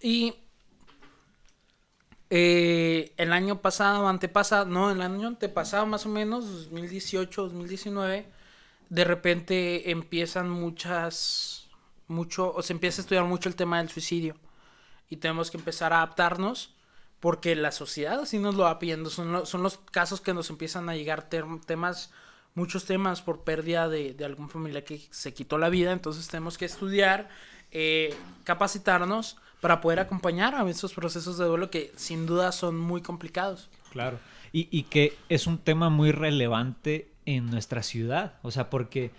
Y 0.00 0.34
eh, 2.30 3.12
el 3.16 3.32
año 3.32 3.60
pasado, 3.62 4.08
antepasado, 4.08 4.66
no, 4.66 4.90
el 4.90 5.00
año 5.02 5.28
antepasado 5.28 5.86
más 5.86 6.06
o 6.06 6.08
menos, 6.08 6.46
2018, 6.46 7.42
2019, 7.44 8.26
de 8.90 9.04
repente 9.04 9.90
empiezan 9.90 10.50
muchas, 10.50 11.68
mucho, 12.08 12.52
o 12.54 12.62
se 12.62 12.72
empieza 12.72 13.00
a 13.00 13.04
estudiar 13.04 13.24
mucho 13.24 13.48
el 13.48 13.56
tema 13.56 13.78
del 13.78 13.88
suicidio. 13.90 14.36
Y 15.08 15.16
tenemos 15.18 15.50
que 15.50 15.58
empezar 15.58 15.92
a 15.92 15.98
adaptarnos 15.98 16.74
porque 17.20 17.54
la 17.56 17.72
sociedad 17.72 18.20
así 18.20 18.38
nos 18.38 18.54
lo 18.56 18.64
va 18.64 18.78
pidiendo. 18.78 19.10
Son, 19.10 19.32
lo- 19.32 19.46
son 19.46 19.62
los 19.62 19.78
casos 19.78 20.20
que 20.20 20.34
nos 20.34 20.50
empiezan 20.50 20.88
a 20.88 20.96
llegar 20.96 21.28
temas, 21.28 22.10
muchos 22.54 22.84
temas 22.84 23.22
por 23.22 23.44
pérdida 23.44 23.88
de, 23.88 24.14
de 24.14 24.24
algún 24.24 24.48
familiar 24.50 24.84
que 24.84 25.00
se 25.10 25.34
quitó 25.34 25.58
la 25.58 25.68
vida. 25.68 25.92
Entonces 25.92 26.28
tenemos 26.28 26.58
que 26.58 26.64
estudiar, 26.66 27.28
eh, 27.72 28.14
capacitarnos 28.44 29.36
para 29.60 29.80
poder 29.80 30.00
acompañar 30.00 30.54
a 30.54 30.68
esos 30.68 30.92
procesos 30.94 31.38
de 31.38 31.44
duelo 31.46 31.70
que 31.70 31.92
sin 31.96 32.26
duda 32.26 32.52
son 32.52 32.78
muy 32.78 33.02
complicados. 33.02 33.68
Claro. 33.90 34.18
Y, 34.52 34.68
y 34.70 34.84
que 34.84 35.16
es 35.28 35.46
un 35.46 35.58
tema 35.58 35.90
muy 35.90 36.12
relevante 36.12 37.10
en 37.26 37.50
nuestra 37.50 37.82
ciudad. 37.82 38.34
O 38.42 38.50
sea, 38.50 38.70
porque, 38.70 39.10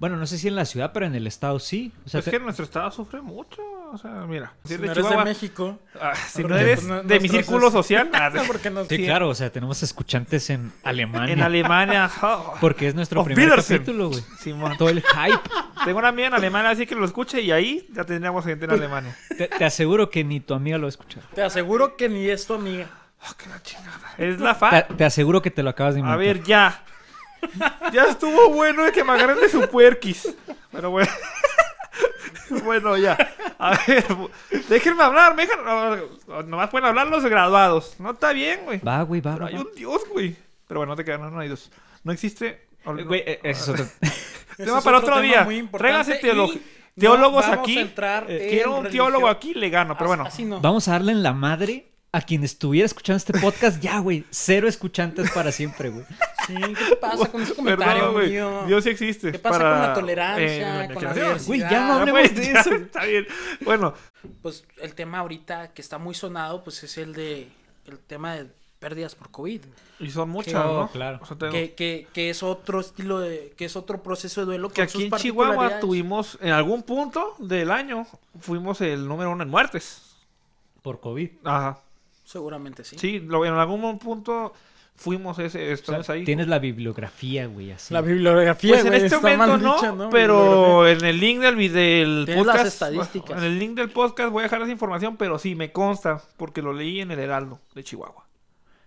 bueno, 0.00 0.16
no 0.16 0.26
sé 0.26 0.38
si 0.38 0.48
en 0.48 0.54
la 0.56 0.64
ciudad, 0.64 0.92
pero 0.92 1.06
en 1.06 1.14
el 1.14 1.26
estado 1.26 1.58
sí. 1.58 1.92
O 2.06 2.08
sea, 2.08 2.20
es 2.20 2.24
te- 2.24 2.30
que 2.32 2.38
nuestro 2.38 2.64
estado 2.64 2.90
sufre 2.90 3.20
mucho. 3.20 3.62
O 3.90 3.96
sea, 3.96 4.10
mira. 4.28 4.52
Si 4.64 4.68
Si 4.68 4.74
eres 4.74 4.98
no 4.98 5.08
de 5.10 5.16
de 5.16 5.24
México, 5.24 5.78
ah, 6.00 6.12
si 6.14 6.44
no 6.44 6.54
eres 6.56 6.80
pues, 6.80 6.88
no- 6.88 7.02
de 7.02 7.20
mi 7.20 7.28
círculo 7.28 7.68
es- 7.68 7.72
social, 7.72 8.10
ah, 8.14 8.28
de- 8.30 8.40
porque 8.42 8.68
no 8.70 8.84
sí, 8.84 8.96
sí. 8.96 9.04
claro, 9.04 9.28
o 9.30 9.34
sea, 9.34 9.50
tenemos 9.50 9.82
escuchantes 9.82 10.50
en 10.50 10.72
Alemania. 10.84 11.32
en 11.32 11.42
Alemania. 11.42 12.10
oh, 12.22 12.54
Porque 12.60 12.86
es 12.88 12.94
nuestro 12.94 13.20
Auf 13.20 13.26
primer 13.26 13.46
Wiedersehen. 13.48 13.78
capítulo, 13.80 14.10
güey. 14.10 14.76
Todo 14.76 14.90
el 14.90 15.02
hype. 15.02 15.40
Tengo 15.84 15.98
una 16.00 16.08
amiga 16.08 16.28
en 16.28 16.34
Alemania, 16.34 16.70
así 16.70 16.86
que 16.86 16.94
lo 16.94 17.04
escuche 17.04 17.40
y 17.40 17.50
ahí 17.50 17.88
ya 17.92 18.04
tendríamos 18.04 18.44
gente 18.44 18.66
en 18.66 18.72
Alemania. 18.72 19.16
Te, 19.36 19.48
te 19.48 19.64
aseguro 19.64 20.10
que 20.10 20.22
ni 20.22 20.40
tu 20.40 20.52
amiga 20.54 20.76
lo 20.76 20.82
va 20.82 20.88
a 20.88 20.90
escuchar. 20.90 21.22
te 21.34 21.42
aseguro 21.42 21.96
que 21.96 22.08
ni 22.08 22.28
es 22.28 22.46
tu 22.46 22.54
amiga. 22.54 22.88
Ah, 23.20 23.32
que 23.36 23.48
la 23.48 23.60
chingada. 23.62 24.14
Es 24.18 24.38
la 24.38 24.52
Te, 24.52 24.58
fa. 24.60 24.82
te 24.86 25.04
aseguro 25.04 25.40
que 25.42 25.50
te 25.50 25.62
lo 25.64 25.70
acabas 25.70 25.94
de 25.94 26.00
A 26.00 26.02
inventar. 26.02 26.18
ver, 26.24 26.42
ya. 26.44 26.84
Ya 27.92 28.04
estuvo 28.04 28.50
bueno 28.50 28.84
de 28.84 28.92
que 28.92 29.02
me 29.04 29.12
agarren 29.12 29.40
de 29.40 29.48
su 29.48 29.68
puerquis. 29.68 30.34
Pero 30.72 30.90
bueno. 30.90 31.10
bueno, 32.64 32.96
ya. 32.96 33.16
A 33.58 33.78
ver, 33.86 34.04
déjenme 34.68 35.02
hablar. 35.02 35.34
Me 35.34 35.46
dejan... 35.46 35.64
no, 35.64 36.42
Nomás 36.44 36.70
pueden 36.70 36.86
hablar 36.86 37.08
los 37.08 37.24
graduados. 37.24 37.96
No 37.98 38.10
está 38.12 38.32
bien, 38.32 38.60
güey. 38.64 38.80
Va, 38.80 39.02
güey, 39.02 39.20
va, 39.20 39.32
Pero 39.34 39.44
va, 39.44 39.48
hay 39.50 39.54
va. 39.56 39.60
un 39.62 39.74
Dios, 39.74 40.02
güey. 40.10 40.36
Pero 40.66 40.80
bueno, 40.80 40.92
no 40.92 40.96
te 40.96 41.04
quedas, 41.04 41.20
no, 41.20 41.30
no 41.30 41.40
hay 41.40 41.48
Dios. 41.48 41.70
No 42.04 42.12
existe. 42.12 42.46
Eh, 42.84 43.02
Güey, 43.04 43.22
eh, 43.26 43.40
ese 43.42 43.62
es 43.62 43.68
otro... 43.68 43.86
Tema 44.56 44.80
para 44.80 44.98
otro 44.98 45.20
día. 45.20 45.46
Tráiganse 45.76 46.14
no 46.22 46.70
teólogos 46.96 47.46
vamos 47.46 47.58
aquí. 47.60 47.78
a 47.78 47.82
entrar 47.82 48.24
Eh, 48.28 48.42
en 48.44 48.50
Quiero 48.50 48.76
un 48.76 48.84
religión. 48.84 49.06
teólogo 49.06 49.28
aquí, 49.28 49.54
le 49.54 49.70
gano. 49.70 49.96
Pero 49.96 50.08
bueno. 50.08 50.24
Así 50.26 50.44
no. 50.44 50.60
Vamos 50.60 50.88
a 50.88 50.92
darle 50.92 51.12
en 51.12 51.22
la 51.22 51.32
madre 51.32 51.86
a 52.10 52.20
quien 52.22 52.42
estuviera 52.44 52.86
escuchando 52.86 53.18
este 53.18 53.38
podcast. 53.38 53.80
Ya, 53.82 53.98
güey. 53.98 54.24
Cero 54.30 54.66
escuchantes 54.68 55.30
para 55.30 55.52
siempre, 55.52 55.90
güey. 55.90 56.04
Sí, 56.46 56.54
¿qué 56.54 56.84
te 56.90 56.96
pasa 56.96 57.30
con 57.30 57.42
ese 57.42 57.54
comentario 57.56 58.12
güey. 58.12 58.30
mío? 58.30 58.64
Dios 58.66 58.84
sí 58.84 58.90
existe. 58.90 59.32
¿Qué 59.32 59.38
pasa 59.38 59.58
para, 59.58 59.70
con 59.72 59.80
la 59.88 59.94
tolerancia, 59.94 60.84
eh, 60.84 60.94
con 60.94 61.04
la? 61.04 61.38
Güey, 61.46 61.60
ya 61.60 61.66
no 61.68 61.70
Ya, 61.70 62.00
hablemos 62.00 62.20
pues, 62.22 62.34
de 62.36 62.52
ya, 62.52 62.60
eso. 62.60 62.74
Está 62.74 63.04
bien. 63.04 63.26
Bueno, 63.60 63.94
Pues 64.42 64.64
el 64.80 64.94
tema 64.94 65.18
ahorita 65.18 65.72
que 65.74 65.82
está 65.82 65.98
muy 65.98 66.14
sonado, 66.14 66.64
pues 66.64 66.82
es 66.82 66.96
el 66.98 67.12
de 67.12 67.48
el 67.86 67.98
tema 67.98 68.34
de 68.36 68.46
pérdidas 68.78 69.14
por 69.14 69.30
COVID. 69.30 69.60
y 69.98 70.10
son 70.10 70.28
muchas, 70.30 70.54
Oh, 70.64 70.80
¿no? 70.82 70.90
claro. 70.90 71.18
O 71.22 71.26
sea, 71.26 71.36
tengo- 71.36 71.52
Que, 71.52 71.74
que, 71.74 72.06
que 72.14 72.30
es 72.30 72.42
otro 72.42 72.80
estilo 72.80 73.18
de, 73.18 73.52
que 73.56 73.64
es 73.64 73.74
otro 73.76 74.02
proceso 74.02 74.40
de 74.42 74.46
duelo 74.46 74.68
que 74.70 74.82
con 74.82 74.88
sus 74.88 75.02
aquí 75.02 75.04
en 75.12 75.18
Chihuahua 75.18 75.80
tuvimos, 75.80 76.38
en 76.40 76.52
algún 76.52 76.82
punto 76.84 77.34
del 77.38 77.70
año, 77.72 78.06
fuimos 78.40 78.80
el 78.80 79.06
número 79.08 79.30
uno 79.32 79.42
en 79.42 79.50
muertes. 79.50 80.14
Por 80.82 81.00
COVID. 81.00 81.28
Ajá. 81.44 81.80
Seguramente 82.28 82.84
sí. 82.84 82.96
Sí, 82.98 83.20
lo- 83.20 83.46
en 83.46 83.54
algún 83.54 83.98
punto 83.98 84.52
fuimos 84.94 85.38
ese, 85.38 85.72
O 85.72 85.76
sea, 86.02 86.14
ahí. 86.14 86.24
tienes 86.24 86.46
la 86.48 86.58
bibliografía, 86.58 87.46
güey, 87.46 87.72
así. 87.72 87.94
La 87.94 88.02
bibliografía, 88.02 88.72
Pues 88.72 88.80
en 88.84 88.88
güey, 88.88 89.02
este 89.04 89.16
está 89.16 89.20
momento 89.30 89.46
mal 89.46 89.62
no, 89.62 89.74
dicha, 89.76 89.92
¿no? 89.92 90.10
pero 90.10 90.86
en 90.86 91.02
el 91.06 91.18
link 91.20 91.40
del, 91.40 91.56
del 91.56 92.22
Tienes 92.26 92.44
las 92.44 92.56
podcast, 92.56 92.66
estadísticas. 92.74 93.38
en 93.38 93.44
el 93.44 93.58
link 93.58 93.76
del 93.76 93.88
podcast 93.90 94.30
voy 94.30 94.40
a 94.40 94.42
dejar 94.42 94.60
esa 94.60 94.70
información, 94.70 95.16
pero 95.16 95.38
sí 95.38 95.54
me 95.54 95.72
consta 95.72 96.20
porque 96.36 96.60
lo 96.60 96.74
leí 96.74 97.00
en 97.00 97.12
el 97.12 97.18
Heraldo 97.18 97.60
de 97.74 97.82
Chihuahua. 97.82 98.26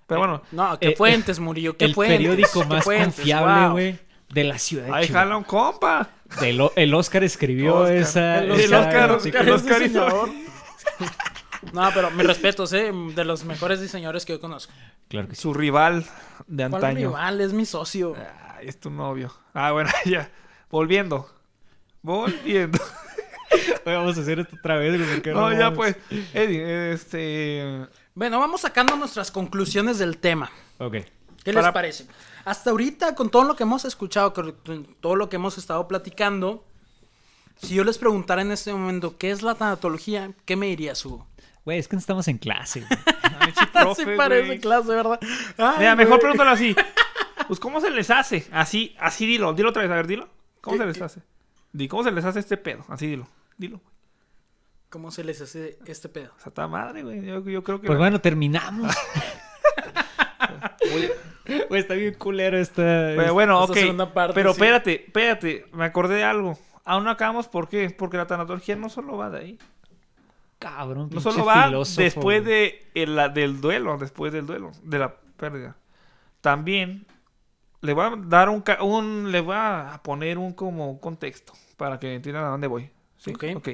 Pero 0.05 0.19
bueno, 0.19 0.41
No, 0.51 0.77
¿qué 0.77 0.89
Eh, 0.89 0.95
fuentes, 0.95 1.39
Murillo? 1.39 1.77
¿Qué 1.77 1.85
el 1.85 1.95
fuentes? 1.95 2.17
periódico 2.17 2.59
¿Qué 2.61 2.65
más 2.67 2.83
fuentes? 2.83 3.15
confiable, 3.15 3.63
Wow. 3.63 3.71
güey, 3.71 3.99
de 4.29 4.43
la 4.43 4.59
ciudad 4.59 4.85
de 4.85 4.93
ahí 4.93 5.07
Chihuahua. 5.07 5.23
jala 5.23 5.37
un 5.37 5.43
compa. 5.45 6.09
El, 6.43 6.61
O- 6.61 6.73
el 6.75 6.93
Oscar 6.93 7.23
escribió 7.23 7.77
Oscar. 7.77 7.95
esa... 7.95 8.37
El 8.43 8.51
El 8.51 8.59
esa- 8.59 8.79
Oscar, 8.81 9.19
sí, 9.21 9.29
el 9.33 9.49
Oscar 9.49 9.81
hizo- 9.81 10.05
diseñador. 10.05 10.29
No, 11.73 11.89
pero 11.93 12.09
mis 12.11 12.25
respetos, 12.25 12.73
¿eh? 12.73 12.91
De 13.15 13.23
los 13.25 13.43
mejores 13.45 13.79
diseñadores 13.81 14.25
que 14.25 14.33
yo 14.33 14.39
conozco. 14.41 14.73
Claro 15.07 15.27
que 15.27 15.35
sí. 15.35 15.41
Su 15.43 15.53
rival 15.53 16.05
de 16.47 16.69
¿Cuál 16.69 16.83
antaño. 16.85 17.09
rival? 17.09 17.41
Es 17.41 17.53
mi 17.53 17.65
socio. 17.65 18.15
Ay, 18.55 18.67
es 18.67 18.79
tu 18.79 18.89
novio. 18.89 19.33
Ah, 19.53 19.71
bueno, 19.71 19.89
ya. 20.05 20.29
Volviendo. 20.69 21.29
Volviendo. 22.01 22.79
Vamos 23.85 24.17
a 24.17 24.21
hacer 24.21 24.39
esto 24.39 24.55
otra 24.57 24.77
vez, 24.77 24.99
porque 25.13 25.31
No, 25.33 25.51
ya 25.51 25.73
pues. 25.73 25.95
Eddie, 26.33 26.93
este. 26.93 27.85
Bueno, 28.15 28.39
vamos 28.39 28.61
sacando 28.61 28.95
nuestras 28.95 29.29
conclusiones 29.31 29.97
del 29.99 30.17
tema. 30.17 30.49
Ok. 30.79 30.93
¿Qué 31.43 31.53
Para- 31.53 31.67
les 31.67 31.73
parece? 31.73 32.07
Hasta 32.45 32.69
ahorita, 32.71 33.13
con 33.15 33.29
todo 33.29 33.43
lo 33.43 33.55
que 33.55 33.63
hemos 33.63 33.83
escuchado, 33.85 34.33
con 34.33 34.51
con 34.65 34.85
todo 34.99 35.15
lo 35.15 35.29
que 35.29 35.35
hemos 35.35 35.57
estado 35.57 35.87
platicando, 35.87 36.63
si 37.61 37.75
yo 37.75 37.83
les 37.83 37.97
preguntara 37.97 38.41
en 38.41 38.51
este 38.51 38.71
momento 38.73 39.17
qué 39.17 39.31
es 39.31 39.41
la 39.41 39.55
tanatología, 39.55 40.31
¿qué 40.45 40.55
me 40.55 40.67
dirías, 40.67 41.05
Hugo? 41.05 41.27
Güey, 41.65 41.77
es 41.79 41.87
que 41.87 41.95
no 41.95 41.99
estamos 41.99 42.27
en 42.27 42.37
clase. 42.37 42.81
güey. 42.81 42.99
Ay, 43.39 43.53
profe, 43.73 44.03
sí 44.05 44.09
parece 44.17 44.45
güey. 44.47 44.59
clase, 44.59 44.89
¿verdad? 44.89 45.19
Ay, 45.57 45.75
Mira, 45.79 45.95
mejor 45.95 46.19
pregúntalo 46.19 46.49
así. 46.51 46.75
Pues, 47.47 47.59
¿cómo 47.59 47.81
se 47.81 47.89
les 47.89 48.09
hace? 48.09 48.47
Así, 48.53 48.95
así 48.97 49.25
dilo. 49.25 49.51
Dilo 49.53 49.69
otra 49.69 49.81
vez, 49.81 49.91
a 49.91 49.95
ver, 49.95 50.07
dilo. 50.07 50.29
¿Cómo 50.61 50.77
¿Qué- 50.77 50.83
se 50.83 50.87
les 50.87 50.97
qué? 50.99 51.03
hace? 51.03 51.21
Di, 51.73 51.87
¿cómo 51.89 52.01
se 52.03 52.11
les 52.11 52.23
hace 52.23 52.39
este 52.39 52.55
pedo? 52.55 52.85
Así 52.87 53.07
dilo. 53.07 53.27
Dilo. 53.57 53.81
¿Cómo 54.89 55.11
se 55.11 55.23
les 55.25 55.41
hace 55.41 55.77
este 55.85 56.07
pedo? 56.07 56.31
O 56.37 56.39
sea, 56.39 56.49
está 56.49 56.67
madre, 56.69 57.03
güey. 57.03 57.25
Yo, 57.25 57.43
yo 57.43 57.61
creo 57.63 57.81
que. 57.81 57.87
Pues 57.87 57.97
la- 57.97 58.03
bueno, 58.03 58.21
terminamos. 58.21 58.95
Güey, 61.67 61.81
está 61.81 61.95
bien 61.95 62.13
culero 62.13 62.57
esta. 62.57 62.81
Pero 62.83 63.33
bueno, 63.33 63.59
esta 63.61 63.71
ok. 63.73 63.77
segunda 63.79 64.13
parte, 64.13 64.33
Pero 64.33 64.53
sí. 64.53 64.61
espérate, 64.61 65.05
espérate. 65.07 65.65
Me 65.73 65.83
acordé 65.85 66.15
de 66.15 66.23
algo. 66.23 66.57
Aún 66.85 67.03
no 67.03 67.09
acabamos, 67.09 67.47
¿por 67.49 67.67
qué? 67.67 67.89
Porque 67.89 68.17
la 68.17 68.27
tanatología 68.27 68.75
no 68.75 68.87
solo 68.89 69.17
va 69.17 69.29
de 69.29 69.39
ahí. 69.39 69.59
Cabrón, 70.61 71.09
No 71.11 71.19
solo 71.19 71.43
va 71.43 71.65
filósofo, 71.65 72.01
después 72.01 72.45
de 72.45 72.87
el- 72.93 73.15
la- 73.15 73.29
del 73.29 73.59
duelo, 73.59 73.97
después 73.97 74.31
del 74.31 74.45
duelo, 74.45 74.71
de 74.83 74.99
la 74.99 75.15
pérdida. 75.35 75.75
También 76.39 77.05
le 77.81 77.93
voy 77.93 78.05
a 78.05 78.13
dar 78.15 78.47
un, 78.49 78.63
un 78.81 79.31
le 79.31 79.41
voy 79.41 79.55
a 79.57 79.99
poner 80.03 80.37
un 80.37 80.53
como 80.53 81.01
contexto 81.01 81.53
para 81.77 81.99
que 81.99 82.13
entiendan 82.13 82.43
a 82.45 82.49
dónde 82.49 82.67
voy. 82.67 82.91
¿sí? 83.17 83.33
Ok. 83.55 83.69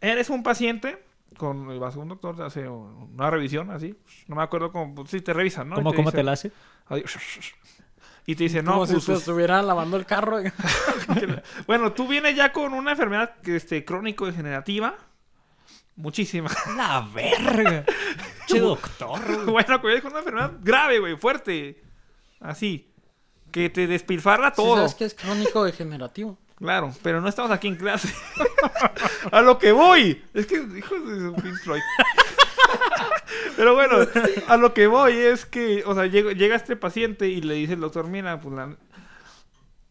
Eres 0.00 0.30
un 0.30 0.42
paciente 0.42 1.02
con 1.36 1.78
vas 1.80 1.96
a 1.96 1.98
un 1.98 2.08
doctor 2.08 2.36
te 2.36 2.42
hace 2.42 2.68
una 2.68 3.30
revisión 3.30 3.70
así, 3.70 3.96
no 4.28 4.36
me 4.36 4.42
acuerdo 4.42 4.70
cómo, 4.70 5.06
sí 5.06 5.22
te 5.22 5.32
revisan, 5.32 5.68
¿no? 5.68 5.76
¿Cómo, 5.76 5.92
cómo 5.94 6.10
dice- 6.10 6.18
te 6.18 6.22
la 6.22 6.32
hace? 6.32 6.52
Y 8.24 8.36
te 8.36 8.44
dice, 8.44 8.62
no, 8.62 8.74
Como 8.74 8.86
si 8.86 8.92
pues, 8.92 9.04
se 9.04 9.14
estuvieran 9.14 9.66
lavando 9.66 9.96
el 9.96 10.06
carro. 10.06 10.38
bueno, 11.66 11.92
tú 11.92 12.06
vienes 12.06 12.36
ya 12.36 12.52
con 12.52 12.72
una 12.72 12.92
enfermedad 12.92 13.34
que, 13.42 13.56
este, 13.56 13.84
crónico-degenerativa, 13.84 14.94
muchísima. 16.02 16.50
La 16.76 17.08
verga. 17.14 17.84
che 18.46 18.58
doctor. 18.58 19.20
Bueno, 19.50 19.80
que 19.80 19.86
vienes 19.86 20.02
con 20.02 20.12
una 20.12 20.20
enfermedad 20.20 20.52
grave, 20.60 20.98
güey, 20.98 21.16
fuerte. 21.16 21.82
Así. 22.40 22.92
Que 23.50 23.70
te 23.70 23.86
despilfarra 23.86 24.50
Sí, 24.50 24.56
todo. 24.56 24.76
¿Sabes 24.76 24.94
que 24.94 25.04
es 25.04 25.14
crónico 25.14 25.64
degenerativo? 25.64 26.38
Claro, 26.56 26.92
pero 27.02 27.20
no 27.20 27.28
estamos 27.28 27.50
aquí 27.50 27.68
en 27.68 27.76
clase. 27.76 28.12
a 29.30 29.42
lo 29.42 29.58
que 29.58 29.72
voy. 29.72 30.22
Es 30.32 30.46
que, 30.46 30.56
hijo 30.56 30.94
de 31.00 31.42
Pink 31.42 31.56
Floyd. 31.62 31.82
pero 33.56 33.74
bueno, 33.74 33.96
a 34.48 34.56
lo 34.56 34.72
que 34.72 34.86
voy 34.86 35.14
es 35.14 35.44
que, 35.44 35.82
o 35.84 35.94
sea, 35.94 36.06
llega, 36.06 36.32
llega 36.32 36.56
este 36.56 36.76
paciente 36.76 37.28
y 37.28 37.42
le 37.42 37.54
dice 37.54 37.74
el 37.74 37.80
doctor, 37.80 38.06
mira, 38.08 38.40
pues 38.40 38.54
la... 38.54 38.76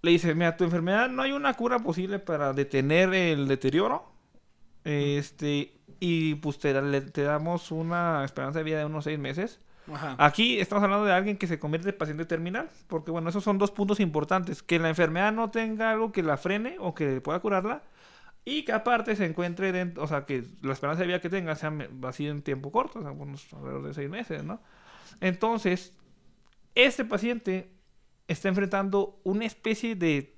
Le 0.01 0.12
dice, 0.12 0.34
mira, 0.34 0.57
tu 0.57 0.64
enfermedad 0.64 1.09
no 1.09 1.22
hay 1.22 1.32
una 1.32 1.53
cura 1.53 1.78
posible 1.80 2.18
para 2.18 2.53
detener 2.53 3.14
el 3.14 3.47
deterioro. 3.47 4.12
Este, 4.84 5.81
y 6.02 6.36
pues 6.36 6.60
te, 6.60 6.82
le- 6.82 6.99
te 6.99 7.22
damos 7.24 7.72
una 7.72 8.26
esperanza 8.26 8.60
de 8.60 8.66
vida 8.66 8.80
de 8.80 8.86
unos 8.86 9.06
seis 9.06 9.18
meses. 9.18 9.62
Ajá. 9.91 10.16
Aquí 10.20 10.60
estamos 10.60 10.84
hablando 10.84 11.06
de 11.06 11.14
alguien 11.14 11.38
que 11.38 11.47
se 11.47 11.60
convierte 11.60 11.89
en 11.89 11.97
paciente 11.97 12.26
terminal, 12.26 12.70
porque 12.88 13.12
bueno, 13.12 13.30
esos 13.30 13.43
son 13.43 13.58
dos 13.58 13.72
puntos 13.72 13.99
importantes, 13.99 14.62
que 14.62 14.80
la 14.80 14.89
enfermedad 14.89 15.32
no 15.32 15.49
tenga 15.52 15.91
algo 15.91 16.12
que 16.12 16.24
la 16.24 16.38
frene 16.38 16.76
o 16.80 16.93
que 16.93 17.22
pueda 17.22 17.39
curarla, 17.39 17.84
y 18.43 18.64
que 18.66 18.74
aparte 18.74 19.16
se 19.16 19.26
encuentre 19.26 19.72
dentro, 19.72 20.04
o 20.04 20.08
sea, 20.08 20.26
que 20.26 20.43
la 20.64 20.74
esperanza 20.74 21.02
de 21.02 21.08
vida 21.08 21.22
que 21.22 21.30
tenga 21.30 21.56
sea 21.56 21.72
así 22.04 22.28
en 22.28 22.41
tiempo 22.41 22.72
corto, 22.72 22.99
o 22.99 23.02
sea, 23.04 23.12
unos 23.12 23.54
alrededor 23.54 23.84
de 23.84 23.93
seis 23.93 24.10
meses, 24.10 24.43
¿no? 24.43 24.60
Entonces, 25.20 25.95
este 26.74 27.06
paciente 27.06 27.72
está 28.28 28.49
enfrentando 28.49 29.20
una 29.24 29.45
especie 29.45 29.95
de... 29.95 30.36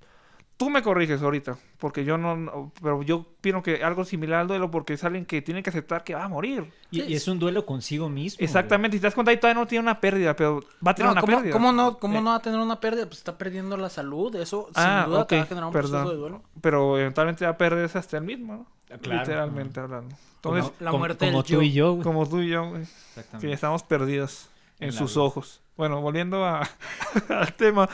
Tú 0.56 0.70
me 0.70 0.84
corriges 0.84 1.22
ahorita, 1.22 1.58
porque 1.80 2.06
yo 2.06 2.18
no, 2.18 2.38
no- 2.38 2.72
pero 2.82 3.02
yo 3.02 3.26
pienso 3.42 3.64
que 3.64 3.84
algo 3.84 4.06
similar 4.06 4.42
al 4.42 4.48
duelo, 4.48 4.70
porque 4.70 4.94
es 4.94 5.04
alguien 5.04 5.26
que 5.26 5.42
tiene 5.42 5.64
que 5.64 5.72
aceptar 5.72 6.04
que 6.04 6.14
va 6.14 6.24
a 6.26 6.28
morir. 6.30 6.72
Y, 6.92 7.02
y 7.02 7.16
es 7.16 7.28
un 7.28 7.40
duelo 7.40 7.66
consigo 7.66 8.08
mismo. 8.08 8.38
güey. 8.38 8.46
Exactamente, 8.46 8.96
si 8.96 9.02
te 9.02 9.08
das 9.08 9.16
cuenta, 9.16 9.32
ahí 9.32 9.38
todavía 9.38 9.60
no 9.60 9.68
tiene 9.68 9.82
una 9.84 10.00
pérdida, 10.00 10.36
pero 10.36 10.62
va 10.86 10.92
a 10.92 10.96
tener 10.96 11.08
No, 11.08 11.12
una 11.14 11.22
¿cómo, 11.22 11.38
pérdida. 11.38 11.52
cómo 11.54 11.72
no, 11.74 11.98
¿Cómo 11.98 12.20
Eh, 12.20 12.22
no 12.22 12.30
va 12.30 12.36
a 12.36 12.42
tener 12.42 12.60
una 12.60 12.80
pérdida? 12.80 13.06
Pues 13.08 13.18
está 13.18 13.36
perdiendo 13.38 13.76
la 13.78 13.90
salud. 13.90 14.34
Eso 14.36 14.70
Ah, 14.76 15.02
sin 15.04 15.12
duda 15.12 15.28
te 15.28 15.38
va 15.38 15.42
a 15.42 15.46
generar 15.48 15.68
un 15.68 15.74
perdón. 15.74 15.92
proceso 15.92 16.12
de 16.12 16.18
duelo. 16.18 16.44
Pero 16.62 17.00
eventualmente 17.00 17.46
va 17.46 17.52
a 17.52 17.58
perder 17.58 17.90
hasta 17.94 18.18
el 18.18 18.24
mismo, 18.24 18.54
¿no? 18.54 18.68
Ah, 18.92 18.98
claro. 19.02 19.20
Literalmente 19.22 19.80
hablando. 19.80 20.16
Como, 20.42 20.58
Entonces, 20.58 20.82
la 20.82 20.92
como- 20.92 21.00
muerte 21.00 21.26
como 21.26 21.38
del 21.42 21.48
tú 21.48 21.54
yo. 21.54 21.62
y 21.64 21.72
yo, 21.72 21.92
güey. 21.94 22.04
como 22.04 22.30
tú 22.30 22.42
y 22.42 22.50
yo, 22.50 22.70
güey, 22.70 22.84
que 22.84 22.90
Exactamente. 23.20 23.54
estamos 23.54 23.84
perdidos 23.84 24.50
en, 24.80 24.92
sus 24.94 25.14
vida. 25.16 25.24
ojos. 25.24 25.62
Bueno, 25.78 26.00
volviendo 26.02 26.46
a- 26.46 26.70
al 27.30 27.54
tema. 27.56 27.90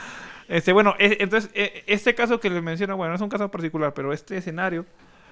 Este, 0.49 0.73
bueno, 0.73 0.95
e- 0.99 1.19
entonces, 1.21 1.51
e- 1.55 1.85
este 1.87 2.15
caso 2.15 2.41
que 2.41 2.51
les 2.51 2.63
menciono, 2.63 2.97
bueno, 2.97 3.11
no 3.11 3.17
es 3.17 3.21
un 3.23 3.29
caso 3.29 3.51
particular, 3.51 3.95
pero 3.95 4.13
este 4.13 4.37
escenario 4.37 4.87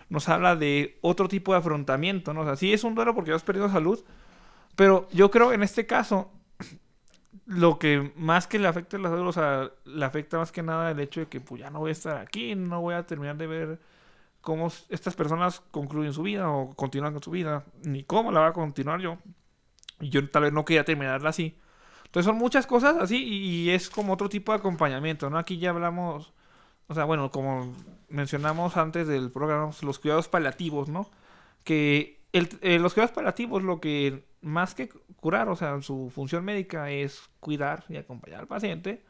nos 0.09 0.29
habla 0.29 0.57
de 0.57 0.99
otro 1.01 1.29
tipo 1.29 1.53
de 1.53 1.59
afrontamiento, 1.59 2.33
¿no? 2.33 2.41
O 2.43 2.45
sea, 2.45 2.57
sí 2.57 2.73
es 2.73 2.85
un 2.85 2.95
duelo 2.95 3.15
porque 3.15 3.33
has 3.33 3.43
perdido 3.43 3.69
salud, 3.69 4.03
pero 4.75 5.07
yo 5.13 5.31
creo 5.31 5.53
en 5.53 5.63
este 5.63 5.85
caso 5.87 6.31
lo 7.45 7.79
que 7.79 8.11
más 8.17 8.47
que 8.47 8.59
le 8.59 8.67
afecta 8.67 8.97
a 8.97 9.01
la 9.01 9.09
salud, 9.09 9.27
o 9.27 9.33
sea, 9.33 9.71
le 9.85 10.05
afecta 10.05 10.37
más 10.37 10.51
que 10.51 10.63
nada 10.63 10.91
el 10.91 10.99
hecho 10.99 11.21
de 11.21 11.27
que 11.27 11.41
pues 11.41 11.61
ya 11.61 11.69
no 11.71 11.79
voy 11.79 11.89
a 11.89 11.93
estar 11.93 12.17
aquí, 12.17 12.55
no 12.55 12.81
voy 12.81 12.95
a 12.95 13.05
terminar 13.07 13.37
de 13.37 13.47
ver 13.47 13.79
cómo 14.41 14.71
estas 14.89 15.15
personas 15.15 15.61
concluyen 15.71 16.13
su 16.13 16.23
vida 16.23 16.49
o 16.51 16.75
continúan 16.75 17.13
con 17.13 17.23
su 17.23 17.31
vida, 17.31 17.65
ni 17.83 18.03
cómo 18.03 18.31
la 18.31 18.41
va 18.41 18.47
a 18.49 18.53
continuar 18.53 19.01
yo. 19.01 19.19
Yo 19.99 20.29
tal 20.29 20.43
vez 20.43 20.53
no 20.53 20.65
quería 20.65 20.85
terminarla 20.85 21.29
así. 21.29 21.57
Entonces 22.07 22.25
son 22.25 22.37
muchas 22.37 22.67
cosas 22.67 22.97
así 22.97 23.17
y, 23.23 23.69
es 23.71 23.89
como 23.89 24.13
otro 24.13 24.29
tipo 24.29 24.51
de 24.51 24.57
acompañamiento, 24.59 25.29
¿no? 25.29 25.37
Aquí 25.37 25.57
ya 25.59 25.69
hablamos, 25.71 26.33
o 26.87 26.93
sea, 26.95 27.05
bueno, 27.05 27.31
como 27.31 27.73
mencionamos 28.09 28.77
antes 28.77 29.07
del 29.07 29.31
programa, 29.31 29.71
los 29.81 29.99
cuidados 29.99 30.27
paliativos, 30.27 30.89
¿no? 30.89 31.09
Que 31.63 32.19
el- 32.33 32.49
eh, 32.61 32.79
los 32.79 32.93
cuidados 32.93 33.13
paliativos 33.15 33.63
lo 33.63 33.79
que 33.81 34.23
más 34.41 34.75
que 34.75 34.89
curar, 35.19 35.49
o 35.49 35.55
sea, 35.55 35.81
su 35.81 36.09
función 36.13 36.45
médica 36.45 36.89
es 36.91 37.29
cuidar 37.39 37.83
y 37.89 37.97
acompañar 37.97 38.41
al 38.41 38.47
paciente 38.47 39.03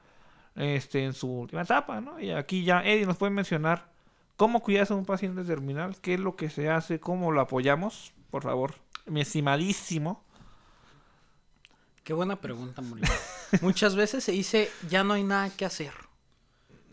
este, 0.55 1.03
en 1.05 1.13
su 1.13 1.29
última 1.31 1.61
etapa, 1.63 2.01
¿no? 2.01 2.19
Y 2.19 2.31
aquí 2.31 2.63
ya 2.63 2.83
Eddie 2.83 3.05
nos 3.05 3.17
puede 3.17 3.31
mencionar 3.31 3.89
cómo 4.37 4.61
cuidas 4.61 4.91
a 4.91 4.95
un 4.95 5.05
paciente 5.05 5.43
terminal, 5.43 5.97
qué 6.01 6.15
es 6.15 6.19
lo 6.19 6.35
que 6.35 6.49
se 6.49 6.69
hace, 6.69 6.99
cómo 6.99 7.31
lo 7.31 7.41
apoyamos, 7.41 8.13
por 8.31 8.43
favor, 8.43 8.75
mi 9.05 9.21
estimadísimo. 9.21 10.23
Qué 12.07 12.13
buena 12.13 12.39
pregunta, 12.39 12.81
Molina. 12.81 13.09
Muchas 13.61 13.93
veces 13.93 14.23
se 14.23 14.31
dice, 14.31 14.71
ya 14.89 15.03
no 15.03 15.13
hay 15.15 15.23
nada 15.25 15.49
que 15.49 15.65
hacer. 15.65 15.91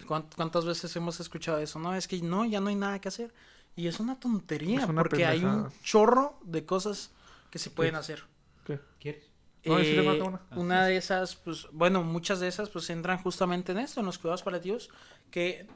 ¿Cuánt- 0.09 0.35
¿Cuántas 0.35 0.65
veces 0.65 0.97
hemos 0.97 1.21
escuchado 1.21 1.59
eso? 1.59 1.79
No, 1.79 1.95
es 1.95 2.09
que 2.09 2.21
no, 2.21 2.45
ya 2.45 2.59
no 2.59 2.67
hay 2.69 2.75
nada 2.75 2.99
que 3.01 3.07
hacer. 3.07 3.33
Y 3.77 3.87
es 3.87 4.01
una 4.01 4.19
tontería, 4.19 4.81
Es 4.83 4.89
una 4.89 5.01
porque 5.03 5.25
hay 5.25 5.45
un 5.45 5.71
chorro 5.85 6.37
de 6.43 6.67
cosas 6.67 7.12
que 7.53 7.61
se 7.61 7.71
pueden 7.71 7.95
hacer. 7.95 8.25
¿Qué? 8.67 8.81
¿Quieres? 8.99 9.25
No, 9.65 9.79
Eh, 9.79 10.21
una. 10.21 10.41
una 10.57 10.85
de 10.85 10.97
esas, 10.97 11.37
pues, 11.37 11.69
bueno, 11.71 12.03
muchas 12.03 12.41
de 12.41 12.49
esas, 12.49 12.69
pues, 12.69 12.91
entran 12.91 13.19
justamente 13.23 13.71
en 13.71 13.79
esto, 13.79 14.01
en 14.01 14.07
los 14.07 14.19
cuidados 14.19 14.43
paliativos, 14.43 14.91
que 15.31 15.69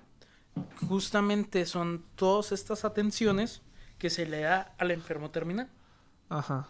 justamente 0.89 1.65
son 1.65 2.05
todas 2.17 2.51
estas 2.51 2.85
atenciones 2.85 3.63
que 3.99 4.11
se 4.11 4.27
le 4.27 4.41
da 4.41 4.75
al 4.79 4.91
enfermo 4.91 5.31
terminal. 5.31 5.69
Ajá. 6.29 6.67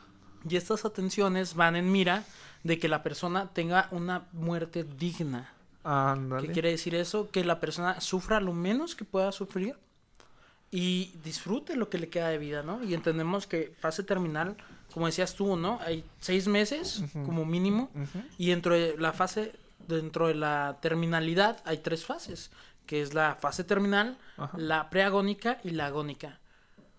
Y 0.48 0.56
estas 0.56 0.84
atenciones 0.84 1.54
van 1.54 1.74
en 1.76 1.90
mira 1.90 2.24
de 2.64 2.78
que 2.78 2.88
la 2.88 3.02
persona 3.02 3.48
tenga 3.52 3.88
una 3.90 4.26
muerte 4.32 4.84
digna. 4.84 5.52
Ándale. 5.84 6.46
¿Qué 6.46 6.52
quiere 6.52 6.70
decir 6.70 6.94
eso? 6.94 7.30
Que 7.30 7.44
la 7.44 7.60
persona 7.60 8.00
sufra 8.00 8.40
lo 8.40 8.52
menos 8.52 8.94
que 8.94 9.04
pueda 9.04 9.32
sufrir 9.32 9.76
y 10.70 11.12
disfrute 11.24 11.76
lo 11.76 11.88
que 11.88 11.98
le 11.98 12.08
queda 12.08 12.28
de 12.28 12.38
vida, 12.38 12.62
¿no? 12.62 12.82
Y 12.84 12.92
entendemos 12.94 13.46
que 13.46 13.74
fase 13.80 14.02
terminal, 14.02 14.56
como 14.92 15.06
decías 15.06 15.34
tú, 15.34 15.56
¿no? 15.56 15.78
Hay 15.80 16.04
seis 16.20 16.46
meses 16.46 17.00
Ujú. 17.00 17.24
como 17.24 17.44
mínimo 17.46 17.90
Ujú. 17.94 18.22
y 18.36 18.48
dentro 18.50 18.74
de 18.74 18.96
la 18.98 19.12
fase, 19.12 19.54
dentro 19.86 20.28
de 20.28 20.34
la 20.34 20.76
terminalidad 20.82 21.62
hay 21.64 21.78
tres 21.78 22.04
fases, 22.04 22.50
que 22.84 23.00
es 23.00 23.14
la 23.14 23.36
fase 23.36 23.64
terminal, 23.64 24.18
Ajá. 24.36 24.58
la 24.58 24.90
preagónica 24.90 25.58
y 25.64 25.70
la 25.70 25.86
agónica. 25.86 26.38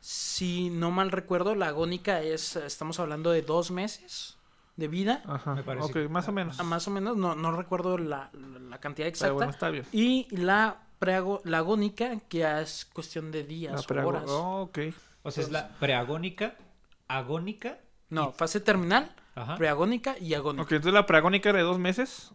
Si 0.02 0.70
no 0.70 0.90
mal 0.92 1.12
recuerdo, 1.12 1.54
la 1.56 1.68
agónica 1.68 2.22
es, 2.22 2.56
estamos 2.56 3.00
hablando 3.00 3.32
de 3.32 3.42
dos 3.44 3.70
meses 3.70 4.38
de 4.80 4.88
vida, 4.88 5.22
Ajá. 5.26 5.56
Me 5.56 5.64
parece 5.64 5.86
Ok, 5.88 5.94
que- 5.94 6.10
más 6.10 6.28
o 6.28 6.32
menos. 6.32 6.60
a 6.60 6.64
más 6.64 6.88
o 6.88 6.92
menos, 6.92 7.18
no, 7.18 7.36
no 7.36 7.52
recuerdo 7.52 7.98
la, 7.98 8.32
la 8.34 8.80
cantidad 8.80 9.06
Pero 9.06 9.10
exacta. 9.10 9.34
bueno, 9.34 9.52
está 9.52 9.70
bien. 9.70 9.86
Y 9.92 10.28
la, 10.36 10.78
preago- 11.00 11.42
la 11.44 11.60
agónica, 11.60 12.20
que 12.30 12.44
es 12.62 12.86
cuestión 12.86 13.32
de 13.32 13.44
días 13.44 13.86
La 13.90 14.02
o 14.04 14.08
horas. 14.08 14.24
oh, 14.28 14.62
ok. 14.64 14.80
O 15.24 15.32
sea, 15.32 15.44
es 15.44 15.52
la 15.52 15.70
preagónica, 15.80 16.56
agónica. 17.08 17.78
No, 18.10 18.32
fase 18.32 18.60
terminal, 18.60 19.12
Ajá. 19.36 19.56
preagónica 19.58 20.18
y 20.20 20.34
agónica. 20.34 20.64
Ok, 20.64 20.72
entonces 20.72 20.94
la 20.94 21.06
preagónica 21.06 21.50
era 21.50 21.60
de 21.60 21.66
dos 21.66 21.78
meses 21.80 22.32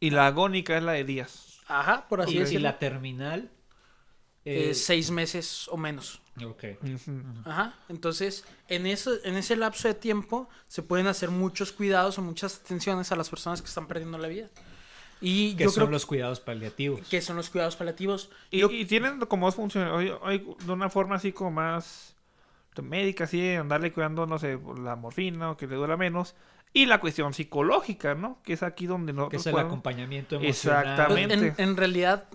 y 0.00 0.10
la 0.10 0.26
agónica 0.26 0.76
es 0.76 0.82
la 0.82 0.92
de 0.92 1.04
días. 1.04 1.60
Ajá, 1.68 2.06
por 2.08 2.20
así 2.20 2.32
y, 2.34 2.36
y 2.36 2.40
decirlo. 2.40 2.68
la 2.68 2.78
terminal. 2.78 3.50
Eh, 4.46 4.70
Eh, 4.70 4.74
seis 4.74 5.10
meses 5.10 5.68
o 5.68 5.76
menos. 5.76 6.22
ok. 6.42 6.64
Ajá. 7.44 7.74
Entonces, 7.88 8.44
en 8.68 8.86
ese, 8.86 9.10
en 9.24 9.36
ese 9.36 9.56
lapso 9.56 9.88
de 9.88 9.94
tiempo 9.94 10.48
se 10.68 10.82
pueden 10.82 11.06
hacer 11.08 11.30
muchos 11.30 11.72
cuidados 11.72 12.16
o 12.18 12.22
muchas 12.22 12.60
atenciones 12.64 13.12
a 13.12 13.16
las 13.16 13.28
personas 13.28 13.60
que 13.60 13.68
están 13.68 13.86
perdiendo 13.88 14.16
la 14.18 14.28
vida. 14.28 14.48
Y 15.20 15.54
Que 15.56 15.64
yo 15.64 15.70
son 15.70 15.84
creo 15.84 15.90
los 15.92 16.04
cuidados 16.06 16.40
paliativos. 16.40 17.00
que 17.08 17.20
son 17.22 17.36
los 17.36 17.48
cuidados 17.50 17.74
paliativos. 17.76 18.30
Y, 18.50 18.58
Yo- 18.60 18.70
y 18.70 18.84
tienen 18.84 19.18
como 19.20 19.46
dos 19.46 19.54
funciones. 19.54 19.92
Hay, 19.92 20.12
hay 20.22 20.46
de 20.64 20.72
una 20.72 20.88
forma 20.90 21.16
así 21.16 21.32
como 21.32 21.50
más 21.52 22.14
médica, 22.82 23.24
así, 23.24 23.54
andarle 23.54 23.90
cuidando, 23.92 24.26
no 24.26 24.38
sé, 24.38 24.58
la 24.82 24.94
morfina 24.96 25.52
o 25.52 25.56
que 25.56 25.66
le 25.66 25.76
duela 25.76 25.96
menos. 25.96 26.34
Y 26.74 26.84
la 26.84 27.00
cuestión 27.00 27.32
psicológica, 27.32 28.14
¿no? 28.14 28.42
Que 28.42 28.52
es 28.52 28.62
aquí 28.62 28.84
donde 28.86 29.12
Que 29.12 29.16
nosotros 29.16 29.40
es 29.40 29.46
el 29.46 29.52
podemos- 29.52 29.70
acompañamiento 29.72 30.34
emocional. 30.36 30.84
Pues, 30.84 30.98
Exactamente. 30.98 31.54
en, 31.62 31.70
en 31.70 31.76
realidad, 31.78 32.28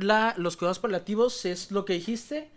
la, 0.00 0.34
los 0.36 0.56
cuidados 0.56 0.78
paliativos 0.78 1.44
es 1.44 1.70
lo 1.70 1.84
que 1.84 1.94
dijiste, 1.94 2.50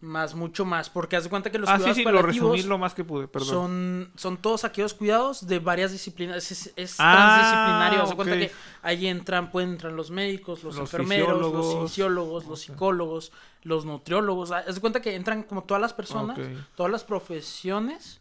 más 0.00 0.34
mucho 0.34 0.64
más. 0.66 0.90
Porque 0.90 1.16
haz 1.16 1.24
de 1.24 1.30
cuenta 1.30 1.50
que 1.50 1.58
los 1.58 1.68
Ah, 1.68 1.76
sí, 1.76 1.78
cuidados 1.78 1.96
sí, 1.96 2.02
lo 2.02 2.10
paliativos 2.12 2.50
resumí 2.52 2.68
lo 2.68 2.78
más 2.78 2.92
que 2.94 3.04
pude, 3.04 3.26
perdón. 3.28 3.48
son, 3.48 4.12
son 4.16 4.36
todos 4.36 4.64
aquellos 4.64 4.92
cuidados 4.92 5.46
de 5.46 5.58
varias 5.60 5.92
disciplinas. 5.92 6.50
Es, 6.50 6.72
es 6.76 6.96
Ah, 6.98 7.12
transdisciplinario. 7.14 8.02
Haz 8.02 8.10
de 8.10 8.16
cuenta 8.16 8.36
que 8.36 8.50
ahí 8.82 9.06
entran, 9.06 9.50
pueden 9.50 9.70
entrar 9.70 9.92
los 9.92 10.10
médicos, 10.10 10.62
los, 10.62 10.76
Los 10.76 10.82
enfermeros, 10.92 11.40
los 11.40 11.88
fisiólogos. 11.88 12.44
los 12.46 12.60
psicólogos, 12.60 13.32
los 13.62 13.84
nutriólogos. 13.86 14.50
Haz 14.50 14.74
de 14.74 14.80
cuenta 14.80 15.00
que 15.00 15.14
entran 15.14 15.42
como 15.42 15.64
todas 15.64 15.80
las 15.80 15.94
personas, 15.94 16.38
todas 16.76 16.92
las 16.92 17.02
profesiones. 17.04 18.20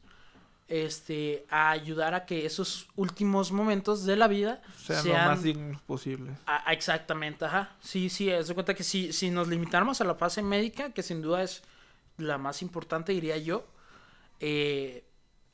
Este, 0.76 1.45
a 1.51 1.69
ayudar 1.69 2.15
a 2.15 2.26
que 2.26 2.47
esos 2.47 2.88
últimos 2.95 3.51
momentos 3.51 4.05
de 4.05 4.15
la 4.15 4.28
vida 4.28 4.59
sean, 4.76 5.03
sean 5.03 5.24
lo 5.26 5.30
más 5.30 5.43
dignos 5.43 5.82
posible. 5.84 6.32
Ah, 6.47 6.74
exactamente, 6.74 7.45
ajá. 7.45 7.76
Sí, 7.80 8.09
sí, 8.09 8.32
haz 8.32 8.47
de 8.47 8.55
cuenta 8.55 8.74
que 8.74 8.82
si, 8.84 9.13
si 9.13 9.30
nos 9.30 9.47
limitáramos 9.49 10.01
a 10.01 10.03
la 10.03 10.15
fase 10.15 10.41
médica, 10.41 10.91
que 10.91 11.03
sin 11.03 11.21
duda 11.21 11.43
es 11.43 11.61
la 12.17 12.39
más 12.39 12.63
importante, 12.63 13.11
diría 13.11 13.38
yo, 13.38 13.67
eh, 14.39 15.03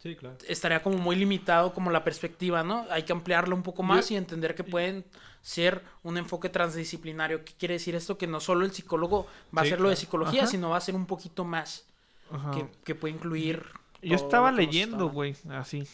Sí, 0.01 0.15
claro. 0.15 0.37
estaría 0.47 0.81
como 0.81 0.97
muy 0.97 1.17
limitado 1.17 1.73
como 1.73 1.91
la 1.91 2.05
perspectiva, 2.05 2.63
¿no? 2.63 2.85
Hay 2.89 3.03
que 3.03 3.11
ampliarlo 3.11 3.53
un 3.57 3.63
poco 3.63 3.83
más 3.83 4.09
y 4.11 4.15
entender 4.15 4.55
que 4.55 4.63
pueden 4.63 5.03
ser 5.41 5.83
un 6.01 6.17
enfoque 6.17 6.47
transdisciplinario. 6.47 7.43
¿Qué 7.43 7.53
quiere 7.59 7.73
decir 7.73 7.93
esto? 7.93 8.17
Que 8.17 8.25
no 8.25 8.39
solo 8.39 8.63
el 8.63 8.71
psicólogo 8.71 9.27
va 9.53 9.63
Sí, 9.63 9.67
a 9.67 9.71
ser 9.71 9.81
lo 9.81 9.89
de 9.89 9.97
psicología, 9.97 10.43
Ajá. 10.43 10.51
sino 10.51 10.69
va 10.69 10.77
a 10.77 10.81
ser 10.81 10.95
un 10.95 11.05
poquito 11.07 11.43
más, 11.43 11.85
Ajá. 12.31 12.51
que, 12.51 12.67
que 12.85 12.95
puede 12.95 13.15
incluir... 13.15 13.65
Yo 14.01 14.15
estaba 14.15 14.51
leyendo, 14.51 15.09
güey, 15.09 15.35
así, 15.49 15.87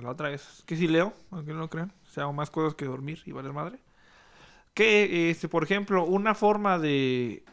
la 0.00 0.10
otra 0.10 0.28
vez. 0.28 0.62
Que 0.66 0.76
si 0.76 0.88
leo, 0.88 1.12
aunque 1.30 1.52
no 1.52 1.60
lo 1.60 1.70
crean. 1.70 1.92
O 2.06 2.10
sea, 2.10 2.24
hago 2.24 2.32
más 2.32 2.50
cosas 2.50 2.74
que 2.74 2.84
dormir 2.84 3.22
y 3.26 3.32
valer 3.32 3.52
madre. 3.52 3.78
Que, 4.74 5.30
este, 5.30 5.48
por 5.48 5.64
ejemplo, 5.64 6.04
una 6.04 6.34
forma 6.34 6.78
de, 6.78 7.44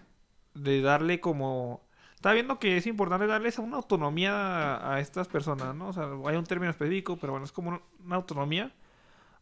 de 0.53 0.81
darle 0.81 1.19
como... 1.19 1.81
Estaba 2.15 2.33
viendo 2.33 2.59
que 2.59 2.77
es 2.77 2.87
importante 2.87 3.27
darles 3.27 3.59
una 3.59 3.77
autonomía 3.77 4.33
a, 4.33 4.95
a 4.95 4.99
estas 4.99 5.27
personas, 5.27 5.75
¿no? 5.75 5.89
O 5.89 5.93
sea, 5.93 6.09
hay 6.25 6.37
un 6.37 6.45
término 6.45 6.71
específico, 6.71 7.17
pero 7.17 7.33
bueno, 7.33 7.45
es 7.45 7.51
como 7.51 7.81
una 8.03 8.15
autonomía 8.15 8.71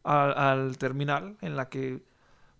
al, 0.02 0.36
al 0.36 0.78
terminal 0.78 1.36
en 1.40 1.56
la 1.56 1.70
que, 1.70 2.02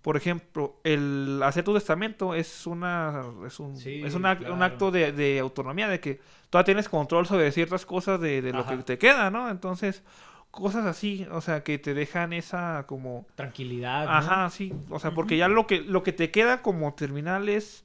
por 0.05 0.19
ejemplo, 0.19 0.77
el 0.85 1.41
hacer 1.43 1.65
tu 1.65 1.73
testamento 1.73 2.35
es 2.35 2.67
una 2.67 3.23
es 3.47 3.59
un, 3.59 3.75
Sí, 3.75 4.03
es 4.05 4.15
una- 4.15 4.37
un 4.53 4.63
acto 4.63 4.91
de, 4.91 5.13
de 5.13 5.39
autonomía, 5.39 5.89
de 5.89 5.99
que 5.99 6.21
tú 6.51 6.63
tienes 6.63 6.91
control 6.91 7.27
sobre 7.27 7.51
ciertas 7.53 7.87
cosas 7.87 8.21
de, 8.21 8.43
de 8.43 8.53
lo 8.53 8.67
que 8.67 8.77
te 8.85 8.99
queda, 8.99 9.31
¿no? 9.31 9.49
Entonces, 9.49 10.03
cosas 10.51 10.85
así, 10.85 11.27
o 11.33 11.41
sea, 11.41 11.63
que 11.65 11.79
te 11.79 11.95
dejan 11.95 12.35
esa 12.35 12.85
como... 12.87 13.27
Tranquilidad. 13.35 14.05
¿no? 14.05 14.11
Ajá, 14.13 14.51
sí, 14.51 14.75
o 14.91 14.99
sea, 14.99 15.13
porque 15.13 15.39
ya 15.39 15.49
lo 15.49 15.67
que, 15.67 15.81
lo 15.81 16.03
que 16.03 16.13
te 16.13 16.31
queda 16.31 16.61
como 16.61 16.93
terminal 16.93 17.49
es 17.49 17.83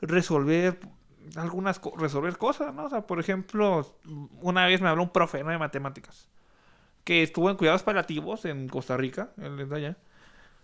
resolver 0.00 0.80
algunas 1.36 1.78
co- 1.78 1.94
resolver 1.96 2.36
cosas, 2.36 2.74
¿no? 2.74 2.86
O 2.86 2.90
sea, 2.90 3.06
por 3.06 3.20
ejemplo, 3.20 3.94
una 4.42 4.66
vez 4.66 4.80
me 4.80 4.88
habló 4.88 5.04
un 5.04 5.10
profe, 5.10 5.44
¿no? 5.44 5.50
de 5.50 5.58
matemáticas 5.58 6.28
que 7.04 7.22
estuvo 7.22 7.48
en 7.48 7.56
cuidados 7.56 7.82
paliativos 7.82 8.44
en 8.44 8.68
Costa 8.68 8.96
Rica, 8.96 9.30
él 9.40 9.58
es 9.60 9.68
de 9.70 9.76
allá. 9.76 9.96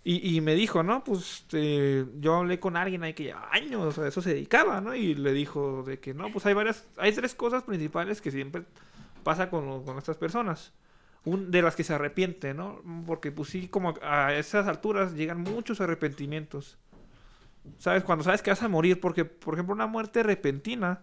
Y, 0.08 0.36
y 0.36 0.40
me 0.40 0.54
dijo, 0.54 0.84
¿no? 0.84 1.02
Pues 1.02 1.40
este, 1.40 2.06
yo 2.20 2.36
hablé 2.36 2.60
con 2.60 2.76
alguien 2.76 3.02
ahí 3.02 3.12
que 3.12 3.24
lleva 3.24 3.48
años, 3.50 3.98
a 3.98 4.06
eso 4.06 4.22
se 4.22 4.34
dedicaba, 4.34 4.80
¿no? 4.80 4.94
Y 4.94 5.16
le 5.16 5.32
dijo 5.32 5.82
de 5.82 5.98
que 5.98 6.14
no, 6.14 6.30
pues 6.30 6.46
hay 6.46 6.54
varias, 6.54 6.86
hay 6.96 7.10
tres 7.10 7.34
cosas 7.34 7.64
principales 7.64 8.20
que 8.20 8.30
siempre 8.30 8.62
pasa 9.24 9.50
con, 9.50 9.84
con 9.84 9.98
estas 9.98 10.16
personas. 10.16 10.72
Un, 11.24 11.50
de 11.50 11.60
las 11.60 11.74
que 11.74 11.82
se 11.82 11.92
arrepiente, 11.92 12.54
¿no? 12.54 12.80
Porque 13.04 13.32
pues 13.32 13.48
sí, 13.48 13.66
como 13.66 13.94
a 14.00 14.32
esas 14.34 14.68
alturas 14.68 15.14
llegan 15.14 15.40
muchos 15.40 15.80
arrepentimientos. 15.80 16.78
¿Sabes? 17.78 18.04
Cuando 18.04 18.22
sabes 18.22 18.42
que 18.42 18.50
vas 18.50 18.62
a 18.62 18.68
morir, 18.68 19.00
porque, 19.00 19.24
por 19.24 19.54
ejemplo, 19.54 19.74
una 19.74 19.88
muerte 19.88 20.22
repentina, 20.22 21.00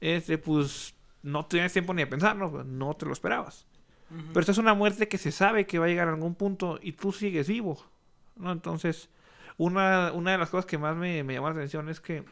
este, 0.00 0.38
pues 0.38 0.96
no 1.22 1.46
tienes 1.46 1.72
tiempo 1.72 1.94
ni 1.94 2.02
de 2.02 2.08
pensar, 2.08 2.34
¿no? 2.34 2.64
No 2.64 2.94
te 2.94 3.06
lo 3.06 3.12
esperabas. 3.12 3.64
Pero 4.08 4.40
esta 4.40 4.50
es 4.50 4.58
una 4.58 4.74
muerte 4.74 5.06
que 5.06 5.18
se 5.18 5.30
sabe 5.30 5.66
que 5.68 5.78
va 5.78 5.84
a 5.84 5.88
llegar 5.88 6.08
a 6.08 6.14
algún 6.14 6.34
punto 6.34 6.80
y 6.82 6.92
tú 6.92 7.12
sigues 7.12 7.46
vivo, 7.46 7.93
¿no? 8.36 8.52
Entonces, 8.52 9.08
una, 9.56 10.12
una 10.12 10.32
de 10.32 10.38
las 10.38 10.50
cosas 10.50 10.66
que 10.66 10.78
más 10.78 10.96
me, 10.96 11.22
me 11.24 11.34
llamó 11.34 11.48
la 11.48 11.54
atención 11.54 11.88
es 11.88 12.00
que, 12.00 12.24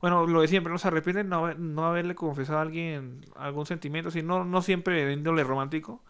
bueno, 0.00 0.26
lo 0.26 0.40
de 0.40 0.48
siempre, 0.48 0.72
no 0.72 0.78
se 0.78 0.88
arrepienten 0.88 1.28
no, 1.28 1.54
no 1.54 1.86
haberle 1.86 2.14
confesado 2.14 2.58
a 2.58 2.62
alguien 2.62 3.24
algún 3.36 3.66
sentimiento, 3.66 4.10
si 4.10 4.22
no, 4.22 4.44
no 4.44 4.62
siempre 4.62 5.04
de 5.04 5.12
índole 5.12 5.44
romántico, 5.44 6.02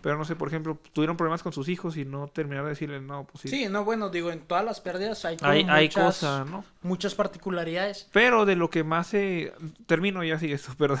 pero 0.00 0.16
no 0.16 0.24
sé, 0.24 0.36
por 0.36 0.48
ejemplo, 0.48 0.78
tuvieron 0.92 1.16
problemas 1.16 1.42
con 1.42 1.52
sus 1.52 1.68
hijos 1.68 1.96
y 1.96 2.04
no 2.04 2.28
terminaron 2.28 2.66
de 2.66 2.70
decirle, 2.70 3.00
no, 3.00 3.24
pues 3.24 3.42
sí. 3.42 3.48
Sí, 3.48 3.68
no, 3.68 3.84
bueno, 3.84 4.10
digo, 4.10 4.30
en 4.30 4.40
todas 4.40 4.64
las 4.64 4.80
pérdidas 4.80 5.24
hay, 5.24 5.36
hay, 5.42 5.66
hay 5.68 5.88
cosas, 5.88 6.48
¿no? 6.48 6.64
muchas 6.82 7.14
particularidades. 7.14 8.08
Pero 8.12 8.46
de 8.46 8.56
lo 8.56 8.70
que 8.70 8.84
más 8.84 9.08
se... 9.08 9.52
Termino 9.86 10.22
ya, 10.22 10.38
sigue 10.38 10.54
esto, 10.54 10.72
perdón. 10.78 11.00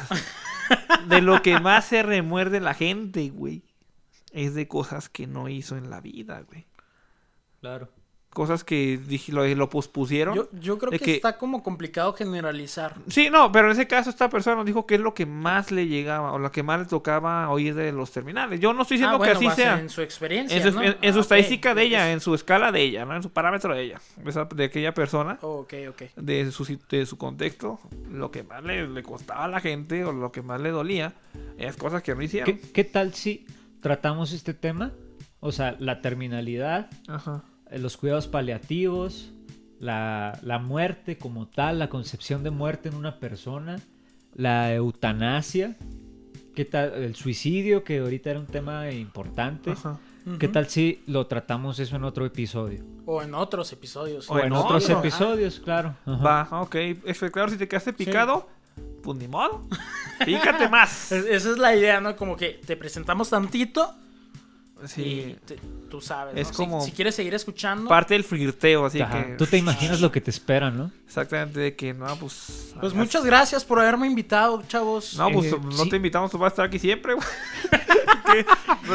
de 1.06 1.22
lo 1.22 1.42
que 1.42 1.60
más 1.60 1.86
se 1.86 2.02
remuerde 2.02 2.60
la 2.60 2.74
gente, 2.74 3.30
güey. 3.30 3.62
Es 4.32 4.54
de 4.54 4.68
cosas 4.68 5.08
que 5.08 5.26
no 5.26 5.48
hizo 5.48 5.76
en 5.76 5.90
la 5.90 6.00
vida, 6.00 6.42
güey. 6.42 6.66
Claro. 7.60 7.88
Cosas 8.30 8.62
que 8.62 8.98
dije, 8.98 9.32
lo, 9.32 9.44
lo 9.46 9.70
pospusieron. 9.70 10.34
Yo, 10.36 10.48
yo 10.52 10.76
creo 10.78 10.90
que, 10.92 10.98
que- 10.98 11.14
está 11.16 11.38
como 11.38 11.62
complicado 11.62 12.12
generalizar. 12.12 12.94
Sí, 13.08 13.30
no, 13.30 13.50
pero 13.50 13.66
en 13.68 13.72
ese 13.72 13.88
caso 13.88 14.10
esta 14.10 14.28
persona 14.28 14.54
nos 14.56 14.66
dijo 14.66 14.86
que 14.86 14.96
es 14.96 15.00
lo 15.00 15.14
que 15.14 15.24
más 15.24 15.72
le 15.72 15.88
llegaba 15.88 16.32
o 16.32 16.38
lo 16.38 16.52
que 16.52 16.62
más 16.62 16.78
le 16.78 16.84
tocaba 16.86 17.48
oír 17.48 17.74
de 17.74 17.90
los 17.90 18.12
terminales. 18.12 18.60
Yo 18.60 18.74
no 18.74 18.82
estoy 18.82 18.98
diciendo 18.98 19.14
Ah, 19.14 19.18
bueno, 19.18 19.40
que 19.40 19.46
así 19.46 19.56
sea. 19.56 19.80
En 19.80 19.88
su 19.88 20.02
experiencia, 20.02 20.56
En 20.58 20.62
su, 20.62 20.70
¿no? 20.72 20.82
en- 20.84 20.98
en 21.00 21.12
su 21.14 21.18
Ah, 21.20 21.22
estadística 21.22 21.74
de 21.74 21.82
ella, 21.84 22.12
en 22.12 22.20
su 22.20 22.34
escala 22.34 22.70
de 22.70 22.82
ella, 22.82 23.06
¿no? 23.06 23.16
En 23.16 23.22
su 23.22 23.30
parámetro 23.30 23.74
de 23.74 23.82
ella. 23.82 24.00
esa- 24.26 24.44
de 24.44 24.64
aquella 24.64 24.92
persona. 24.92 25.38
Ok, 25.40 25.72
ok. 25.88 26.02
de 26.16 26.52
su, 26.52 26.78
de 26.90 27.06
su 27.06 27.16
contexto, 27.16 27.80
lo 28.12 28.30
que 28.30 28.42
más 28.44 28.62
le, 28.62 28.86
le 28.86 29.02
costaba 29.02 29.44
a 29.44 29.48
la 29.48 29.60
gente 29.60 30.04
o 30.04 30.12
lo 30.12 30.30
que 30.30 30.42
más 30.42 30.60
le 30.60 30.70
dolía, 30.70 31.14
es 31.56 31.76
cosas 31.78 32.02
que 32.02 32.14
no 32.14 32.22
hicieron. 32.22 32.54
¿Qué, 32.58 32.60
qué 32.72 32.84
tal 32.84 33.14
si 33.14 33.46
tratamos 33.80 34.32
este 34.32 34.52
tema? 34.52 34.92
O 35.40 35.52
sea, 35.52 35.76
la 35.78 36.00
terminalidad, 36.00 36.90
Ajá. 37.06 37.42
eh, 37.70 37.78
los 37.78 37.96
cuidados 37.96 38.26
paliativos, 38.26 39.30
la, 39.80 40.38
la 40.42 40.58
muerte 40.58 41.16
como 41.18 41.46
tal, 41.46 41.78
la 41.78 41.88
concepción 41.88 42.42
de 42.42 42.50
muerte 42.50 42.88
en 42.88 42.94
una 42.96 43.20
persona, 43.20 43.78
la 44.34 44.74
eutanasia, 44.74 45.76
¿qué 46.54 46.64
tal? 46.64 46.94
El 46.94 47.14
suicidio, 47.14 47.84
que 47.84 47.98
ahorita 48.00 48.30
era 48.30 48.40
un 48.40 48.46
tema 48.46 48.90
importante. 48.90 49.70
Ajá. 49.72 49.98
¿Qué 50.38 50.46
tal 50.48 50.68
si 50.68 51.00
lo 51.06 51.26
tratamos 51.26 51.78
eso 51.78 51.96
en 51.96 52.04
otro 52.04 52.26
episodio? 52.26 52.84
O 53.06 53.22
en 53.22 53.32
otros 53.34 53.72
episodios. 53.72 54.28
O 54.28 54.34
O 54.34 54.38
en 54.40 54.46
en 54.46 54.52
otros 54.52 54.84
otro. 54.84 54.98
episodios, 54.98 55.58
claro. 55.58 55.94
Ajá. 56.04 56.22
Va, 56.50 56.60
ok. 56.62 56.74
Es 57.06 57.18
que, 57.20 57.30
claro, 57.30 57.50
si 57.50 57.56
te 57.56 57.66
quedaste 57.66 57.94
picado, 57.94 58.46
pues 59.02 59.16
ni 59.16 59.26
modo. 59.26 59.66
Pícate 60.26 60.68
más. 60.68 61.12
Es- 61.12 61.24
Esa 61.24 61.50
es 61.52 61.56
la 61.58 61.74
idea, 61.74 62.02
¿no? 62.02 62.14
Como 62.14 62.36
que 62.36 62.60
te 62.66 62.76
presentamos 62.76 63.30
tantito 63.30 63.94
Sí. 64.86 65.02
y 65.02 65.36
te- 65.46 65.58
tú 65.90 66.00
sabes, 66.00 66.36
Es 66.36 66.48
¿no? 66.48 66.52
Si- 66.52 66.56
como 66.56 66.80
Si, 66.82 66.92
quieres 66.92 67.14
seguir 67.14 67.34
escuchando, 67.34 67.88
Parte 67.88 68.14
del 68.14 68.22
flirteo, 68.24 68.86
así 68.86 69.00
Ajá. 69.00 69.24
que. 69.26 69.32
Tú 69.34 69.46
te 69.46 69.56
imaginas 69.58 70.00
lo 70.00 70.12
que 70.12 70.20
te 70.20 70.30
espera, 70.30 70.70
¿no? 70.70 70.90
Exactamente, 71.06 71.58
de 71.60 71.74
que 71.74 71.94
no, 71.94 72.06
pues. 72.16 72.74
pues 72.80 72.94
muchas 72.94 73.24
gracias 73.24 73.64
por 73.64 73.80
haberme 73.80 74.06
invitado, 74.06 74.62
chavos. 74.68 75.14
No, 75.16 75.30
pues 75.32 75.52
Eh, 75.52 75.56
no 75.62 75.84
sí. 75.84 75.90
te 75.90 75.96
invitamos, 75.96 76.30
tú 76.30 76.38
vas 76.38 76.50
a 76.50 76.52
estar 76.52 76.64
aquí 76.66 76.78
siempre, 76.78 77.14
güey. 77.14 77.26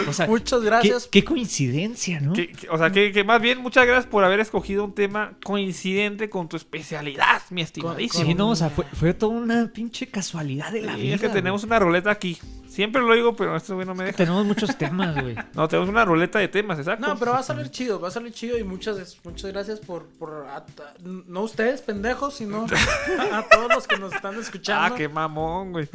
O 0.07 0.13
sea, 0.13 0.27
Muchas 0.27 0.61
gracias. 0.61 1.07
qué 1.11 1.23
coincidencia, 1.23 2.19
¿no? 2.19 2.33
Que- 2.33 2.51
que- 2.51 2.69
o 2.69 2.77
sea, 2.77 2.91
que, 2.91 3.11
que 3.11 3.23
más 3.23 3.41
bien 3.41 3.59
muchas 3.59 3.85
gracias 3.85 4.05
por 4.05 4.23
haber 4.23 4.39
escogido 4.39 4.85
un 4.85 4.93
tema 4.93 5.33
coincidente 5.43 6.29
con 6.29 6.47
tu 6.47 6.55
especialidad, 6.55 7.41
mi 7.49 7.61
estimadísimo. 7.61 8.23
Sí, 8.25 8.33
no, 8.35 8.49
o 8.51 8.55
sea, 8.55 8.69
fue, 8.69 8.85
fue 8.93 9.13
toda 9.13 9.33
una 9.33 9.71
pinche 9.73 10.07
casualidad 10.07 10.71
de 10.71 10.81
la 10.83 10.95
vida. 10.95 11.15
es 11.15 11.21
que 11.21 11.27
güey. 11.27 11.35
tenemos 11.41 11.63
una 11.63 11.79
ruleta 11.79 12.11
aquí. 12.11 12.37
Siempre 12.73 13.01
lo 13.03 13.13
digo, 13.13 13.35
pero 13.35 13.55
esto 13.55 13.75
güey 13.75 13.85
no 13.85 13.93
me 13.93 14.05
deja. 14.05 14.17
Tenemos 14.17 14.45
muchos 14.45 14.75
temas, 14.77 15.13
güey. 15.21 15.35
No, 15.53 15.67
tenemos 15.67 15.89
una 15.89 16.03
ruleta 16.05 16.39
de 16.39 16.47
temas, 16.47 16.79
exacto. 16.79 17.05
No, 17.07 17.17
pero 17.19 17.31
va 17.31 17.39
a 17.39 17.43
salir 17.43 17.69
chido, 17.69 17.99
va 17.99 18.07
a 18.07 18.11
salir 18.11 18.33
chido 18.33 18.57
y 18.57 18.63
muchas, 18.63 19.17
muchas 19.23 19.51
gracias 19.51 19.79
por, 19.79 20.07
por 20.17 20.47
a- 20.47 20.57
a- 20.57 20.65
no 21.03 21.41
ustedes 21.41 21.81
pendejos, 21.81 22.33
sino 22.35 22.65
a, 23.31 23.37
a 23.37 23.43
todos 23.49 23.69
los 23.75 23.87
que 23.87 23.97
nos 23.97 24.11
están 24.13 24.39
escuchando. 24.39 24.95
Ah, 24.95 24.97
qué 24.97 25.07
mamón, 25.07 25.71
güey. 25.71 25.87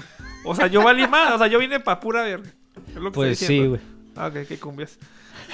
O 0.45 0.55
sea, 0.55 0.69
yo 0.69 0.83
valí 0.85 1.07
más. 1.09 1.35
O 1.35 1.39
sea, 1.39 1.49
yo 1.49 1.59
vine 1.59 1.81
para 1.81 1.99
pura 1.99 2.23
verga. 2.23 2.49
Es 2.89 2.95
lo 2.95 3.11
que 3.11 3.15
Pues 3.15 3.33
estoy 3.33 3.47
sí, 3.47 3.53
diciendo. 3.55 3.71
güey. 3.71 3.99
Ah, 4.17 4.27
ok, 4.29 4.47
qué 4.47 4.59
cumbias. 4.61 4.99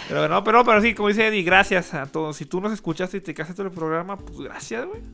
Pero 0.09 0.29
no, 0.29 0.45
pero, 0.45 0.62
pero 0.64 0.83
sí, 0.83 0.93
como 0.95 1.09
dice 1.09 1.27
Eddie, 1.29 1.43
gracias 1.43 1.95
a 1.95 2.07
todos. 2.07 2.37
Si 2.37 2.45
tú 2.45 2.61
nos 2.61 2.72
escuchaste 2.72 3.16
y 3.16 3.20
te 3.20 3.33
todo 3.33 3.62
el 3.62 3.70
programa, 3.72 4.18
pues 4.18 4.39
gracias, 4.41 4.85
güey. 4.87 5.01
Sí, 5.01 5.07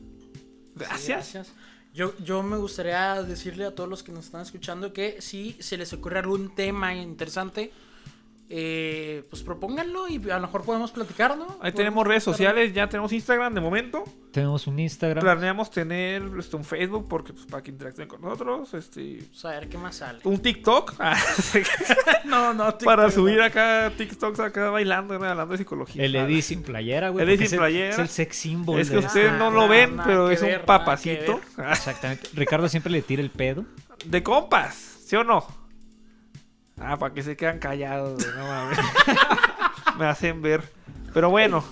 Gracias. 0.75 1.53
Yo, 1.93 2.17
yo 2.19 2.41
me 2.41 2.57
gustaría 2.57 3.21
decirle 3.21 3.65
a 3.65 3.75
todos 3.75 3.89
los 3.89 4.01
que 4.01 4.13
nos 4.13 4.25
están 4.25 4.41
escuchando 4.41 4.93
que 4.93 5.21
si 5.21 5.57
se 5.59 5.77
les 5.77 5.91
ocurre 5.91 6.19
algún 6.19 6.55
tema 6.55 6.93
interesante, 6.95 7.73
eh, 8.53 9.23
pues 9.29 9.43
propónganlo 9.43 10.09
y 10.09 10.15
a 10.29 10.35
lo 10.35 10.41
mejor 10.41 10.63
podemos 10.63 10.91
platicar, 10.91 11.37
¿no? 11.37 11.57
Ahí 11.61 11.71
tenemos 11.71 12.05
redes 12.05 12.23
sociales, 12.23 12.73
ya 12.73 12.89
tenemos 12.89 13.13
Instagram 13.13 13.53
de 13.53 13.61
momento. 13.61 14.03
Tenemos 14.31 14.67
un 14.67 14.77
Instagram. 14.79 15.21
Planeamos 15.23 15.71
tener 15.71 16.21
este, 16.37 16.55
un 16.57 16.65
Facebook 16.65 17.07
porque 17.09 17.31
pues, 17.31 17.45
para 17.45 17.63
que 17.63 17.71
interactúen 17.71 18.09
con 18.09 18.19
nosotros. 18.21 18.73
Este, 18.73 19.19
Pues 19.29 19.45
a 19.45 19.51
ver 19.51 19.69
qué 19.69 19.77
más 19.77 19.95
sale. 19.95 20.19
un 20.25 20.39
TikTok. 20.41 20.95
Ah, 20.99 21.15
No, 22.25 22.53
no, 22.53 22.77
para 22.79 23.05
TikTok, 23.05 23.11
subir 23.11 23.37
no. 23.37 23.43
acá 23.45 23.91
TikToks 23.97 24.39
acá 24.41 24.69
bailando, 24.69 25.13
hablando 25.15 25.47
de 25.47 25.57
psicología. 25.57 26.03
El 26.03 26.15
Eddie 26.15 26.41
sin 26.41 26.61
playera, 26.63 27.09
güey. 27.09 27.23
El 27.23 27.29
Eddie 27.29 27.37
sin 27.37 27.45
es 27.47 27.53
el- 27.53 27.59
playera. 27.59 27.89
Es 27.89 27.99
el 27.99 28.07
sex 28.09 28.35
symbol. 28.37 28.79
Es 28.79 28.89
que 28.89 28.97
de- 28.97 29.05
ustedes 29.05 29.33
no 29.33 29.49
lo 29.51 29.67
ven, 29.67 29.95
nada 29.95 30.07
pero 30.07 30.29
es 30.29 30.41
un 30.41 30.49
papacito. 30.65 31.39
Exactamente. 31.69 32.29
Ricardo 32.33 32.67
siempre 32.69 32.91
le 32.91 33.01
tira 33.01 33.21
el 33.21 33.29
pedo. 33.31 33.65
De 34.05 34.23
compas, 34.23 34.75
¿sí 35.05 35.15
o 35.15 35.23
no? 35.23 35.45
Ah, 36.83 36.97
para 36.97 37.13
que 37.13 37.21
se 37.23 37.35
quedan 37.37 37.59
callados, 37.59 38.25
no 38.35 38.43
mames. 38.47 38.77
Me 39.99 40.05
hacen 40.05 40.41
ver. 40.41 40.63
Pero 41.13 41.29
bueno, 41.29 41.63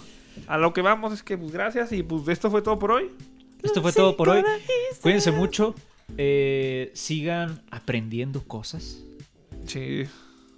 a 0.47 0.57
lo 0.57 0.73
que 0.73 0.81
vamos 0.81 1.13
es 1.13 1.23
que 1.23 1.37
pues 1.37 1.51
gracias 1.51 1.91
y 1.91 2.03
pues 2.03 2.27
esto 2.27 2.51
fue 2.51 2.61
todo 2.61 2.77
por 2.77 2.91
hoy. 2.91 3.09
Esto 3.63 3.81
fue 3.81 3.91
todo 3.91 4.15
por 4.15 4.29
hoy. 4.29 4.43
Cuídense 5.01 5.31
mucho. 5.31 5.73
Eh, 6.17 6.91
sigan 6.93 7.61
aprendiendo 7.71 8.43
cosas. 8.43 8.99
Sí. 9.65 10.03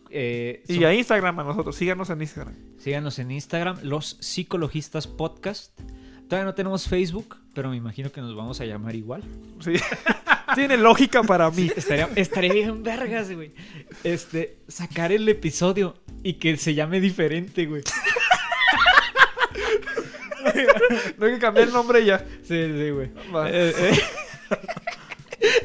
Eh, 0.10 0.64
Y 0.68 0.76
son- 0.76 0.84
a 0.86 0.94
Instagram 0.94 1.40
a 1.40 1.44
nosotros, 1.44 1.76
síganos 1.76 2.10
en 2.10 2.22
Instagram. 2.22 2.56
Síganos 2.78 3.20
en 3.20 3.32
Instagram, 3.32 3.78
Los 3.84 4.18
Psicologistas 4.20 5.08
Podcast. 5.08 5.80
Todavía 6.28 6.46
no 6.46 6.54
tenemos 6.56 6.88
Facebook, 6.88 7.38
pero 7.54 7.70
me 7.70 7.76
imagino 7.78 8.12
que 8.12 8.22
nos 8.22 8.36
vamos 8.36 8.60
a 8.62 8.66
llamar 8.66 8.96
igual. 8.96 9.24
Sí. 9.60 9.74
Tiene 10.56 10.78
lógica 10.78 11.24
para 11.24 11.50
mí. 11.52 11.72
Estaría, 11.76 12.10
estaría 12.16 12.54
bien 12.54 12.84
vergas, 12.84 13.32
güey. 13.32 13.52
Este, 14.04 14.58
sacar 14.68 15.12
el 15.12 15.28
episodio 15.30 15.96
y 16.24 16.34
que 16.34 16.58
se 16.58 16.74
llame 16.74 17.00
diferente, 17.00 17.66
güey. 17.66 17.84
No 21.18 21.26
hay 21.28 21.34
que 21.34 21.40
cambiar 21.40 21.68
el 21.68 21.74
nombre 21.74 22.04
ya. 22.04 22.20
Sí, 22.44 22.66
sí, 22.66 22.90
güey. 22.90 23.10
Eh, 23.48 23.74
eh. 23.78 24.00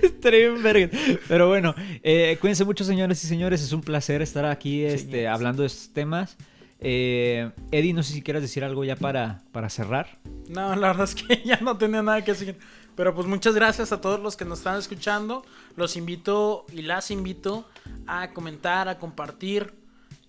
Estaría 0.02 0.50
bien 0.50 0.62
verga. 0.62 0.88
Pero 1.28 1.48
bueno, 1.48 1.74
eh, 2.02 2.36
cuídense 2.40 2.64
mucho, 2.64 2.84
señores 2.84 3.22
y 3.24 3.26
señores. 3.26 3.62
Es 3.62 3.72
un 3.72 3.82
placer 3.82 4.22
estar 4.22 4.44
aquí 4.44 4.84
este, 4.84 5.10
Señores. 5.10 5.28
hablando 5.28 5.62
de 5.62 5.68
estos 5.68 5.92
temas. 5.92 6.36
Eh, 6.78 7.50
Eddie, 7.72 7.92
no 7.92 8.02
sé 8.02 8.12
si 8.12 8.22
quieras 8.22 8.42
decir 8.42 8.64
algo 8.64 8.84
ya 8.84 8.96
para, 8.96 9.42
para 9.52 9.68
cerrar. 9.68 10.18
No, 10.48 10.74
la 10.76 10.88
verdad 10.88 11.04
es 11.04 11.14
que 11.14 11.42
ya 11.44 11.58
no 11.60 11.76
tenía 11.76 12.02
nada 12.02 12.22
que 12.24 12.32
decir. 12.32 12.56
Pero 12.96 13.14
pues 13.14 13.26
muchas 13.26 13.54
gracias 13.54 13.92
a 13.92 14.00
todos 14.00 14.18
los 14.20 14.36
que 14.36 14.44
nos 14.44 14.58
están 14.58 14.78
escuchando. 14.78 15.44
Los 15.76 15.96
invito 15.96 16.64
y 16.72 16.82
las 16.82 17.10
invito 17.10 17.66
a 18.06 18.30
comentar, 18.30 18.88
a 18.88 18.98
compartir 18.98 19.74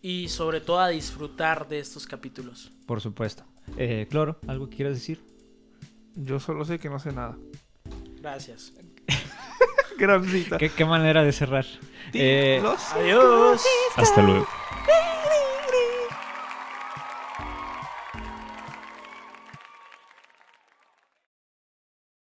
y 0.01 0.27
sobre 0.27 0.59
todo 0.61 0.79
a 0.79 0.89
disfrutar 0.89 1.67
de 1.67 1.79
estos 1.79 2.05
capítulos. 2.05 2.71
Por 2.85 2.99
supuesto. 3.01 3.43
Eh, 3.77 4.07
Cloro, 4.09 4.37
¿algo 4.47 4.69
que 4.69 4.75
quieras 4.77 4.95
decir? 4.95 5.21
Yo 6.15 6.39
solo 6.39 6.65
sé 6.65 6.77
que 6.77 6.89
no 6.89 6.99
sé 6.99 7.11
nada. 7.13 7.37
Gracias. 8.19 8.73
Gran 9.97 10.25
cita. 10.25 10.57
¿Qué, 10.57 10.69
qué 10.69 10.85
manera 10.85 11.23
de 11.23 11.31
cerrar? 11.31 11.65
Eh, 12.13 12.61
Adiós. 12.93 13.61
hasta 13.95 14.21
luego. 14.21 14.47